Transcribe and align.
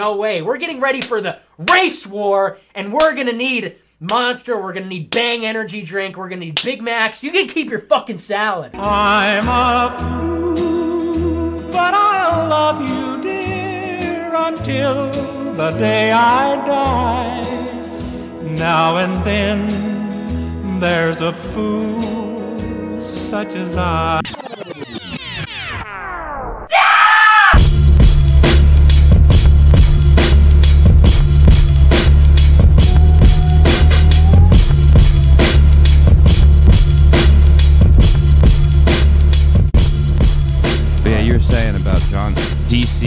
No 0.00 0.16
way. 0.16 0.40
We're 0.40 0.56
getting 0.56 0.80
ready 0.80 1.02
for 1.02 1.20
the 1.20 1.40
race 1.58 2.06
war, 2.06 2.56
and 2.74 2.90
we're 2.90 3.14
gonna 3.14 3.34
need 3.34 3.76
Monster. 4.00 4.56
We're 4.56 4.72
gonna 4.72 4.86
need 4.86 5.10
Bang 5.10 5.44
Energy 5.44 5.82
Drink. 5.82 6.16
We're 6.16 6.30
gonna 6.30 6.40
need 6.40 6.62
Big 6.64 6.80
Macs. 6.80 7.22
You 7.22 7.30
can 7.32 7.46
keep 7.46 7.68
your 7.68 7.82
fucking 7.82 8.16
salad. 8.16 8.74
I'm 8.74 9.46
a 9.46 10.54
fool, 10.56 11.70
but 11.70 11.92
I'll 11.92 12.48
love 12.48 12.80
you, 12.80 13.20
dear, 13.20 14.34
until 14.34 15.12
the 15.52 15.72
day 15.72 16.12
I 16.12 16.56
die. 16.66 18.40
Now 18.40 18.96
and 18.96 19.22
then, 19.22 20.80
there's 20.80 21.20
a 21.20 21.34
fool 21.34 23.02
such 23.02 23.54
as 23.54 23.76
I. 23.76 24.22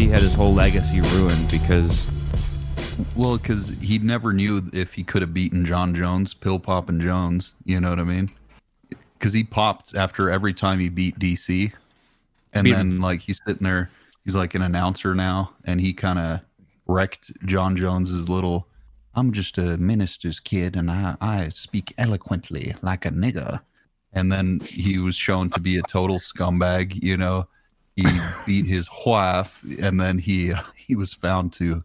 DC 0.03 0.09
had 0.09 0.21
his 0.21 0.33
whole 0.33 0.53
legacy 0.53 0.99
ruined 0.99 1.49
because 1.49 2.05
Well, 3.15 3.37
because 3.37 3.69
he 3.81 3.99
never 3.99 4.33
knew 4.33 4.61
if 4.73 4.93
he 4.93 5.03
could 5.03 5.21
have 5.21 5.33
beaten 5.33 5.65
Jon 5.65 5.95
Jones, 5.95 6.33
pill 6.33 6.59
popping 6.59 6.99
Jones. 6.99 7.53
You 7.63 7.79
know 7.79 7.89
what 7.89 7.99
I 7.99 8.03
mean? 8.03 8.29
Because 9.17 9.31
he 9.31 9.43
popped 9.43 9.95
after 9.95 10.29
every 10.29 10.53
time 10.53 10.79
he 10.79 10.89
beat 10.89 11.17
DC, 11.19 11.71
and 12.51 12.65
Beat 12.65 12.73
then 12.73 12.91
him. 12.91 12.99
like 12.99 13.21
he's 13.21 13.39
sitting 13.47 13.63
there, 13.63 13.89
he's 14.25 14.35
like 14.35 14.55
an 14.55 14.61
announcer 14.61 15.15
now, 15.15 15.53
and 15.63 15.79
he 15.79 15.93
kind 15.93 16.19
of 16.19 16.41
wrecked 16.85 17.31
Jon 17.45 17.77
Jones's 17.77 18.27
little. 18.27 18.67
I'm 19.15 19.31
just 19.31 19.57
a 19.57 19.77
minister's 19.77 20.39
kid, 20.41 20.75
and 20.75 20.91
I 20.91 21.15
I 21.21 21.49
speak 21.49 21.93
eloquently 21.97 22.75
like 22.81 23.05
a 23.05 23.09
nigger. 23.09 23.61
And 24.11 24.31
then 24.31 24.59
he 24.61 24.99
was 24.99 25.15
shown 25.15 25.49
to 25.51 25.59
be 25.59 25.77
a 25.77 25.81
total 25.83 26.19
scumbag. 26.19 27.01
You 27.01 27.17
know, 27.17 27.47
he 27.95 28.05
beat 28.45 28.65
his 28.65 28.89
wife, 29.05 29.57
and 29.79 29.99
then 29.99 30.17
he 30.17 30.53
he 30.75 30.95
was 30.95 31.13
found 31.13 31.53
to 31.53 31.83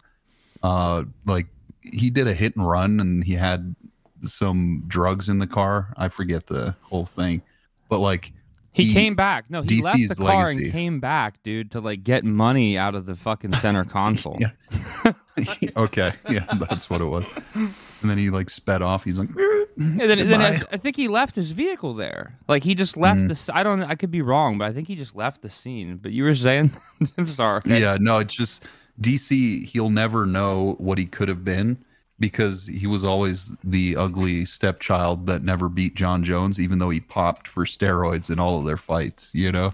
uh 0.62 1.04
like 1.26 1.46
he 1.82 2.10
did 2.10 2.26
a 2.26 2.34
hit 2.34 2.56
and 2.56 2.68
run 2.68 3.00
and 3.00 3.24
he 3.24 3.34
had 3.34 3.74
some 4.24 4.84
drugs 4.88 5.28
in 5.28 5.38
the 5.38 5.46
car. 5.46 5.94
I 5.96 6.08
forget 6.08 6.46
the 6.46 6.74
whole 6.82 7.06
thing. 7.06 7.42
But 7.88 8.00
like 8.00 8.32
he, 8.72 8.84
He- 8.84 8.92
came 8.94 9.14
back. 9.14 9.47
No, 9.50 9.62
he 9.62 9.83
left 9.83 9.98
the 10.08 10.14
car 10.14 10.47
legacy. 10.47 10.64
and 10.64 10.72
came 10.72 11.00
back, 11.00 11.42
dude, 11.42 11.70
to 11.72 11.80
like 11.80 12.05
get 12.05 12.24
money 12.24 12.78
out 12.78 12.94
of 12.94 13.06
the 13.06 13.16
fucking 13.16 13.55
center 13.55 13.84
console. 13.98 14.38
Okay 15.77 16.12
yeah 16.28 16.52
that's 16.69 16.91
what 16.91 17.00
it 17.00 17.05
was 17.05 17.25
and 17.55 18.10
then 18.10 18.19
he 18.19 18.28
like 18.28 18.50
sped 18.50 18.83
off 18.83 19.05
he's 19.05 19.20
like 19.20 19.28
eh, 19.38 19.64
And 19.77 20.00
then, 20.00 20.28
then 20.28 20.42
I, 20.42 20.60
I 20.72 20.77
think 20.77 20.97
he 20.97 21.06
left 21.06 21.36
his 21.36 21.52
vehicle 21.52 21.94
there. 21.94 22.36
Like 22.48 22.64
he 22.64 22.75
just 22.75 22.97
left 22.97 23.20
mm. 23.20 23.28
this. 23.28 23.48
I 23.48 23.62
don't. 23.62 23.83
I 23.84 23.94
could 23.94 24.10
be 24.10 24.22
wrong, 24.22 24.58
but 24.58 24.64
I 24.64 24.72
think 24.72 24.88
he 24.88 24.97
just 24.97 25.14
left 25.14 25.42
the 25.42 25.48
scene. 25.48 25.98
But 25.98 26.10
you 26.10 26.25
were 26.25 26.34
saying, 26.34 26.72
I'm 27.19 27.28
sorry. 27.28 27.62
yeah 27.66 27.97
no 28.00 28.19
it's 28.19 28.34
just 28.34 28.64
dc 29.00 29.64
he'll 29.66 29.91
never 29.91 30.27
know 30.27 30.75
what 30.78 30.98
he 30.98 31.06
could 31.06 31.28
have 31.28 31.44
been 31.44 31.78
because 32.20 32.66
he 32.66 32.86
was 32.86 33.05
always 33.05 33.56
the 33.64 33.97
ugly 33.97 34.44
stepchild 34.44 35.27
that 35.27 35.42
never 35.42 35.69
beat 35.69 35.94
jon 35.94 36.22
jones 36.25 36.58
even 36.58 36.78
though 36.78 36.91
he 36.91 37.00
popped 37.00 37.47
for 37.48 37.64
steroids 37.64 38.30
in 38.30 38.38
all 38.38 38.58
of 38.58 38.64
their 38.66 38.77
fights 38.77 39.30
you 39.34 39.52
know 39.52 39.70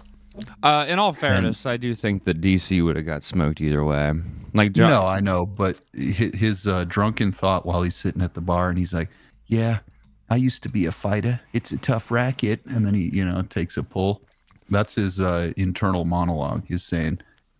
Uh, 0.63 0.85
in 0.89 0.99
all 0.99 1.13
fairness, 1.13 1.65
I 1.65 1.77
do 1.77 1.95
think 1.95 2.25
that 2.25 2.41
DC 2.41 2.83
would 2.83 2.97
have 2.97 3.05
got 3.05 3.23
smoked 3.23 3.61
either 3.61 3.85
way. 3.85 4.11
Like 4.53 4.73
Jon, 4.73 4.89
No, 4.89 5.05
I 5.05 5.21
know, 5.21 5.45
but 5.45 5.79
his 5.93 6.67
uh, 6.67 6.83
drunken 6.89 7.31
thought 7.31 7.65
while 7.65 7.81
he's 7.83 7.95
sitting 7.95 8.21
at 8.21 8.33
the 8.33 8.41
bar 8.41 8.67
and 8.67 8.77
he's 8.77 8.91
like, 8.93 9.07
"Yeah, 9.47 9.79
I 10.29 10.35
used 10.35 10.61
to 10.63 10.69
be 10.69 10.87
a 10.87 10.91
fighter. 10.91 11.39
It's 11.53 11.71
a 11.71 11.77
tough 11.77 12.11
racket." 12.11 12.59
And 12.65 12.85
then 12.85 12.93
he, 12.95 13.09
you 13.13 13.23
know, 13.23 13.43
takes 13.43 13.77
a 13.77 13.83
pull. 13.83 14.23
That's 14.69 14.93
his 14.95 15.21
uh, 15.21 15.53
internal 15.55 16.03
monologue. 16.03 16.65
He's 16.67 16.83
saying, 16.83 17.19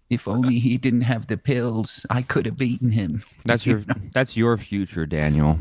"If 0.09 0.27
only 0.27 0.59
he 0.59 0.77
didn't 0.77 1.01
have 1.01 1.27
the 1.27 1.37
pills, 1.37 2.05
I 2.09 2.21
could 2.21 2.45
have 2.45 2.57
beaten 2.57 2.91
him." 2.91 3.23
that's 3.45 3.65
your 3.65 3.83
that's 4.13 4.35
your 4.37 4.57
future, 4.57 5.05
Daniel. 5.05 5.59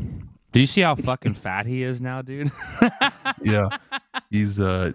Do 0.51 0.59
you 0.59 0.67
see 0.67 0.81
how 0.81 0.95
fucking 0.95 1.33
fat 1.45 1.65
he 1.65 1.83
is 1.83 2.01
now, 2.01 2.21
dude? 2.21 2.51
yeah, 3.41 3.69
he's 4.31 4.59
uh, 4.59 4.93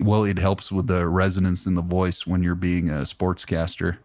well, 0.00 0.24
it 0.24 0.38
helps 0.38 0.72
with 0.72 0.86
the 0.86 1.06
resonance 1.06 1.66
in 1.66 1.74
the 1.74 1.82
voice 1.82 2.26
when 2.26 2.42
you're 2.42 2.54
being 2.54 2.90
a 2.90 3.02
sportscaster. 3.02 3.98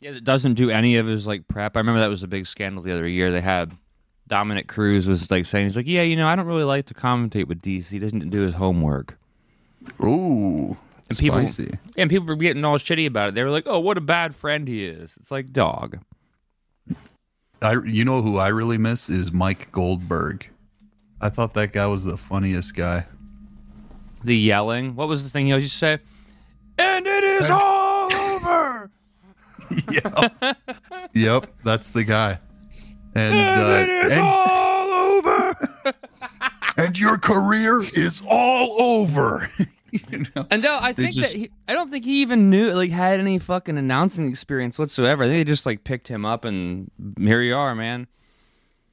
Yeah, 0.00 0.10
it 0.10 0.24
doesn't 0.24 0.54
do 0.54 0.70
any 0.70 0.96
of 0.96 1.06
his 1.06 1.26
like 1.26 1.46
prep. 1.46 1.76
I 1.76 1.80
remember 1.80 2.00
that 2.00 2.08
was 2.08 2.22
a 2.22 2.28
big 2.28 2.46
scandal 2.46 2.82
the 2.82 2.92
other 2.92 3.06
year. 3.06 3.30
They 3.30 3.40
had 3.40 3.72
Dominick 4.26 4.66
Cruz 4.66 5.06
was 5.06 5.30
like 5.30 5.46
saying 5.46 5.66
he's 5.66 5.76
like, 5.76 5.86
yeah, 5.86 6.02
you 6.02 6.16
know, 6.16 6.26
I 6.26 6.36
don't 6.36 6.46
really 6.46 6.64
like 6.64 6.86
to 6.86 6.94
commentate 6.94 7.46
with 7.46 7.62
DC. 7.62 7.86
He 7.86 7.98
doesn't 7.98 8.30
do 8.30 8.40
his 8.40 8.54
homework. 8.54 9.18
Ooh, 10.02 10.76
And 11.18 11.18
people- 11.18 11.46
spicy. 11.46 11.78
And 11.96 12.10
people 12.10 12.26
were 12.26 12.36
getting 12.36 12.64
all 12.64 12.78
shitty 12.78 13.06
about 13.06 13.30
it. 13.30 13.34
They 13.34 13.42
were 13.44 13.50
like, 13.50 13.64
oh, 13.66 13.80
what 13.80 13.98
a 13.98 14.00
bad 14.02 14.34
friend 14.34 14.66
he 14.66 14.84
is. 14.84 15.16
It's 15.18 15.30
like 15.30 15.52
dog. 15.52 15.98
I 17.60 17.76
you 17.84 18.04
know 18.04 18.22
who 18.22 18.38
I 18.38 18.48
really 18.48 18.76
miss 18.78 19.08
is 19.08 19.30
Mike 19.32 19.70
Goldberg. 19.70 20.48
I 21.20 21.28
thought 21.28 21.54
that 21.54 21.72
guy 21.72 21.86
was 21.86 22.02
the 22.02 22.16
funniest 22.16 22.74
guy. 22.74 23.06
The 24.24 24.36
yelling. 24.36 24.96
What 24.96 25.06
was 25.06 25.22
the 25.22 25.30
thing 25.30 25.46
he 25.46 25.52
always 25.52 25.64
used 25.64 25.74
to 25.74 25.78
say? 25.78 25.98
And 26.78 27.06
it 27.06 27.24
is 27.24 27.50
all 27.50 28.12
over. 28.16 28.90
yep. 29.90 30.56
yep, 31.14 31.54
that's 31.64 31.90
the 31.92 32.02
guy. 32.04 32.38
And 33.14 33.32
And 33.34 33.62
uh, 33.62 33.74
it 33.74 33.88
is 34.06 34.12
and, 34.12 34.20
all 34.22 34.88
over. 34.90 35.56
and 36.76 36.98
your 36.98 37.18
career 37.18 37.80
is 37.80 38.20
all 38.28 38.80
over. 38.82 39.50
you 40.10 40.24
know? 40.34 40.46
And 40.50 40.62
no, 40.62 40.78
I 40.80 40.92
think 40.92 41.14
just- 41.14 41.30
that 41.32 41.38
he, 41.38 41.50
I 41.68 41.72
don't 41.74 41.90
think 41.90 42.04
he 42.04 42.22
even 42.22 42.50
knew 42.50 42.72
like 42.72 42.90
had 42.90 43.20
any 43.20 43.38
fucking 43.38 43.76
announcing 43.78 44.28
experience 44.28 44.78
whatsoever. 44.78 45.24
I 45.24 45.26
think 45.28 45.40
they 45.40 45.50
just 45.50 45.66
like 45.66 45.84
picked 45.84 46.08
him 46.08 46.24
up 46.24 46.44
and 46.44 46.90
here 47.18 47.42
you 47.42 47.54
are, 47.54 47.74
man. 47.74 48.06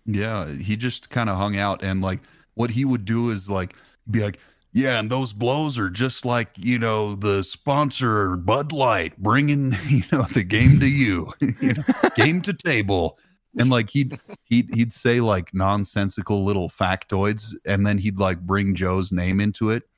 Yeah, 0.06 0.52
he 0.54 0.76
just 0.76 1.09
kind 1.09 1.30
of 1.30 1.38
hung 1.38 1.58
out 1.58 1.84
and 1.84 2.02
like 2.02 2.20
what 2.56 2.70
he 2.72 2.84
would 2.84 3.06
do 3.06 3.30
is 3.32 3.50
like 3.50 3.76
be 4.12 4.22
like, 4.22 4.40
yeah, 4.74 5.00
and 5.00 5.09
those 5.09 5.34
blows 5.34 5.80
are 5.80 5.90
just 5.90 6.26
like 6.26 6.50
you 6.58 6.78
know 6.78 7.16
the 7.16 7.44
sponsor 7.44 8.36
Bud 8.36 8.72
Light 8.72 9.18
bringing 9.18 9.76
you 9.88 10.04
know 10.12 10.26
the 10.34 10.44
game 10.44 10.80
to 10.80 10.88
you, 10.88 11.32
you 11.40 11.74
know, 11.74 11.84
game 12.16 12.42
to 12.42 12.54
table, 12.54 13.18
and 13.58 13.70
like 13.72 13.90
he'd 13.90 14.20
he'd 14.46 14.70
he'd 14.74 14.94
say 14.94 15.22
like 15.22 15.54
nonsensical 15.54 16.46
little 16.46 16.70
factoids, 16.70 17.54
and 17.66 17.86
then 17.86 17.98
he'd 17.98 18.20
like 18.20 18.42
bring 18.42 18.76
Joe's 18.76 19.12
name 19.12 19.40
into 19.40 19.72
it. 19.72 19.89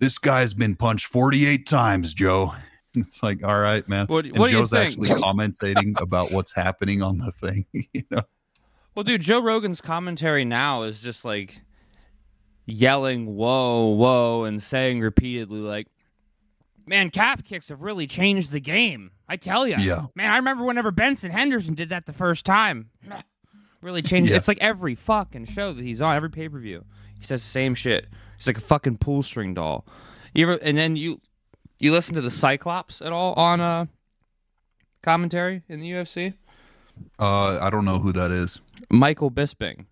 This 0.00 0.18
guy's 0.18 0.54
been 0.54 0.76
punched 0.76 1.06
forty 1.06 1.46
eight 1.46 1.66
times, 1.68 2.14
Joe. 2.14 2.54
It's 2.96 3.22
like, 3.22 3.44
all 3.44 3.60
right, 3.60 3.86
man. 3.88 4.06
What- 4.06 4.24
and 4.24 4.36
what 4.38 4.46
do 4.48 4.56
you 4.56 4.62
Joe's 4.62 4.70
think? 4.70 4.92
actually 4.92 5.10
commentating 5.10 6.00
about 6.00 6.32
what's 6.32 6.52
happening 6.52 7.02
on 7.02 7.18
the 7.18 7.30
thing, 7.32 7.66
you 7.72 8.02
know. 8.10 8.22
Well, 8.94 9.04
dude, 9.04 9.20
Joe 9.20 9.40
Rogan's 9.40 9.80
commentary 9.82 10.44
now 10.46 10.82
is 10.82 11.00
just 11.02 11.24
like 11.24 11.60
yelling 12.66 13.36
"whoa, 13.36 13.88
whoa" 13.88 14.44
and 14.44 14.60
saying 14.62 15.00
repeatedly 15.00 15.60
like, 15.60 15.86
"Man, 16.86 17.10
calf 17.10 17.44
kicks 17.44 17.68
have 17.68 17.82
really 17.82 18.06
changed 18.06 18.50
the 18.50 18.58
game." 18.60 19.10
I 19.28 19.36
tell 19.36 19.68
you, 19.68 19.76
Yeah. 19.78 20.06
Man, 20.14 20.30
I 20.30 20.36
remember 20.36 20.64
whenever 20.64 20.90
Benson 20.90 21.30
Henderson 21.30 21.74
did 21.74 21.90
that 21.90 22.06
the 22.06 22.12
first 22.14 22.46
time. 22.46 22.90
Really 23.82 24.02
changed. 24.02 24.30
Yeah. 24.30 24.36
It's 24.38 24.48
like 24.48 24.58
every 24.60 24.94
fucking 24.94 25.44
show 25.44 25.72
that 25.74 25.84
he's 25.84 26.00
on, 26.00 26.16
every 26.16 26.30
pay 26.30 26.48
per 26.48 26.58
view, 26.58 26.84
he 27.18 27.24
says 27.24 27.42
the 27.42 27.48
same 27.50 27.74
shit. 27.74 28.08
He's 28.38 28.46
like 28.46 28.56
a 28.56 28.62
fucking 28.62 28.98
pull 28.98 29.22
string 29.22 29.52
doll. 29.52 29.84
You 30.34 30.48
ever? 30.50 30.58
And 30.62 30.78
then 30.78 30.96
you 30.96 31.20
you 31.78 31.92
listen 31.92 32.14
to 32.14 32.20
the 32.22 32.30
Cyclops 32.30 33.02
at 33.02 33.12
all 33.12 33.34
on 33.34 33.60
uh 33.60 33.86
commentary 35.02 35.62
in 35.68 35.80
the 35.80 35.90
UFC? 35.90 36.34
Uh, 37.18 37.58
I 37.60 37.70
don't 37.70 37.84
know 37.84 37.98
who 37.98 38.12
that 38.12 38.30
is. 38.30 38.60
Michael 38.90 39.30
Bisping. 39.30 39.86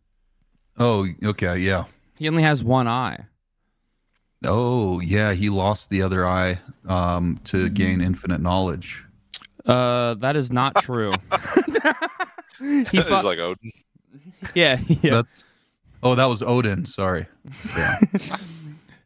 Oh, 0.79 1.07
okay, 1.25 1.57
yeah. 1.59 1.85
He 2.19 2.29
only 2.29 2.43
has 2.43 2.65
one 2.65 2.89
eye. 2.89 3.27
Oh, 4.45 5.01
yeah. 5.01 5.33
He 5.33 5.49
lost 5.49 5.89
the 5.89 6.03
other 6.03 6.27
eye 6.27 6.59
um, 6.89 7.41
to 7.45 7.69
gain 7.71 8.01
infinite 8.01 8.41
knowledge. 8.41 9.05
Uh, 9.65 10.15
that 10.15 10.37
is 10.37 10.51
not 10.51 10.83
true. 10.83 11.13
he 12.59 12.99
It's 12.99 13.09
fought, 13.09 13.25
like 13.25 13.39
Odin. 13.39 13.71
yeah, 14.55 14.79
yeah. 14.89 15.11
That's. 15.23 15.45
Oh, 16.07 16.15
that 16.15 16.27
was 16.27 16.43
Odin. 16.43 16.85
Sorry. 16.87 17.27
Yeah. 17.77 17.99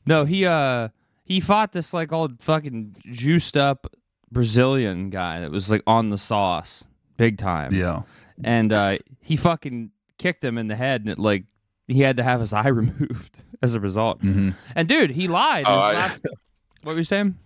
No, 0.06 0.25
he 0.25 0.47
uh 0.47 0.88
he 1.25 1.41
fought 1.41 1.73
this 1.73 1.93
like 1.94 2.12
old 2.12 2.41
fucking 2.41 2.97
juiced 3.11 3.56
up 3.56 3.87
Brazilian 4.32 5.11
guy 5.11 5.41
that 5.41 5.50
was 5.50 5.70
like 5.70 5.82
on 5.87 6.11
the 6.11 6.19
sauce 6.19 6.87
big 7.17 7.37
time. 7.38 7.73
yeah. 7.75 8.02
And 8.43 8.73
uh 8.73 8.99
he 9.20 9.37
fucking 9.37 9.91
kicked 10.19 10.44
him 10.44 10.56
in 10.58 10.69
the 10.69 10.76
head 10.76 11.02
and 11.02 11.11
it 11.11 11.19
like 11.19 11.44
he 11.87 12.00
had 12.00 12.17
to 12.17 12.23
have 12.23 12.41
his 12.41 12.52
eye 12.62 12.69
removed 12.69 13.37
as 13.62 13.75
a 13.75 13.81
result. 13.81 14.20
hmm 14.20 14.50
And 14.75 14.88
dude, 14.88 15.11
he 15.11 15.29
lied. 15.29 15.64
Oh, 15.67 15.75
his 15.75 15.82
I- 15.85 15.93
last- 16.00 16.20
What 16.82 16.93
were 16.93 16.99
you 16.99 17.05
saying? 17.05 17.37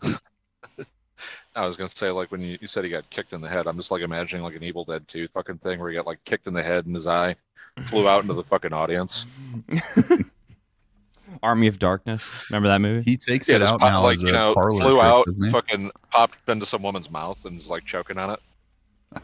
I 1.57 1.67
was 1.67 1.77
gonna 1.77 1.89
say 1.89 2.11
like 2.11 2.31
when 2.33 2.41
you, 2.41 2.59
you 2.61 2.67
said 2.69 2.85
he 2.85 2.91
got 2.91 3.09
kicked 3.11 3.33
in 3.33 3.41
the 3.41 3.49
head, 3.49 3.67
I'm 3.67 3.77
just 3.77 3.91
like 3.91 4.03
imagining 4.03 4.43
like 4.45 4.57
an 4.57 4.63
Evil 4.65 4.85
Dead 4.85 5.07
2 5.09 5.29
fucking 5.35 5.59
thing 5.59 5.79
where 5.79 5.89
he 5.91 5.95
got 5.97 6.07
like 6.07 6.25
kicked 6.25 6.47
in 6.47 6.55
the 6.55 6.63
head 6.63 6.87
and 6.87 6.95
his 6.95 7.07
eye 7.07 7.37
flew 7.87 8.09
out 8.09 8.23
into 8.23 8.35
the 8.35 8.45
fucking 8.45 8.73
audience. 8.73 9.27
Army 11.43 11.67
of 11.67 11.79
Darkness. 11.79 12.29
Remember 12.51 12.69
that 12.69 12.81
movie? 12.81 13.03
He 13.11 13.17
takes 13.17 13.49
Yeah, 13.49 13.57
it 13.57 13.63
out 13.63 13.81
pop- 13.81 13.93
now 13.93 14.03
like 14.03 14.17
as 14.17 14.23
you 14.23 14.29
a 14.29 14.33
know, 14.33 14.55
parlor 14.55 14.81
flew 14.81 14.93
trick, 14.95 15.05
out, 15.05 15.27
he? 15.43 15.51
fucking 15.51 15.91
popped 16.11 16.49
into 16.49 16.65
some 16.65 16.83
woman's 16.83 17.11
mouth 17.11 17.45
and 17.45 17.59
is 17.59 17.69
like 17.69 17.85
choking 17.85 18.19
on 18.19 18.31
it. 18.31 19.23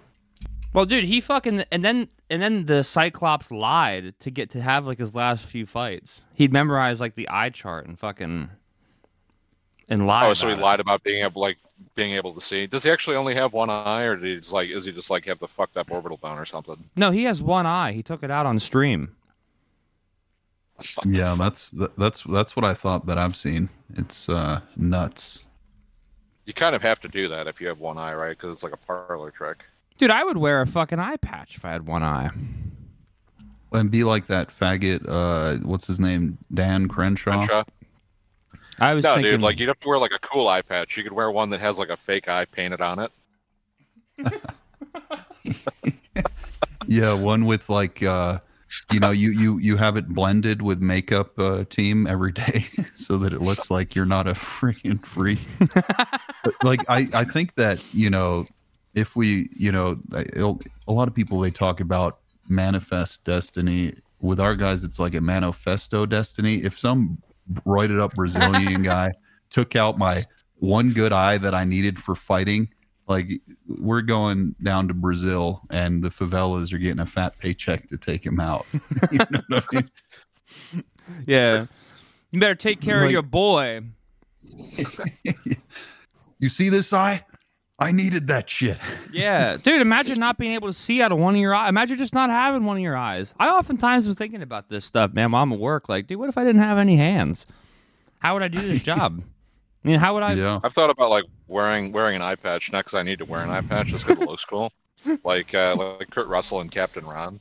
Well, 0.73 0.85
dude, 0.87 1.05
he 1.05 1.21
fucking 1.21 1.65
and 1.73 1.85
then 1.85 2.09
and 2.29 2.41
then 2.43 2.67
the 2.67 2.85
Cyclops 2.85 3.51
lied 3.51 4.15
to 4.21 4.31
get 4.31 4.51
to 4.51 4.61
have 4.63 4.87
like 4.87 4.99
his 4.99 5.15
last 5.15 5.45
few 5.45 5.67
fights. 5.67 6.23
He'd 6.35 6.53
memorize 6.53 7.01
like 7.01 7.15
the 7.17 7.29
eye 7.29 7.51
chart 7.51 7.87
and 7.87 7.99
fucking 7.99 8.51
and 9.91 10.07
lie. 10.07 10.27
Oh, 10.29 10.35
so 10.35 10.47
he 10.47 10.55
about 10.55 10.61
it. 10.61 10.65
lied 10.65 10.81
about 10.81 11.05
being 11.05 11.25
able 11.25 11.43
like 11.43 11.59
being 11.95 12.15
able 12.15 12.33
to 12.33 12.41
see. 12.41 12.67
Does 12.67 12.85
he 12.85 12.91
actually 12.91 13.17
only 13.17 13.35
have 13.35 13.53
one 13.53 13.69
eye, 13.69 14.03
or 14.03 14.17
did 14.17 14.25
he 14.25 14.37
just 14.41 14.53
like 14.53 14.71
is 14.71 14.85
he 14.85 14.93
just 14.93 15.11
like 15.11 15.27
have 15.27 15.39
the 15.39 15.49
fucked 15.49 15.77
up 15.77 15.91
orbital 15.91 16.17
bone 16.17 16.39
or 16.39 16.47
something? 16.47 16.83
No, 16.97 17.11
he 17.11 17.25
has 17.25 17.43
one 17.43 17.67
eye. 17.67 17.93
He 17.93 18.03
took 18.03 18.23
it 18.23 18.31
out 18.31 18.47
on 18.47 18.59
stream. 18.59 19.17
Yeah, 21.05 21.37
that's 21.39 21.75
that's 21.99 22.23
that's 22.23 22.57
what 22.57 22.65
I 22.65 22.73
thought 22.73 23.05
that 23.05 23.19
I've 23.19 23.37
seen. 23.37 23.69
It's 23.97 24.31
uh, 24.31 24.61
nuts. 24.77 25.45
You 26.47 26.55
kind 26.55 26.75
of 26.75 26.81
have 26.81 27.01
to 27.01 27.09
do 27.09 27.29
that 27.29 27.47
if 27.47 27.61
you 27.61 27.69
have 27.69 27.81
one 27.81 27.99
eye, 27.99 28.15
right? 28.15 28.31
Because 28.31 28.51
it's 28.53 28.63
like 28.63 28.73
a 28.73 28.79
parlor 28.79 29.31
trick. 29.31 29.63
Dude, 29.99 30.11
I 30.11 30.25
would 30.25 30.39
wear 30.39 30.63
a 30.63 30.67
fucking 30.67 30.99
eye 30.99 31.19
patch 31.19 31.57
if 31.59 31.67
I 31.67 31.73
had 31.73 31.87
one 31.87 32.03
eye. 32.03 32.31
And 33.73 33.91
be 33.91 34.05
like 34.05 34.27
that 34.29 34.49
faggot. 34.49 35.05
Uh, 35.07 35.59
what's 35.59 35.87
his 35.87 36.01
name? 36.01 36.39
Dan 36.55 36.89
Crenshaw. 36.89 37.45
Crenshaw? 37.45 37.65
I 38.81 38.95
was 38.95 39.05
No, 39.05 39.15
thinking, 39.15 39.33
dude, 39.33 39.43
like 39.43 39.59
you'd 39.61 39.69
have 39.69 39.81
to 39.81 39.89
wear 39.89 39.99
like 39.99 40.13
a 40.13 40.19
cool 40.21 40.49
eye 40.49 40.63
patch. 40.63 40.97
You 40.97 41.03
could 41.03 41.13
wear 41.13 41.31
one 41.31 41.51
that 41.51 41.61
has 41.61 41.79
like 41.79 41.91
a 41.91 41.97
fake 41.97 42.29
eye 42.29 42.45
painted 42.47 42.81
on 42.81 42.99
it. 42.99 43.13
Yeah, 46.87 47.13
one 47.15 47.45
with 47.45 47.69
like 47.69 48.03
uh, 48.03 48.41
you 48.91 48.99
know, 49.01 49.11
you 49.11 49.31
you 49.33 49.59
you 49.59 49.77
have 49.77 49.97
it 49.97 50.09
blended 50.09 50.63
with 50.63 50.81
makeup 50.81 51.39
uh, 51.39 51.65
team 51.71 52.07
every 52.07 52.33
day, 52.33 52.67
so 52.95 53.17
that 53.19 53.33
it 53.33 53.41
looks 53.41 53.71
like 53.71 53.95
you're 53.95 54.07
not 54.07 54.27
a 54.27 54.33
freaking 54.35 55.05
freak. 55.05 55.41
Like 56.63 56.85
I 56.89 57.07
I 57.15 57.25
think 57.25 57.55
that 57.57 57.83
you 57.93 58.09
know, 58.11 58.47
if 58.95 59.15
we 59.15 59.51
you 59.55 59.71
know, 59.73 59.99
it'll, 60.35 60.59
a 60.89 60.93
lot 60.93 61.07
of 61.07 61.15
people 61.15 61.39
they 61.41 61.51
talk 61.51 61.81
about 61.81 62.21
manifest 62.49 63.25
destiny. 63.25 63.95
With 64.21 64.41
our 64.41 64.57
guys, 64.57 64.85
it's 64.85 64.99
like 64.99 65.15
a 65.15 65.21
manifesto 65.21 66.07
destiny. 66.07 66.57
If 66.63 66.79
some 66.79 67.23
roided 67.67 68.01
up 68.01 68.15
Brazilian 68.15 68.83
guy 68.83 69.13
took 69.51 69.77
out 69.77 69.99
my 69.99 70.23
one 70.57 70.93
good 70.93 71.13
eye 71.13 71.39
that 71.39 71.55
I 71.55 71.65
needed 71.65 71.99
for 71.99 72.15
fighting, 72.15 72.69
like 73.09 73.29
we're 73.67 74.03
going 74.03 74.55
down 74.63 74.89
to 74.89 74.95
Brazil 74.95 75.63
and 75.71 76.03
the 76.03 76.11
favelas 76.11 76.73
are 76.73 76.79
getting 76.79 77.01
a 77.01 77.07
fat 77.07 77.37
paycheck 77.39 77.89
to 77.89 77.97
take 77.97 78.25
him 78.25 78.39
out. 78.39 78.67
you 79.11 79.19
know 79.19 79.41
what 79.49 79.65
I 79.73 79.77
mean? 79.77 80.85
yeah, 81.27 81.67
you 82.31 82.41
better 82.41 82.55
take 82.55 82.81
care 82.81 83.05
of 83.05 83.11
your 83.11 83.23
boy. 83.23 83.81
You 86.41 86.49
see 86.49 86.71
this 86.71 86.95
eye? 86.95 87.23
I 87.81 87.93
needed 87.93 88.27
that 88.27 88.49
shit. 88.51 88.79
Yeah, 89.11 89.57
dude, 89.57 89.81
imagine 89.81 90.19
not 90.21 90.37
being 90.37 90.53
able 90.53 90.69
to 90.69 90.75
see 90.75 91.01
out 91.01 91.13
of 91.13 91.19
one 91.19 91.35
of 91.35 91.41
your 91.41 91.55
eyes. 91.55 91.71
Imagine 91.71 91.97
just 91.97 92.13
not 92.13 92.29
having 92.29 92.65
one 92.65 92.77
of 92.77 92.83
your 92.83 92.97
eyes. 92.97 93.35
I 93.41 93.49
oftentimes 93.49 94.07
was 94.07 94.17
thinking 94.17 94.43
about 94.43 94.69
this 94.69 94.85
stuff, 94.85 95.15
man, 95.15 95.33
while 95.33 95.43
I'm 95.43 95.53
at 95.53 95.59
work. 95.59 95.89
Like, 95.89 96.07
dude, 96.07 96.19
what 96.19 96.29
if 96.29 96.37
I 96.37 96.45
didn't 96.45 96.61
have 96.61 96.77
any 96.77 96.97
hands? 96.97 97.47
How 98.19 98.35
would 98.35 98.43
I 98.43 98.49
do 98.49 98.61
this 98.61 98.83
job? 98.83 99.23
I 99.83 99.89
mean, 99.89 99.99
how 99.99 100.13
would 100.13 100.23
I? 100.23 100.35
Yeah. 100.35 100.61
I've 100.63 100.75
thought 100.75 100.91
about 100.91 101.09
like 101.09 101.25
wearing 101.49 101.91
wearing 101.91 102.17
an 102.17 102.23
eye 102.23 102.35
patch, 102.35 102.71
not 102.71 102.85
because 102.85 102.99
I 102.99 103.03
need 103.03 103.19
to 103.21 103.25
wear 103.25 103.41
an 103.41 103.49
eye 103.49 103.63
patch, 103.63 103.89
just 103.89 104.07
because 104.07 104.23
it 104.23 104.29
looks 104.29 104.45
cool. 104.45 104.73
Like 105.25 105.55
uh, 105.55 105.75
like 105.99 106.11
Kurt 106.11 106.29
Russell 106.29 106.61
and 106.61 106.71
Captain 106.71 107.07
Ron. 107.07 107.41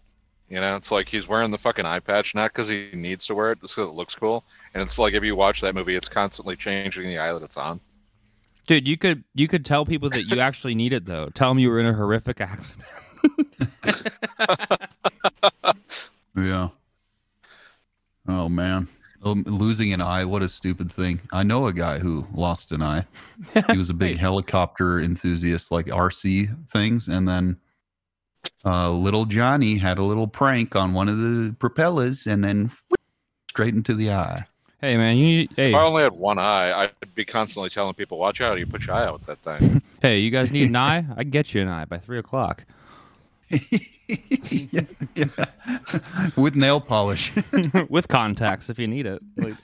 You 0.50 0.62
know, 0.62 0.78
it's 0.78 0.94
like 0.94 1.10
he's 1.10 1.28
wearing 1.28 1.52
the 1.52 1.58
fucking 1.58 1.86
eye 1.86 2.00
patch 2.00 2.34
not 2.34 2.54
because 2.54 2.70
he 2.70 2.90
needs 2.94 3.28
to 3.28 3.36
wear 3.36 3.52
it, 3.52 3.60
just 3.60 3.76
because 3.76 3.90
it 3.90 3.94
looks 3.96 4.16
cool. 4.16 4.46
And 4.74 4.82
it's 4.82 4.98
like 4.98 5.14
if 5.14 5.26
you 5.26 5.36
watch 5.36 5.60
that 5.60 5.76
movie, 5.76 5.96
it's 5.96 6.08
constantly 6.08 6.56
changing 6.56 7.08
the 7.08 7.18
eye 7.18 7.34
that 7.34 7.44
it's 7.44 7.58
on. 7.58 7.82
Dude, 8.70 8.88
you 8.88 8.98
could 8.98 9.24
you 9.34 9.48
could 9.48 9.66
tell 9.66 9.84
people 9.84 10.12
that 10.12 10.26
you 10.26 10.40
actually 10.40 10.76
need 10.76 10.94
it 10.94 11.08
though. 11.08 11.30
Tell 11.30 11.50
them 11.50 11.58
you 11.58 11.72
were 11.72 11.80
in 11.80 11.88
a 11.88 11.94
horrific 11.94 12.40
accident. 12.40 12.86
Yeah. 16.38 16.70
Oh 18.28 18.48
man. 18.48 18.88
Um, 19.24 19.44
losing 19.46 19.92
an 19.92 20.02
eye, 20.02 20.24
what 20.24 20.44
a 20.44 20.48
stupid 20.48 20.90
thing. 20.92 21.20
I 21.34 21.44
know 21.44 21.66
a 21.66 21.74
guy 21.74 22.00
who 22.00 22.26
lost 22.34 22.72
an 22.72 22.82
eye. 22.82 23.06
He 23.70 23.78
was 23.78 23.90
a 23.90 23.94
big 23.94 24.12
Wait. 24.14 24.20
helicopter 24.20 25.02
enthusiast, 25.02 25.72
like 25.72 25.88
RC 25.88 26.70
things, 26.70 27.10
and 27.10 27.28
then 27.28 27.58
uh, 28.64 28.92
little 28.92 29.26
Johnny 29.26 29.78
had 29.78 29.98
a 29.98 30.04
little 30.04 30.28
prank 30.28 30.76
on 30.78 30.94
one 30.94 31.10
of 31.10 31.18
the 31.18 31.54
propellers, 31.60 32.28
and 32.28 32.42
then 32.44 32.72
straight 33.50 33.74
into 33.74 33.96
the 33.96 34.12
eye. 34.12 34.46
Hey 34.82 34.96
man, 34.96 35.18
you 35.18 35.26
need, 35.26 35.50
hey 35.58 35.70
If 35.70 35.76
I 35.76 35.84
only 35.84 36.04
had 36.04 36.14
one 36.14 36.40
eye, 36.40 36.84
I'd 37.02 37.14
be 37.14 37.26
constantly 37.26 37.70
telling 37.70 37.94
people, 37.94 38.18
"Watch 38.18 38.40
out! 38.40 38.58
You 38.60 38.66
put 38.66 38.86
your 38.86 38.96
eye 38.96 39.06
out 39.06 39.20
with 39.20 39.26
that 39.26 39.60
thing." 39.60 39.82
hey, 40.02 40.20
you 40.20 40.32
guys 40.32 40.52
need 40.52 40.70
an 40.70 40.76
eye? 40.78 41.06
I 41.18 41.24
can 41.24 41.32
get 41.32 41.54
you 41.54 41.62
an 41.62 41.68
eye 41.68 41.86
by 41.86 41.98
three 41.98 42.18
o'clock. 42.18 42.64
yeah, 43.50 44.82
yeah. 45.16 45.26
With 46.38 46.56
nail 46.56 46.80
polish. 46.80 47.32
With 47.90 48.08
contacts 48.08 48.70
if 48.70 48.78
you 48.80 48.88
need 48.88 49.06
it. 49.06 49.22
Like, 49.38 49.56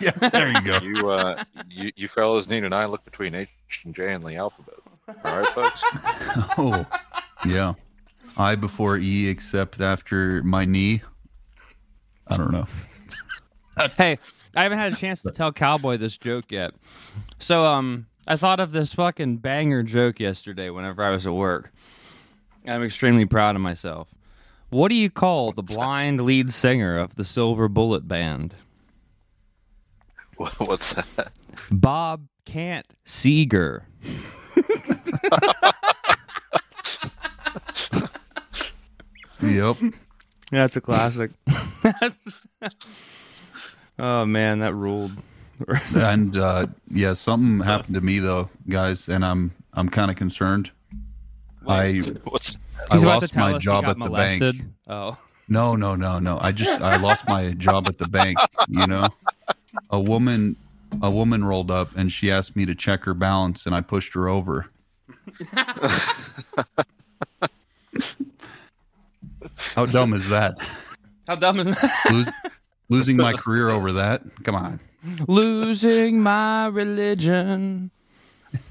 yeah, 0.00 0.10
there 0.28 0.52
you 0.52 0.60
go. 0.62 0.78
you 0.78 1.10
uh, 1.10 1.42
you 1.68 1.90
you 1.96 2.08
fellas 2.08 2.48
need 2.48 2.62
an 2.62 2.72
eye 2.72 2.84
look 2.84 3.04
between 3.04 3.34
H 3.34 3.48
and 3.84 3.94
J 3.94 4.12
in 4.12 4.22
the 4.22 4.36
alphabet. 4.36 4.74
All 5.24 5.38
right, 5.38 5.48
folks. 5.48 5.82
Oh, 6.58 6.86
yeah. 7.46 7.74
I 8.36 8.54
before 8.54 8.98
E, 8.98 9.28
except 9.28 9.80
after 9.80 10.42
my 10.42 10.64
knee. 10.64 11.02
I 12.28 12.36
don't 12.36 12.52
know. 12.52 12.66
hey, 13.98 14.18
I 14.54 14.62
haven't 14.62 14.78
had 14.78 14.92
a 14.92 14.96
chance 14.96 15.22
to 15.22 15.30
tell 15.30 15.52
Cowboy 15.52 15.96
this 15.96 16.16
joke 16.16 16.46
yet. 16.50 16.74
So 17.38 17.64
um 17.66 18.06
I 18.26 18.36
thought 18.36 18.60
of 18.60 18.70
this 18.72 18.94
fucking 18.94 19.38
banger 19.38 19.82
joke 19.82 20.20
yesterday 20.20 20.70
whenever 20.70 21.02
I 21.02 21.10
was 21.10 21.26
at 21.26 21.32
work. 21.32 21.72
I'm 22.66 22.82
extremely 22.82 23.24
proud 23.24 23.56
of 23.56 23.62
myself. 23.62 24.08
What 24.70 24.88
do 24.88 24.94
you 24.94 25.10
call 25.10 25.52
the 25.52 25.62
blind 25.62 26.20
lead 26.22 26.52
singer 26.52 26.98
of 26.98 27.16
the 27.16 27.24
Silver 27.24 27.68
Bullet 27.68 28.06
Band? 28.06 28.54
What's 30.58 30.94
that? 30.94 31.32
Bob 31.70 32.26
Can't 32.44 32.86
Seeger. 33.04 33.86
Yep. 39.42 39.76
That's 40.50 40.76
a 40.76 40.80
classic. 40.80 41.32
oh 44.02 44.26
man, 44.26 44.58
that 44.58 44.74
ruled. 44.74 45.12
And 45.94 46.36
uh, 46.36 46.66
yeah, 46.90 47.12
something 47.12 47.64
happened 47.64 47.94
to 47.94 48.00
me 48.00 48.18
though, 48.18 48.50
guys, 48.68 49.08
and 49.08 49.24
I'm 49.24 49.52
I'm 49.74 49.88
kind 49.88 50.10
of 50.10 50.16
concerned. 50.16 50.72
I 51.68 52.00
What's 52.24 52.56
I 52.90 52.94
He's 52.94 53.04
about 53.04 53.20
to 53.20 53.26
lost 53.26 53.32
tell 53.32 53.44
my 53.48 53.54
us 53.54 53.62
he 53.62 53.66
job 53.66 53.84
got 53.84 53.90
at 53.90 53.94
the 53.98 54.04
molested. 54.04 54.58
bank. 54.58 54.70
Oh. 54.88 55.16
No, 55.48 55.76
no, 55.76 55.94
no, 55.94 56.18
no. 56.18 56.38
I 56.40 56.50
just 56.50 56.82
I 56.82 56.96
lost 56.96 57.28
my 57.28 57.52
job 57.52 57.86
at 57.86 57.98
the 57.98 58.08
bank. 58.08 58.38
You 58.68 58.86
know, 58.88 59.06
a 59.90 60.00
woman 60.00 60.56
a 61.00 61.10
woman 61.10 61.44
rolled 61.44 61.70
up 61.70 61.90
and 61.96 62.10
she 62.10 62.30
asked 62.32 62.56
me 62.56 62.66
to 62.66 62.74
check 62.74 63.04
her 63.04 63.14
balance, 63.14 63.66
and 63.66 63.74
I 63.74 63.82
pushed 63.82 64.14
her 64.14 64.28
over. 64.28 64.66
How 69.74 69.86
dumb 69.86 70.12
is 70.14 70.28
that? 70.28 70.58
How 71.28 71.34
dumb 71.36 71.60
is 71.60 71.66
that? 71.80 72.06
Lose, 72.10 72.28
losing 72.92 73.16
my 73.16 73.32
career 73.32 73.68
over 73.70 73.92
that? 73.92 74.22
Come 74.44 74.54
on. 74.54 74.80
Losing 75.26 76.20
my 76.20 76.66
religion. 76.66 77.90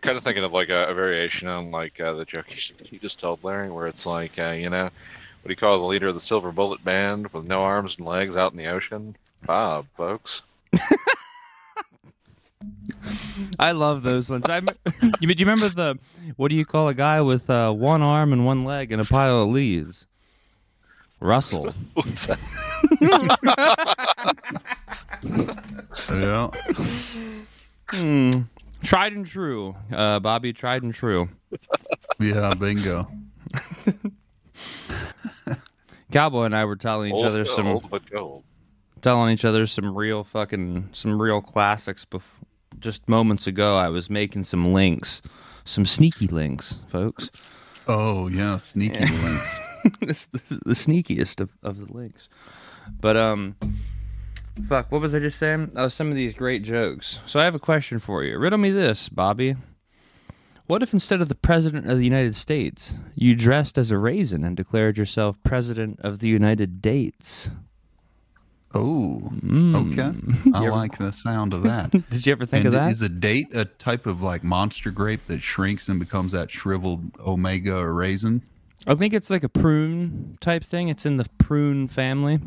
kind 0.00 0.16
of 0.16 0.22
thinking 0.22 0.44
of 0.44 0.52
like 0.52 0.68
a, 0.68 0.86
a 0.88 0.94
variation 0.94 1.48
on 1.48 1.70
like 1.70 2.00
uh, 2.00 2.14
the 2.14 2.24
joke 2.24 2.46
you, 2.50 2.56
you 2.90 2.98
just 2.98 3.20
told 3.20 3.42
Larry, 3.44 3.70
where 3.70 3.86
it's 3.86 4.06
like, 4.06 4.38
uh, 4.38 4.50
you 4.50 4.70
know, 4.70 4.84
what 4.84 5.46
do 5.46 5.50
you 5.50 5.56
call 5.56 5.78
the 5.78 5.84
leader 5.84 6.08
of 6.08 6.14
the 6.14 6.20
Silver 6.20 6.52
Bullet 6.52 6.84
Band 6.84 7.32
with 7.32 7.44
no 7.44 7.62
arms 7.62 7.96
and 7.98 8.06
legs 8.06 8.36
out 8.36 8.52
in 8.52 8.58
the 8.58 8.66
ocean? 8.66 9.16
Bob, 9.46 9.86
folks. 9.96 10.42
I 13.58 13.72
love 13.72 14.02
those 14.02 14.28
ones. 14.28 14.44
I 14.46 14.60
you, 15.20 15.34
do 15.34 15.40
you 15.40 15.46
remember 15.46 15.68
the 15.68 15.98
what 16.36 16.48
do 16.48 16.56
you 16.56 16.66
call 16.66 16.88
a 16.88 16.94
guy 16.94 17.20
with 17.22 17.48
uh, 17.48 17.72
one 17.72 18.02
arm 18.02 18.32
and 18.32 18.44
one 18.44 18.64
leg 18.64 18.92
and 18.92 19.00
a 19.00 19.04
pile 19.04 19.42
of 19.42 19.48
leaves? 19.48 20.06
Russell. 21.20 21.72
Yeah. 26.10 26.50
Hmm. 27.90 28.30
Tried 28.82 29.12
and 29.12 29.26
true, 29.26 29.74
uh, 29.92 30.18
Bobby. 30.20 30.52
Tried 30.52 30.82
and 30.82 30.94
true. 30.94 31.28
Yeah, 32.18 32.54
bingo. 32.54 33.08
Cowboy 36.12 36.44
and 36.44 36.56
I 36.56 36.64
were 36.64 36.76
telling 36.76 37.10
each 37.10 37.14
Old, 37.16 37.26
other 37.26 37.44
some 37.44 37.66
old 37.66 37.90
but 37.90 38.02
telling 39.02 39.32
each 39.32 39.44
other 39.44 39.66
some 39.66 39.94
real 39.96 40.24
fucking 40.24 40.88
some 40.92 41.20
real 41.20 41.40
classics 41.40 42.04
bef- 42.04 42.22
just 42.78 43.08
moments 43.08 43.46
ago 43.46 43.76
I 43.76 43.88
was 43.88 44.08
making 44.10 44.44
some 44.44 44.72
links, 44.72 45.20
some 45.64 45.84
sneaky 45.86 46.26
links, 46.26 46.78
folks. 46.88 47.30
Oh 47.86 48.28
yeah, 48.28 48.56
sneaky 48.56 49.00
links. 49.22 49.48
this, 50.00 50.26
this 50.26 50.42
is 50.50 50.58
the 50.64 50.72
sneakiest 50.74 51.40
of, 51.40 51.50
of 51.62 51.86
the 51.86 51.92
links. 51.92 52.28
But 53.00 53.16
um 53.16 53.56
fuck, 54.68 54.90
what 54.92 55.00
was 55.00 55.14
I 55.14 55.18
just 55.20 55.38
saying? 55.38 55.72
Oh, 55.76 55.88
some 55.88 56.10
of 56.10 56.16
these 56.16 56.34
great 56.34 56.62
jokes. 56.62 57.18
So 57.26 57.40
I 57.40 57.44
have 57.44 57.54
a 57.54 57.58
question 57.60 57.98
for 57.98 58.22
you. 58.24 58.38
Riddle 58.38 58.58
me 58.58 58.70
this, 58.70 59.08
Bobby. 59.08 59.56
What 60.66 60.82
if 60.84 60.92
instead 60.92 61.20
of 61.20 61.28
the 61.28 61.34
President 61.34 61.90
of 61.90 61.98
the 61.98 62.04
United 62.04 62.36
States, 62.36 62.94
you 63.16 63.34
dressed 63.34 63.76
as 63.76 63.90
a 63.90 63.98
raisin 63.98 64.44
and 64.44 64.56
declared 64.56 64.98
yourself 64.98 65.36
President 65.42 65.98
of 66.00 66.20
the 66.20 66.28
United 66.28 66.80
Dates? 66.80 67.50
Oh, 68.72 69.20
Mm. 69.44 69.92
okay. 69.92 70.50
I 70.54 70.62
ever- 70.66 70.70
like 70.70 70.96
the 70.96 71.10
sound 71.10 71.54
of 71.54 71.62
that. 71.64 71.90
Did 72.10 72.24
you 72.24 72.30
ever 72.32 72.44
think 72.44 72.66
and 72.66 72.74
of 72.74 72.80
that? 72.80 72.90
is 72.92 73.02
a 73.02 73.08
date 73.08 73.48
a 73.52 73.64
type 73.64 74.06
of 74.06 74.22
like 74.22 74.44
monster 74.44 74.92
grape 74.92 75.26
that 75.26 75.42
shrinks 75.42 75.88
and 75.88 75.98
becomes 75.98 76.30
that 76.32 76.50
shriveled 76.52 77.02
omega 77.18 77.76
or 77.76 77.92
raisin? 77.92 78.42
I 78.86 78.94
think 78.94 79.14
it's 79.14 79.30
like 79.30 79.44
a 79.44 79.48
prune 79.48 80.38
type 80.40 80.64
thing. 80.64 80.88
It's 80.88 81.06
in 81.06 81.16
the 81.16 81.26
prune 81.38 81.88
family. 81.88 82.38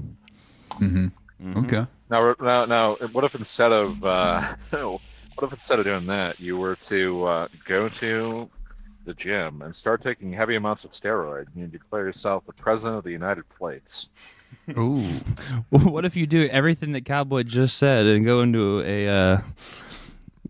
Mm-hmm. 0.71 1.57
Okay. 1.57 1.85
Now, 2.09 2.35
now, 2.39 2.65
now, 2.65 2.95
what 3.11 3.23
if 3.23 3.35
instead 3.35 3.71
of 3.71 4.03
uh, 4.03 4.55
what 4.71 5.01
if 5.41 5.53
instead 5.53 5.79
of 5.79 5.85
doing 5.85 6.05
that, 6.07 6.39
you 6.39 6.57
were 6.57 6.75
to 6.75 7.25
uh, 7.25 7.47
go 7.65 7.89
to 7.89 8.49
the 9.05 9.13
gym 9.13 9.61
and 9.61 9.75
start 9.75 10.01
taking 10.01 10.31
heavy 10.31 10.55
amounts 10.55 10.85
of 10.85 10.91
steroid, 10.91 11.47
and 11.47 11.55
you 11.55 11.67
declare 11.67 12.05
yourself 12.05 12.45
the 12.45 12.53
president 12.53 12.97
of 12.97 13.03
the 13.03 13.11
United 13.11 13.47
Plates? 13.49 14.09
Ooh. 14.77 15.03
What 15.69 16.05
if 16.05 16.15
you 16.15 16.27
do 16.27 16.47
everything 16.47 16.93
that 16.93 17.05
Cowboy 17.05 17.43
just 17.43 17.77
said 17.77 18.05
and 18.05 18.23
go 18.23 18.41
into 18.41 18.81
a 18.81 19.07
uh, 19.07 19.41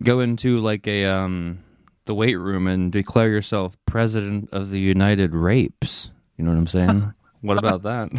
go 0.02 0.20
into 0.20 0.60
like 0.60 0.86
a 0.86 1.06
um 1.06 1.63
the 2.06 2.14
weight 2.14 2.36
room 2.36 2.66
and 2.66 2.92
declare 2.92 3.28
yourself 3.28 3.76
president 3.86 4.48
of 4.52 4.70
the 4.70 4.80
United 4.80 5.34
Rapes? 5.34 6.10
You 6.36 6.44
know 6.44 6.50
what 6.50 6.58
I'm 6.58 6.66
saying? 6.66 7.14
what 7.40 7.58
about 7.58 7.82
that? 7.82 8.10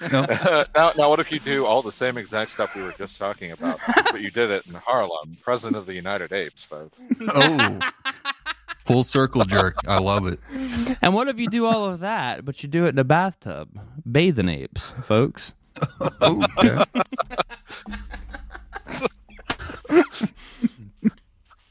now, 0.74 0.92
now, 0.96 1.10
what 1.10 1.20
if 1.20 1.30
you 1.30 1.38
do 1.40 1.66
all 1.66 1.82
the 1.82 1.92
same 1.92 2.18
exact 2.18 2.50
stuff 2.50 2.74
we 2.74 2.82
were 2.82 2.94
just 2.98 3.16
talking 3.18 3.52
about, 3.52 3.80
but 4.10 4.20
you 4.20 4.30
did 4.30 4.50
it 4.50 4.66
in 4.66 4.74
Harlem, 4.74 5.36
president 5.42 5.76
of 5.76 5.86
the 5.86 5.94
United 5.94 6.32
Apes, 6.32 6.64
folks? 6.64 6.96
Oh. 7.20 7.78
Full 8.80 9.04
circle 9.04 9.44
jerk. 9.44 9.76
I 9.86 9.98
love 9.98 10.26
it. 10.26 10.40
and 11.02 11.12
what 11.12 11.28
if 11.28 11.38
you 11.38 11.48
do 11.48 11.66
all 11.66 11.84
of 11.84 12.00
that, 12.00 12.44
but 12.44 12.62
you 12.62 12.68
do 12.68 12.86
it 12.86 12.90
in 12.90 12.98
a 12.98 13.04
bathtub, 13.04 13.68
bathing 14.10 14.48
apes, 14.48 14.94
folks? 15.02 15.52
Oh, 16.20 16.42
okay. 16.58 16.84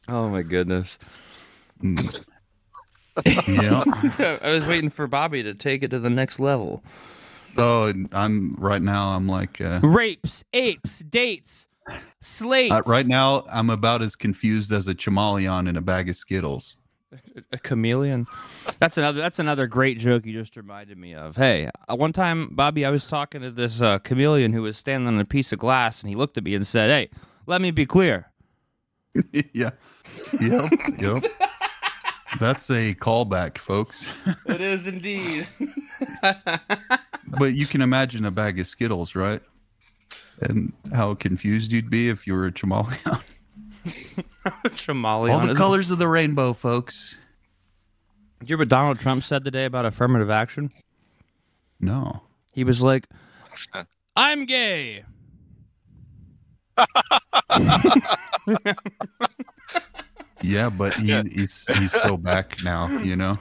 Oh 0.08 0.30
my 0.30 0.42
goodness! 0.42 1.00
yeah. 1.84 3.84
I 4.42 4.52
was 4.54 4.66
waiting 4.66 4.90
for 4.90 5.08
Bobby 5.08 5.44
to 5.44 5.54
take 5.54 5.84
it 5.84 5.90
to 5.90 6.00
the 6.00 6.10
next 6.10 6.40
level. 6.40 6.84
Oh, 7.58 7.92
I'm 8.12 8.56
right 8.60 8.82
now. 8.82 9.10
I'm 9.10 9.28
like 9.28 9.60
uh, 9.60 9.80
Rapes, 9.82 10.44
apes, 10.54 11.00
dates, 11.00 11.68
slates. 12.22 12.74
uh, 12.74 12.82
right 12.86 13.08
now. 13.08 13.44
I'm 13.52 13.70
about 13.70 14.02
as 14.02 14.16
confused 14.16 14.72
as 14.72 14.88
a 14.88 14.96
chameleon 14.96 15.68
in 15.68 15.76
a 15.76 15.82
bag 15.82 16.10
of 16.10 16.16
Skittles. 16.16 16.76
a 17.52 17.58
chameleon. 17.58 18.28
That's 18.80 18.98
another. 18.98 19.20
That's 19.20 19.40
another 19.40 19.66
great 19.66 19.98
joke 19.98 20.26
you 20.26 20.34
just 20.34 20.56
reminded 20.56 20.98
me 20.98 21.16
of. 21.16 21.36
Hey, 21.36 21.70
uh, 21.90 21.96
one 21.96 22.14
time, 22.14 22.50
Bobby, 22.52 22.86
I 22.86 22.92
was 22.92 23.08
talking 23.08 23.42
to 23.42 23.50
this 23.50 23.82
uh, 23.82 23.98
chameleon 24.00 24.54
who 24.54 24.62
was 24.62 24.78
standing 24.78 25.08
on 25.08 25.20
a 25.20 25.26
piece 25.26 25.52
of 25.52 25.60
glass, 25.60 26.04
and 26.04 26.10
he 26.10 26.16
looked 26.16 26.38
at 26.38 26.44
me 26.44 26.54
and 26.54 26.68
said, 26.68 26.90
"Hey, 26.90 27.10
let 27.48 27.62
me 27.62 27.72
be 27.72 27.88
clear. 27.88 28.30
yeah. 29.54 29.72
Yep. 30.40 30.72
Yep. 30.98 31.24
That's 32.40 32.70
a 32.70 32.94
callback, 32.96 33.58
folks. 33.58 34.06
it 34.46 34.62
is 34.62 34.88
indeed." 34.88 35.48
But 37.28 37.54
you 37.54 37.66
can 37.66 37.82
imagine 37.82 38.26
a 38.26 38.32
bag 38.32 38.60
of 38.60 38.68
Skittles, 38.68 39.16
right? 39.16 39.42
And 40.42 40.72
how 40.94 41.14
confused 41.16 41.72
you'd 41.72 41.90
be 41.90 42.10
if 42.10 42.28
you 42.28 42.34
were 42.34 42.46
a 42.46 42.52
chameleon. 42.52 43.00
chameleon. 44.76 45.36
All 45.36 45.46
the 45.46 45.52
is- 45.52 45.58
colors 45.58 45.90
of 45.92 45.98
the 45.98 46.08
rainbow, 46.08 46.54
folks. 46.54 47.16
Did 48.40 48.50
you 48.50 48.54
hear 48.54 48.60
what 48.60 48.70
Donald 48.70 49.00
Trump 49.00 49.24
said 49.24 49.44
today 49.44 49.66
about 49.66 49.86
affirmative 49.86 50.30
action? 50.30 50.72
No. 51.80 52.22
He 52.54 52.64
was 52.64 52.84
like, 52.84 53.08
"I'm 54.16 54.46
gay." 54.46 55.04
Yeah, 60.42 60.70
but 60.70 60.94
he, 60.96 61.08
Yeah. 61.08 61.24
he's 61.24 61.62
he's 61.78 61.90
still 61.92 62.18
back 62.18 62.64
now. 62.64 62.88
You 63.00 63.16
know. 63.16 63.38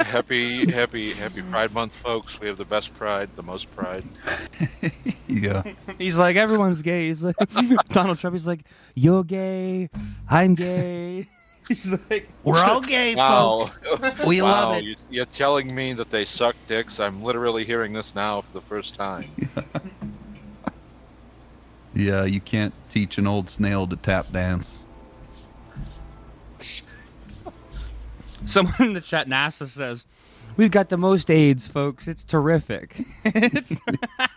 Happy, 0.00 0.70
happy, 0.70 1.12
happy 1.12 1.42
Pride 1.42 1.72
Month, 1.72 1.94
folks! 1.94 2.40
We 2.40 2.48
have 2.48 2.58
the 2.58 2.64
best 2.64 2.92
pride, 2.94 3.30
the 3.36 3.42
most 3.42 3.74
pride. 3.76 4.04
Yeah. 5.28 5.62
He's 5.96 6.18
like, 6.18 6.34
"Everyone's 6.34 6.82
gay." 6.82 7.06
He's 7.06 7.22
like, 7.22 7.36
Donald 7.90 8.18
Trump. 8.18 8.34
He's 8.34 8.48
like, 8.48 8.62
"You're 8.94 9.22
gay. 9.22 9.88
I'm 10.28 10.56
gay." 10.56 11.28
He's 11.68 11.92
like, 12.10 12.28
We're 12.42 12.58
all 12.64 12.80
gay, 12.80 13.14
Wow, 13.14 13.70
We 14.26 14.42
wow! 14.42 14.70
love 14.70 14.76
it. 14.78 14.84
You, 14.84 14.96
you're 15.08 15.24
telling 15.26 15.72
me 15.72 15.92
that 15.92 16.10
they 16.10 16.24
suck 16.24 16.56
dicks? 16.66 16.98
I'm 16.98 17.22
literally 17.22 17.64
hearing 17.64 17.92
this 17.92 18.12
now 18.12 18.40
for 18.40 18.52
the 18.54 18.60
first 18.62 18.96
time. 18.96 19.22
Yeah, 21.94 22.24
you 22.24 22.40
can't 22.40 22.74
teach 22.88 23.18
an 23.18 23.26
old 23.28 23.48
snail 23.50 23.86
to 23.86 23.96
tap 23.96 24.32
dance. 24.32 24.80
Someone 28.46 28.74
in 28.80 28.92
the 28.94 29.00
chat, 29.00 29.28
NASA 29.28 29.66
says, 29.66 30.04
"We've 30.56 30.70
got 30.70 30.88
the 30.88 30.96
most 30.96 31.30
AIDS, 31.30 31.66
folks. 31.68 32.08
It's 32.08 32.24
terrific." 32.24 32.96
it's, 33.24 33.72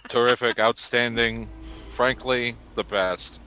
Terrific, 0.09 0.59
outstanding, 0.59 1.49
frankly, 1.91 2.55
the 2.75 2.83
best. 2.83 3.41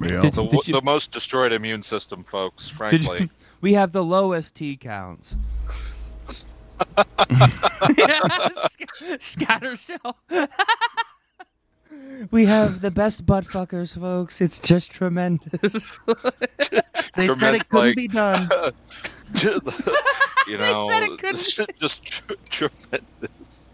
Yeah. 0.00 0.20
Did- 0.20 0.34
The, 0.34 0.62
you- 0.66 0.72
the 0.72 0.82
most 0.82 1.10
destroyed 1.12 1.52
immune 1.52 1.82
system, 1.82 2.24
folks. 2.24 2.68
Frankly, 2.68 3.22
you- 3.22 3.30
we 3.60 3.72
have 3.74 3.92
the 3.92 4.04
lowest 4.04 4.54
T 4.54 4.76
counts. 4.76 5.36
Sc- 6.28 6.56
Scatter 9.20 9.76
shell. 9.76 10.16
We 12.30 12.46
have 12.46 12.80
the 12.80 12.90
best 12.90 13.26
butt 13.26 13.44
fuckers, 13.44 13.98
folks. 13.98 14.40
It's 14.40 14.58
just 14.60 14.90
tremendous. 14.90 15.98
They 17.14 17.28
said 17.28 17.54
it 17.56 17.68
couldn't 17.68 17.88
like- 17.88 17.96
be 17.96 18.08
done. 18.08 18.48
you 19.42 19.60
know, 20.58 20.88
said 20.88 21.02
it 21.02 21.18
couldn't 21.18 21.78
just 21.78 22.02
tr- 22.04 22.32
tremendous. 22.48 23.70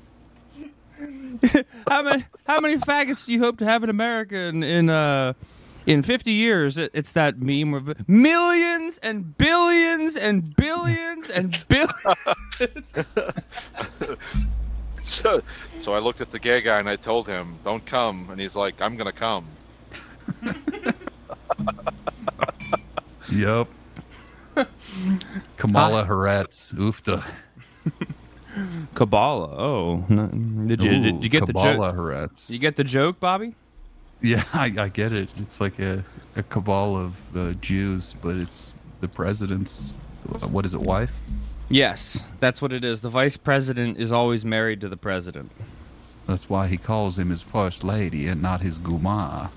how 1.89 2.03
many 2.03 2.25
how 2.47 2.59
many 2.59 2.77
faggots 2.79 3.25
do 3.25 3.33
you 3.33 3.39
hope 3.39 3.59
to 3.59 3.65
have 3.65 3.85
in 3.85 3.91
America 3.91 4.37
in 4.37 4.65
in 4.65 4.91
uh 4.91 5.33
in 5.87 6.03
50 6.03 6.33
years 6.33 6.77
it, 6.77 6.91
it's 6.93 7.13
that 7.13 7.41
meme 7.41 7.73
of 7.75 8.09
millions 8.09 8.99
and 8.99 9.39
billions 9.39 10.17
and 10.17 10.57
billions 10.57 11.31
and 11.31 11.65
billions 11.69 12.95
So, 15.01 15.43
so 15.81 15.95
I 15.95 15.99
looked 15.99 16.21
at 16.21 16.31
the 16.31 16.39
gay 16.39 16.61
guy 16.61 16.79
and 16.79 16.89
I 16.89 16.97
told 16.97 17.27
him, 17.27 17.59
"Don't 17.65 17.85
come," 17.87 18.29
and 18.31 18.41
he's 18.41 18.57
like, 18.57 18.81
"I'm 18.81 18.97
gonna 18.97 19.13
come." 19.13 19.45
Yep. 23.33 23.69
Kamala 25.57 26.05
Harris. 26.05 26.73
Oofta. 26.75 27.25
Kabbalah 28.95 29.55
oh 29.57 30.05
did 30.67 30.83
you 30.83 31.01
did 31.01 31.23
you 31.23 31.29
get 31.29 31.47
the 31.47 31.53
joke 31.53 31.95
Harris. 31.95 32.51
you 32.51 32.59
get 32.59 32.75
the 32.75 32.83
joke 32.83 33.21
Bobby 33.21 33.55
Yeah, 34.21 34.43
I, 34.53 34.75
I 34.77 34.89
get 34.89 35.13
it. 35.13 35.29
It's 35.37 35.61
like 35.61 35.79
a, 35.79 36.05
a 36.35 36.43
cabal 36.43 36.97
of 36.97 37.37
uh, 37.37 37.53
Jews, 37.61 38.17
but 38.21 38.35
it's 38.37 38.73
the 39.01 39.07
president's, 39.07 39.95
what 40.51 40.65
is 40.65 40.75
it, 40.75 40.81
wife? 40.81 41.15
Yes 41.69 42.23
that's 42.41 42.63
what 42.63 42.73
it 42.73 42.85
is 42.85 43.01
the 43.01 43.11
vice 43.11 43.37
president 43.37 43.99
is 43.99 44.11
always 44.13 44.45
married 44.45 44.81
to 44.81 44.89
the 44.89 44.97
president 44.97 45.51
That's 46.27 46.49
why 46.49 46.67
he 46.69 46.77
calls 46.77 47.19
him 47.19 47.31
his 47.31 47.43
first 47.43 47.85
lady 47.85 48.29
and 48.29 48.41
not 48.43 48.61
his 48.61 48.79
guma. 48.79 49.51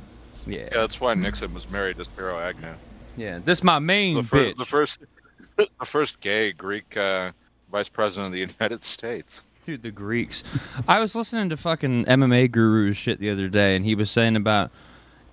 yeah 0.48 0.58
Yeah, 0.60 0.70
that's 0.72 1.00
why 1.01 1.13
Nixon 1.13 1.53
was 1.53 1.70
married 1.70 1.98
to 1.98 2.06
Spiro 2.06 2.39
Agnew. 2.39 2.74
yeah 3.18 3.39
this 3.44 3.63
my 3.63 3.80
main 3.80 4.15
The, 4.15 4.24
fir- 4.24 4.38
bitch 4.53 4.58
the 4.58 4.65
first, 4.65 5.00
the 5.58 5.68
first 5.86 6.20
gay 6.22 6.51
Greek 6.51 6.96
uh, 6.98 7.32
vice 7.72 7.89
president 7.89 8.27
of 8.27 8.32
the 8.34 8.39
United 8.53 8.84
States. 8.84 9.44
Dude, 9.63 9.84
the 9.84 9.91
Greeks. 9.91 10.44
I 10.88 11.00
was 11.00 11.13
listening 11.13 11.50
to 11.50 11.58
fucking 11.58 12.06
MMA 12.06 12.50
gurus 12.51 12.98
shit 12.98 13.20
the 13.20 13.30
other 13.30 13.48
day, 13.48 13.75
and 13.75 13.86
he 13.86 13.94
was 13.94 14.10
saying 14.10 14.36
about 14.36 14.72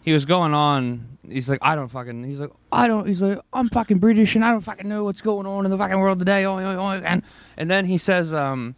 he 0.08 0.12
was 0.14 0.24
going 0.24 0.54
on. 0.54 1.18
He's 1.28 1.50
like, 1.50 1.58
I 1.60 1.74
don't 1.74 1.88
fucking. 1.88 2.24
He's 2.24 2.40
like, 2.40 2.48
I 2.72 2.88
don't. 2.88 3.06
He's 3.06 3.20
like, 3.20 3.38
I'm 3.52 3.68
fucking 3.68 3.98
British, 3.98 4.34
and 4.34 4.42
I 4.42 4.50
don't 4.50 4.62
fucking 4.62 4.88
know 4.88 5.04
what's 5.04 5.20
going 5.20 5.46
on 5.46 5.66
in 5.66 5.70
the 5.70 5.76
fucking 5.76 5.98
world 5.98 6.18
today. 6.18 6.46
Oh, 6.46 6.58
oh, 6.58 6.78
oh," 6.78 7.02
And 7.04 7.22
and 7.58 7.70
then 7.70 7.84
he 7.84 7.98
says, 7.98 8.32
um, 8.32 8.74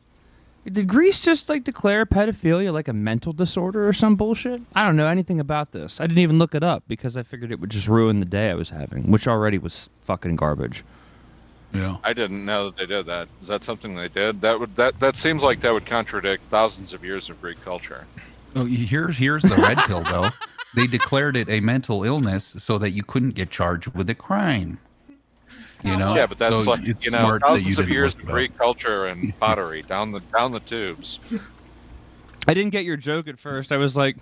Did 0.66 0.88
Greece 0.88 1.20
just 1.20 1.49
like 1.49 1.62
declare 1.62 2.04
pedophilia 2.04 2.72
like 2.72 2.88
a 2.88 2.92
mental 2.92 3.32
disorder 3.32 3.87
or 3.87 3.92
some 3.92 4.16
bullshit? 4.16 4.60
I 4.75 4.84
don't 4.84 4.96
know 4.96 5.06
anything 5.06 5.38
about 5.38 5.70
this. 5.70 6.00
I 6.00 6.08
didn't 6.08 6.18
even 6.18 6.40
look 6.40 6.56
it 6.56 6.64
up 6.64 6.82
because 6.88 7.16
I 7.16 7.22
figured 7.22 7.52
it 7.52 7.60
would 7.60 7.70
just 7.70 7.87
ruin 7.87 8.18
the 8.18 8.26
day 8.26 8.50
I 8.50 8.54
was 8.54 8.70
having, 8.70 9.08
which 9.08 9.28
already 9.28 9.58
was 9.58 9.88
fucking 10.02 10.34
garbage. 10.34 10.82
Yeah. 11.72 11.99
I 12.02 12.12
didn't 12.12 12.44
know 12.44 12.70
that 12.70 12.76
they 12.76 12.87
did 12.87 13.06
that. 13.06 13.28
Is 13.40 13.46
that 13.46 13.62
something 13.62 13.94
they 13.94 14.08
did? 14.08 14.40
That 14.40 14.58
would 14.58 14.75
that 14.75 14.99
that 14.99 15.14
seems 15.14 15.44
like 15.44 15.60
that 15.60 15.72
would 15.72 15.87
contradict 15.87 16.42
thousands 16.50 16.92
of 16.92 17.04
years 17.04 17.30
of 17.30 17.40
Greek 17.40 17.60
culture. 17.60 18.04
Oh, 18.56 18.64
here's 18.64 19.16
here's 19.16 19.44
the 19.44 19.54
red 19.54 19.78
pill 19.87 20.02
though. 20.02 20.30
They 20.74 20.86
declared 20.86 21.36
it 21.36 21.48
a 21.48 21.60
mental 21.60 22.04
illness 22.04 22.54
so 22.58 22.78
that 22.78 22.90
you 22.90 23.02
couldn't 23.02 23.30
get 23.30 23.50
charged 23.50 23.88
with 23.88 24.08
a 24.10 24.14
crime. 24.14 24.78
You 25.82 25.96
know. 25.96 26.14
yeah, 26.14 26.26
but 26.26 26.38
that's 26.38 26.64
So 26.64 26.72
like 26.72 26.86
you 26.86 27.10
know 27.10 27.38
thousands 27.38 27.78
you 27.78 27.82
of 27.82 27.88
years 27.88 28.14
of. 28.14 28.26
Greek 28.26 28.56
culture 28.58 29.06
and 29.06 29.36
pottery 29.40 29.82
down 29.82 30.12
the 30.12 30.20
down 30.20 30.52
the 30.52 30.60
tubes. 30.60 31.20
I 32.46 32.54
didn't 32.54 32.70
get 32.70 32.84
your 32.84 32.96
joke 32.96 33.28
at 33.28 33.38
first. 33.38 33.72
I 33.72 33.78
was 33.78 33.96
like, 33.96 34.16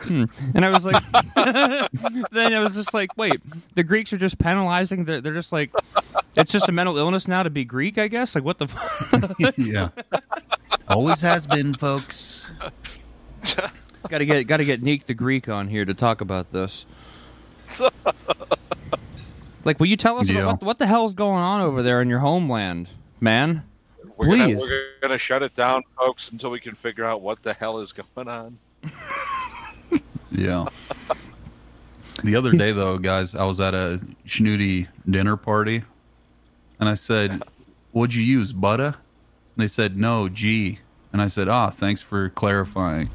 hmm. 0.00 0.24
And 0.54 0.64
I 0.64 0.68
was 0.68 0.84
like, 0.84 1.02
then 2.30 2.52
I 2.52 2.60
was 2.60 2.74
just 2.74 2.94
like, 2.94 3.16
wait, 3.16 3.40
the 3.74 3.82
Greeks 3.82 4.12
are 4.12 4.18
just 4.18 4.38
penalizing. 4.38 5.04
They're, 5.04 5.20
they're 5.20 5.34
just 5.34 5.52
like, 5.52 5.72
it's 6.36 6.52
just 6.52 6.68
a 6.68 6.72
mental 6.72 6.96
illness 6.96 7.26
now 7.28 7.42
to 7.42 7.50
be 7.50 7.64
Greek, 7.64 7.98
I 7.98 8.08
guess? 8.08 8.34
Like, 8.34 8.44
what 8.44 8.58
the 8.58 8.68
fuck? 8.68 9.54
yeah. 9.56 9.88
Always 10.88 11.20
has 11.20 11.46
been, 11.46 11.74
folks. 11.74 12.50
Gotta 14.08 14.24
get, 14.24 14.44
gotta 14.46 14.64
get 14.64 14.82
Neek 14.82 15.06
the 15.06 15.14
Greek 15.14 15.48
on 15.48 15.68
here 15.68 15.84
to 15.84 15.94
talk 15.94 16.20
about 16.20 16.50
this. 16.50 16.86
Like, 19.64 19.78
will 19.78 19.86
you 19.86 19.96
tell 19.96 20.18
us 20.18 20.28
Yeah. 20.28 20.46
what, 20.46 20.62
what 20.62 20.78
the 20.78 20.86
hell's 20.86 21.12
going 21.14 21.42
on 21.42 21.60
over 21.60 21.82
there 21.82 22.00
in 22.00 22.08
your 22.08 22.20
homeland, 22.20 22.88
man? 23.20 23.62
We're 24.16 24.26
gonna, 24.26 24.44
Please. 24.46 24.60
we're 24.60 24.86
gonna 25.02 25.18
shut 25.18 25.42
it 25.42 25.54
down, 25.54 25.82
folks, 25.98 26.30
until 26.30 26.50
we 26.50 26.60
can 26.60 26.74
figure 26.74 27.04
out 27.04 27.20
what 27.20 27.42
the 27.42 27.52
hell 27.52 27.78
is 27.78 27.92
going 27.92 28.28
on. 28.28 28.58
Yeah. 30.32 30.66
The 32.22 32.36
other 32.36 32.52
day, 32.52 32.70
though, 32.70 32.98
guys, 32.98 33.34
I 33.34 33.44
was 33.44 33.58
at 33.58 33.74
a 33.74 34.00
snooty 34.28 34.86
dinner 35.08 35.36
party, 35.36 35.82
and 36.78 36.88
I 36.88 36.94
said, 36.94 37.42
"What'd 37.90 38.14
you 38.14 38.22
use, 38.22 38.52
butter?" 38.52 38.84
And 38.94 38.94
they 39.56 39.66
said, 39.66 39.96
"No, 39.98 40.28
G." 40.28 40.78
And 41.12 41.20
I 41.20 41.26
said, 41.26 41.48
"Ah, 41.48 41.68
thanks 41.68 42.00
for 42.00 42.28
clarifying." 42.28 43.10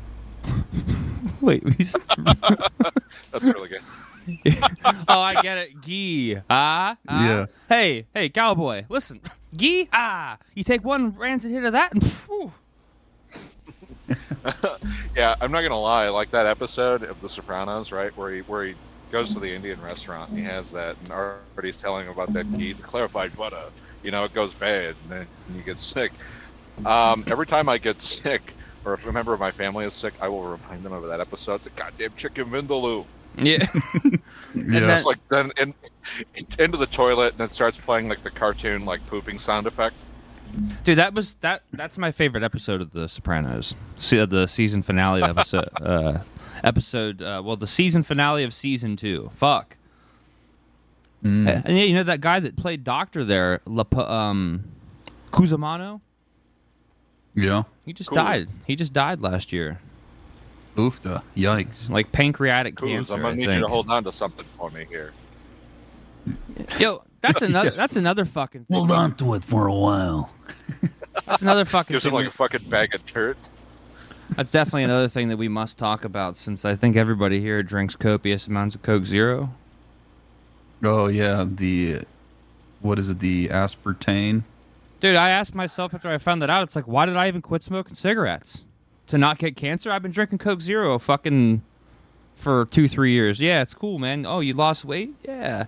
Wait, 1.42 1.64
we 1.64 1.76
s- 1.80 1.96
That's 3.32 3.44
really 3.44 3.70
good. 3.70 3.82
oh, 5.08 5.20
I 5.20 5.42
get 5.42 5.58
it. 5.58 5.82
Gee. 5.82 6.38
Ah. 6.50 6.98
ah. 7.08 7.26
Yeah. 7.26 7.46
Hey, 7.70 8.06
hey, 8.14 8.30
cowboy, 8.30 8.86
listen. 8.90 9.22
Gee. 9.56 9.88
Ah. 9.94 10.38
You 10.56 10.64
take 10.64 10.84
one 10.84 11.16
rancid 11.16 11.52
hit 11.52 11.64
of 11.64 11.74
that 11.74 11.94
and. 11.94 12.04
Whew. 12.04 12.52
Yeah, 15.16 15.36
I'm 15.42 15.52
not 15.52 15.62
gonna 15.62 15.80
lie. 15.80 16.10
Like 16.10 16.30
that 16.32 16.46
episode 16.46 17.04
of 17.04 17.20
The 17.22 17.30
Sopranos, 17.30 17.92
right, 17.92 18.16
where 18.18 18.32
he 18.34 18.42
where 18.42 18.66
he 18.66 18.76
goes 19.12 19.34
to 19.34 19.40
the 19.40 19.52
Indian 19.52 19.82
restaurant 19.82 20.30
and 20.30 20.38
he 20.38 20.44
has 20.46 20.72
that, 20.74 20.98
and 21.04 21.12
Artie's 21.12 21.82
telling 21.82 22.06
him 22.06 22.12
about 22.12 22.34
that 22.34 22.52
ghee, 22.58 22.74
the 22.74 22.84
clarified 22.84 23.36
butter. 23.36 23.64
You 24.04 24.12
know, 24.12 24.24
it 24.26 24.34
goes 24.34 24.54
bad, 24.54 24.96
and 25.04 25.12
then 25.12 25.28
you 25.56 25.62
get 25.64 25.80
sick. 25.80 26.12
Um, 26.86 27.24
every 27.28 27.48
time 27.48 27.70
I 27.70 27.78
get 27.78 28.02
sick, 28.02 28.54
or 28.86 28.94
if 28.94 29.06
a 29.06 29.12
member 29.12 29.34
of 29.34 29.40
my 29.40 29.52
family 29.52 29.86
is 29.86 29.94
sick, 29.94 30.14
I 30.22 30.28
will 30.30 30.44
remind 30.44 30.84
them 30.84 30.94
of 30.94 31.04
that 31.08 31.20
episode. 31.20 31.64
The 31.64 31.70
goddamn 31.72 32.12
chicken 32.18 32.46
vindaloo. 32.50 33.06
Yeah. 33.38 33.66
Yeah. 34.56 34.80
that- 34.80 34.98
It's 34.98 35.06
like 35.06 35.20
then 35.30 35.52
in, 35.58 35.74
into 36.58 36.78
the 36.78 36.86
toilet, 36.88 37.34
and 37.34 37.42
it 37.42 37.54
starts 37.54 37.78
playing 37.78 38.08
like 38.08 38.24
the 38.24 38.32
cartoon 38.32 38.86
like 38.86 39.06
pooping 39.08 39.40
sound 39.40 39.68
effect. 39.68 39.96
Dude, 40.86 40.98
that 40.98 41.14
was 41.14 41.34
that. 41.42 41.64
That's 41.74 41.98
my 41.98 42.12
favorite 42.14 42.44
episode 42.44 42.80
of 42.80 42.92
The 42.92 43.10
Sopranos. 43.10 43.76
See, 43.98 44.18
uh, 44.20 44.26
the 44.26 44.48
season 44.48 44.82
finale 44.84 45.22
episode. 45.24 45.68
uh, 45.82 46.20
episode. 46.64 47.22
Uh, 47.22 47.42
well, 47.44 47.58
the 47.58 47.68
season 47.68 48.04
finale 48.04 48.44
of 48.46 48.54
season 48.54 48.96
two. 48.96 49.32
Fuck. 49.36 49.76
Mm. 51.24 51.64
And 51.66 51.78
yeah, 51.78 51.84
you 51.84 51.96
know 51.96 52.04
that 52.04 52.22
guy 52.22 52.40
that 52.40 52.56
played 52.56 52.84
Doctor 52.86 53.26
there, 53.26 53.60
Lap- 53.66 53.94
um, 53.98 54.64
Cusamano. 55.32 56.00
Yeah. 57.36 57.64
He 57.86 57.94
just 57.94 58.10
Cool. 58.10 58.16
died. 58.16 58.48
He 58.66 58.76
just 58.76 58.94
died 58.94 59.22
last 59.22 59.52
year, 59.54 59.80
Oofta. 60.76 61.22
Yikes. 61.36 61.90
like 61.90 62.12
pancreatic 62.12 62.76
Cool, 62.76 62.90
cancer. 62.90 63.14
I'm 63.14 63.22
gonna 63.22 63.34
I 63.34 63.36
need 63.36 63.46
think. 63.48 63.56
you 63.56 63.62
to 63.62 63.68
hold 63.68 63.90
on 63.90 64.04
to 64.06 64.12
something 64.12 64.46
for 64.58 64.72
me 64.72 64.86
here. 64.90 65.12
Yo, 66.80 67.04
that's 67.22 67.42
another. 67.44 67.70
That's 67.70 67.96
another 67.96 68.26
fucking. 68.26 68.66
Thing. 68.66 68.76
Hold 68.78 68.92
on 68.92 69.16
to 69.18 69.34
it 69.36 69.44
for 69.44 69.68
a 69.68 69.74
while. 69.74 70.32
That's 71.26 71.42
another 71.42 71.64
fucking. 71.66 71.94
Gives 71.94 72.04
Thing 72.04 72.12
him 72.12 72.20
like 72.20 72.28
a 72.28 72.32
fucking 72.36 72.70
bag 72.70 72.94
of 72.94 73.06
dirt. 73.06 73.38
that's 74.32 74.52
definitely 74.52 74.84
another 74.84 75.08
thing 75.08 75.30
that 75.30 75.38
we 75.38 75.48
must 75.48 75.78
talk 75.78 76.04
about, 76.04 76.36
since 76.36 76.66
I 76.66 76.76
think 76.76 76.98
everybody 76.98 77.40
here 77.40 77.64
drinks 77.64 77.96
copious 77.96 78.48
amounts 78.48 78.76
of 78.76 78.82
Coke 78.82 79.06
Zero. 79.06 79.52
Oh 80.84 81.08
yeah, 81.08 81.46
the 81.48 82.02
what 82.82 83.00
is 83.00 83.10
it? 83.10 83.20
The 83.20 83.48
aspartame. 83.48 84.44
Dude, 85.00 85.16
I 85.16 85.30
asked 85.30 85.54
myself 85.54 85.94
after 85.94 86.10
I 86.10 86.18
found 86.18 86.42
that 86.42 86.50
out, 86.50 86.64
it's 86.64 86.76
like, 86.76 86.88
why 86.88 87.06
did 87.06 87.16
I 87.18 87.28
even 87.28 87.42
quit 87.42 87.62
smoking 87.64 87.96
cigarettes? 87.96 88.64
To 89.08 89.18
not 89.18 89.38
get 89.38 89.56
cancer? 89.56 89.92
I've 89.92 90.02
been 90.02 90.12
drinking 90.12 90.40
Coke 90.40 90.62
Zero 90.62 90.98
fucking 90.98 91.62
for 92.36 92.66
two, 92.66 92.88
three 92.88 93.12
years. 93.12 93.40
Yeah, 93.40 93.62
it's 93.62 93.74
cool, 93.74 94.00
man. 94.00 94.26
Oh, 94.26 94.40
you 94.40 94.54
lost 94.54 94.84
weight? 94.84 95.14
Yeah. 95.24 95.66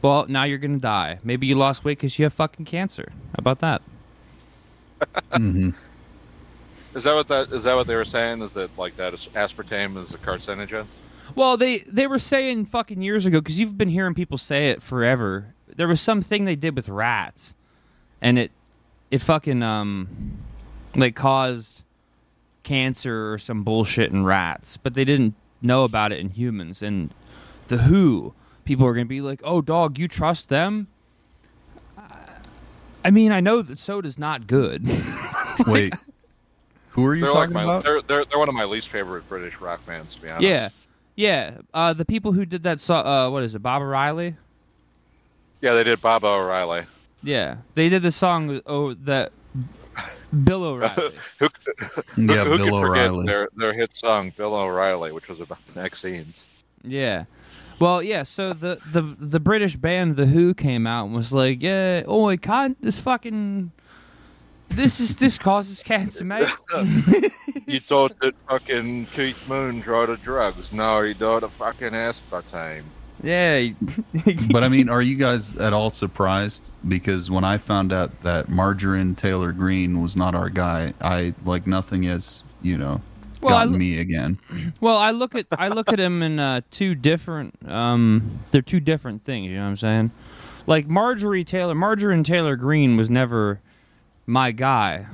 Well, 0.00 0.26
now 0.28 0.42
you're 0.44 0.58
gonna 0.58 0.78
die. 0.78 1.20
Maybe 1.22 1.46
you 1.46 1.54
lost 1.54 1.84
weight 1.84 1.98
because 1.98 2.18
you 2.18 2.24
have 2.24 2.32
fucking 2.32 2.64
cancer. 2.64 3.12
How 3.12 3.34
about 3.38 3.60
that? 3.60 3.82
hmm 5.32 5.70
Is 6.94 7.04
that 7.04 7.14
what 7.14 7.28
that 7.28 7.52
is 7.52 7.64
that 7.64 7.74
what 7.74 7.86
they 7.86 7.94
were 7.94 8.04
saying? 8.04 8.42
Is 8.42 8.54
that 8.54 8.76
like 8.76 8.96
that 8.96 9.14
is- 9.14 9.28
aspartame 9.34 9.96
is 9.96 10.12
a 10.12 10.18
carcinogen? 10.18 10.86
Well, 11.36 11.56
they 11.56 11.78
they 11.80 12.06
were 12.08 12.18
saying 12.18 12.66
fucking 12.66 13.00
years 13.00 13.26
ago 13.26 13.40
because 13.40 13.58
you've 13.60 13.78
been 13.78 13.90
hearing 13.90 14.14
people 14.14 14.38
say 14.38 14.70
it 14.70 14.82
forever. 14.82 15.54
There 15.74 15.88
was 15.88 16.00
something 16.00 16.44
they 16.46 16.56
did 16.56 16.74
with 16.74 16.88
rats, 16.88 17.54
and 18.20 18.38
it 18.40 18.50
it 19.12 19.20
fucking 19.20 19.62
um 19.62 20.08
like 20.96 21.14
caused 21.14 21.82
cancer 22.64 23.32
or 23.32 23.38
some 23.38 23.62
bullshit 23.62 24.10
in 24.10 24.24
rats, 24.24 24.76
but 24.76 24.94
they 24.94 25.04
didn't 25.04 25.34
know 25.60 25.84
about 25.84 26.10
it 26.12 26.18
in 26.18 26.30
humans. 26.30 26.82
And 26.82 27.12
the 27.68 27.78
WHO 27.78 28.34
people 28.64 28.86
are 28.86 28.92
gonna 28.94 29.04
be 29.06 29.20
like, 29.20 29.40
"Oh, 29.44 29.60
dog, 29.60 29.98
you 29.98 30.08
trust 30.08 30.48
them?" 30.48 30.88
I 33.04 33.10
mean, 33.10 33.32
I 33.32 33.40
know 33.40 33.62
that 33.62 33.78
soda's 33.78 34.18
not 34.18 34.46
good. 34.46 34.86
Wait. 35.66 35.92
Who 36.90 37.04
are 37.06 37.14
you 37.14 37.22
They're 37.22 37.30
like 37.32 37.40
talking 37.50 37.54
my 37.54 37.62
about? 37.64 37.82
they're, 37.84 38.02
they're 38.02 38.24
they're 38.24 38.38
one 38.38 38.48
of 38.48 38.54
my 38.54 38.64
least 38.64 38.90
favorite 38.90 39.28
British 39.28 39.60
rock 39.60 39.84
bands 39.86 40.14
to 40.14 40.20
be 40.22 40.28
honest. 40.28 40.42
yeah, 40.44 40.68
yeah. 41.16 41.58
Uh, 41.74 41.92
the 41.94 42.04
people 42.04 42.32
who 42.32 42.44
did 42.44 42.62
that, 42.64 42.80
so- 42.80 42.94
uh, 42.94 43.28
what 43.30 43.42
is 43.42 43.54
it, 43.54 43.60
Bob 43.60 43.82
O'Reilly? 43.82 44.36
Yeah, 45.62 45.74
they 45.74 45.84
did 45.84 46.00
Bob 46.00 46.22
O'Reilly. 46.24 46.84
Yeah, 47.22 47.56
they 47.74 47.88
did 47.88 48.02
the 48.02 48.10
song 48.12 48.60
oh 48.66 48.94
that 48.94 49.32
Bill 50.44 50.64
O'Reilly. 50.64 51.14
Who, 51.38 51.48
Yeah, 52.16 52.44
who 52.44 52.56
Bill 52.56 52.66
could 52.66 52.80
forget 52.80 53.06
O'Reilly. 53.10 53.26
their 53.26 53.48
their 53.56 53.72
hit 53.74 53.96
song 53.96 54.32
Bill 54.36 54.54
O'Reilly, 54.54 55.12
which 55.12 55.28
was 55.28 55.40
about 55.40 55.58
vaccines. 55.68 56.44
yeah. 56.84 57.24
Well, 57.80 58.00
yeah. 58.02 58.22
So 58.22 58.52
the, 58.52 58.78
the 58.92 59.02
the 59.02 59.40
British 59.40 59.74
band 59.76 60.14
The 60.16 60.26
Who 60.26 60.54
came 60.54 60.86
out 60.86 61.06
and 61.06 61.14
was 61.16 61.32
like, 61.32 61.62
"Yeah, 61.62 62.04
oh, 62.06 62.28
I 62.28 62.36
can't. 62.36 62.80
This 62.80 63.00
fucking 63.00 63.72
this 64.68 65.00
is 65.00 65.16
this 65.16 65.36
causes 65.38 65.82
cancer, 65.82 66.24
mate." 66.24 66.48
You 67.66 67.80
thought 67.80 68.18
that 68.20 68.34
fucking 68.48 69.06
Keith 69.06 69.48
Moon 69.48 69.82
tried 69.82 70.06
the 70.06 70.16
drugs. 70.16 70.72
No, 70.72 71.02
he 71.02 71.14
died 71.14 71.42
of 71.42 71.52
fucking 71.54 71.90
aspartame. 71.90 72.82
Yeah. 73.22 73.68
But 74.50 74.64
I 74.64 74.68
mean, 74.68 74.88
are 74.90 75.02
you 75.02 75.16
guys 75.16 75.56
at 75.56 75.72
all 75.72 75.90
surprised? 75.90 76.62
Because 76.86 77.30
when 77.30 77.44
I 77.44 77.58
found 77.58 77.92
out 77.92 78.22
that 78.22 78.48
Margarine 78.48 79.14
Taylor 79.14 79.52
Green 79.52 80.00
was 80.02 80.16
not 80.16 80.34
our 80.34 80.48
guy, 80.50 80.94
I 81.00 81.34
like 81.44 81.66
nothing 81.66 82.04
has 82.04 82.42
you 82.62 82.78
know 82.78 83.00
Well, 83.40 83.54
I 83.54 83.60
gotten 83.60 83.74
l- 83.74 83.78
me 83.78 83.98
again. 83.98 84.38
Well, 84.80 84.96
I 84.98 85.10
look 85.12 85.34
at 85.34 85.46
I 85.52 85.68
look 85.68 85.88
at 85.88 85.98
him 86.00 86.22
in 86.22 86.38
uh, 86.38 86.60
two 86.70 86.94
different. 86.94 87.56
Um, 87.68 88.40
they're 88.50 88.62
two 88.62 88.80
different 88.80 89.24
things. 89.24 89.50
You 89.50 89.56
know 89.56 89.62
what 89.64 89.68
I'm 89.70 89.76
saying? 89.76 90.10
Like 90.66 90.86
Marjorie 90.86 91.44
Taylor, 91.44 91.74
Margarine 91.74 92.22
Taylor 92.24 92.56
Green 92.56 92.96
was 92.96 93.10
never 93.10 93.60
my 94.26 94.52
guy, 94.52 95.06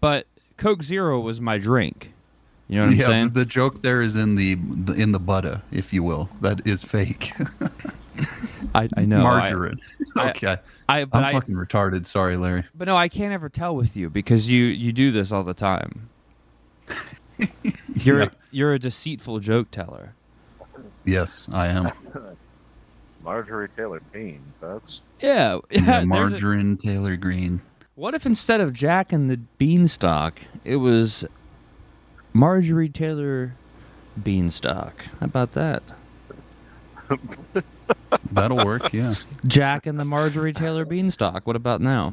but 0.00 0.26
Coke 0.56 0.82
Zero 0.82 1.20
was 1.20 1.40
my 1.40 1.58
drink. 1.58 2.13
You 2.68 2.76
know 2.76 2.82
what 2.86 2.92
I'm 2.92 2.98
yeah, 2.98 3.06
saying? 3.06 3.24
the, 3.28 3.40
the 3.40 3.44
joke 3.44 3.82
there 3.82 4.00
is 4.02 4.16
in 4.16 4.36
the, 4.36 4.54
the 4.54 4.94
in 4.94 5.12
the 5.12 5.18
butter, 5.18 5.60
if 5.70 5.92
you 5.92 6.02
will. 6.02 6.28
That 6.40 6.66
is 6.66 6.82
fake. 6.82 7.32
I, 8.74 8.88
I 8.96 9.04
know. 9.04 9.22
Margarine. 9.22 9.80
I- 10.16 10.30
okay, 10.30 10.56
I, 10.88 11.04
but 11.04 11.18
I'm 11.18 11.24
I, 11.24 11.32
fucking 11.32 11.54
retarded. 11.54 12.06
Sorry, 12.06 12.36
Larry. 12.36 12.64
but 12.74 12.86
no, 12.86 12.96
I 12.96 13.08
can't 13.08 13.32
ever 13.32 13.48
tell 13.48 13.76
with 13.76 13.96
you 13.96 14.08
because 14.08 14.50
you 14.50 14.64
you 14.64 14.92
do 14.92 15.10
this 15.12 15.30
all 15.30 15.44
the 15.44 15.54
time. 15.54 16.08
You're 17.94 18.22
Yeah. 18.22 18.28
you're 18.50 18.72
a 18.74 18.78
deceitful 18.78 19.40
joke 19.40 19.70
teller. 19.70 20.14
Yes, 21.04 21.46
I 21.52 21.66
am. 21.68 21.90
Marjorie 23.22 23.68
Taylor 23.76 24.00
Greene, 24.12 24.42
folks. 24.60 25.00
Yeah, 25.20 25.58
Yeah, 25.70 25.80
there's 25.80 26.02
a- 26.04 26.06
Margarine 26.06 26.76
Taylor 26.76 27.16
Green. 27.16 27.60
What 27.96 28.14
if 28.14 28.26
instead 28.26 28.60
of 28.60 28.72
Jack 28.72 29.12
and 29.12 29.30
the 29.30 29.36
Beanstalk, 29.36 30.40
it 30.64 30.76
was 30.76 31.24
Marjorie 32.34 32.88
Taylor 32.90 33.54
Beanstalk? 34.22 35.04
How 35.20 35.26
about 35.26 35.52
that? 35.52 35.82
That'll 38.32 38.64
work. 38.64 38.92
Yeah. 38.92 39.14
Jack 39.46 39.86
and 39.86 39.98
the 39.98 40.04
Marjorie 40.04 40.52
Taylor 40.52 40.84
Beanstalk. 40.84 41.46
What 41.46 41.56
about 41.56 41.80
now? 41.80 42.12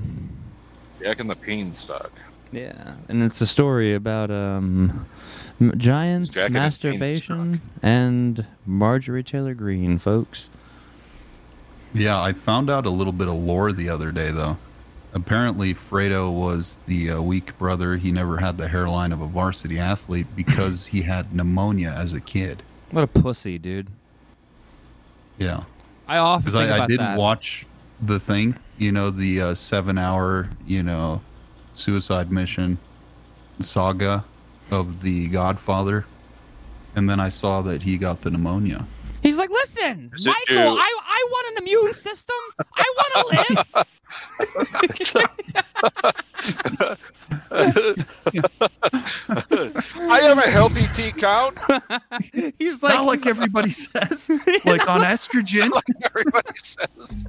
Jack 1.01 1.19
and 1.19 1.29
the 1.29 1.35
Beanstalk. 1.35 2.11
Yeah, 2.51 2.95
and 3.07 3.23
it's 3.23 3.39
a 3.39 3.47
story 3.47 3.95
about 3.95 4.29
um, 4.29 5.05
m- 5.59 5.73
giant 5.77 6.31
Jack 6.31 6.45
and 6.47 6.53
masturbation 6.53 7.61
and 7.81 8.45
Marjorie 8.65 9.23
Taylor 9.23 9.53
Greene, 9.53 9.97
folks. 9.97 10.49
Yeah, 11.93 12.21
I 12.21 12.33
found 12.33 12.69
out 12.69 12.85
a 12.85 12.89
little 12.89 13.13
bit 13.13 13.29
of 13.29 13.35
lore 13.35 13.71
the 13.71 13.87
other 13.89 14.11
day, 14.11 14.31
though. 14.31 14.57
Apparently, 15.13 15.73
Fredo 15.73 16.31
was 16.31 16.79
the 16.87 17.11
uh, 17.11 17.21
weak 17.21 17.57
brother. 17.57 17.97
He 17.97 18.11
never 18.11 18.37
had 18.37 18.57
the 18.57 18.67
hairline 18.67 19.11
of 19.11 19.21
a 19.21 19.27
varsity 19.27 19.77
athlete 19.77 20.27
because 20.35 20.85
he 20.85 21.01
had 21.01 21.35
pneumonia 21.35 21.89
as 21.97 22.13
a 22.13 22.21
kid. 22.21 22.63
What 22.91 23.03
a 23.03 23.07
pussy, 23.07 23.57
dude. 23.57 23.87
Yeah. 25.37 25.63
I 26.07 26.17
often 26.17 26.45
Because 26.45 26.55
I, 26.55 26.63
I 26.63 26.75
about 26.77 26.87
did 26.89 26.99
that. 26.99 27.17
watch 27.17 27.65
the 28.01 28.19
thing, 28.19 28.55
you 28.77 28.91
know, 28.91 29.11
the 29.11 29.41
uh, 29.41 29.55
seven 29.55 29.97
hour, 29.97 30.49
you 30.65 30.83
know, 30.83 31.21
suicide 31.73 32.31
mission 32.31 32.77
saga 33.59 34.23
of 34.71 35.01
the 35.01 35.27
Godfather. 35.27 36.05
And 36.95 37.09
then 37.09 37.19
I 37.19 37.29
saw 37.29 37.61
that 37.63 37.83
he 37.83 37.97
got 37.97 38.21
the 38.21 38.31
pneumonia. 38.31 38.85
He's 39.21 39.37
like, 39.37 39.49
listen, 39.49 40.11
Is 40.15 40.25
Michael, 40.25 40.73
you? 40.73 40.79
I, 40.79 40.99
I 41.05 41.27
want 41.29 41.57
an 41.57 41.63
immune 41.63 41.93
system. 41.93 42.35
I 42.75 42.85
want 42.97 43.13
to 43.13 43.53
live. 43.53 43.65
I 50.09 50.19
have 50.21 50.37
a 50.37 50.49
healthy 50.49 50.87
T 50.93 51.11
count. 51.11 51.57
He's 52.59 52.81
like, 52.83 52.95
Not 52.95 53.05
like 53.05 53.25
everybody 53.27 53.71
says, 53.71 54.29
like 54.65 54.89
on 54.89 55.01
estrogen. 55.01 55.71
Like 55.71 55.85
everybody 56.03 56.53
says. 56.55 57.25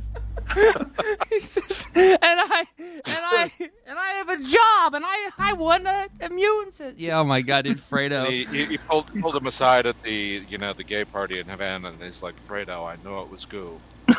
he 1.30 1.40
says, 1.40 1.86
and 1.94 2.18
I 2.22 2.64
and 2.78 2.92
I 3.06 3.50
and 3.86 3.98
I 3.98 4.08
have 4.12 4.28
a 4.28 4.38
job, 4.38 4.94
and 4.94 5.04
I 5.06 5.30
I 5.38 5.52
want 5.54 5.86
an 5.86 6.08
immune 6.20 6.70
system. 6.70 6.94
Yeah, 6.98 7.20
oh 7.20 7.24
my 7.24 7.42
god, 7.42 7.64
dude, 7.64 7.78
Fredo. 7.78 8.28
He, 8.28 8.44
he, 8.44 8.64
he 8.64 8.78
pulled, 8.78 9.12
pulled 9.20 9.36
him 9.36 9.46
aside 9.46 9.86
at 9.86 10.00
the 10.02 10.44
you 10.48 10.58
know 10.58 10.72
the 10.72 10.84
gay 10.84 11.04
party 11.04 11.38
in 11.38 11.46
Havana, 11.46 11.88
and 11.88 12.02
he's 12.02 12.22
like, 12.22 12.34
"Fredo, 12.46 12.86
I 12.86 12.96
know 13.04 13.22
it 13.22 13.30
was 13.30 13.44
goo." 13.44 13.80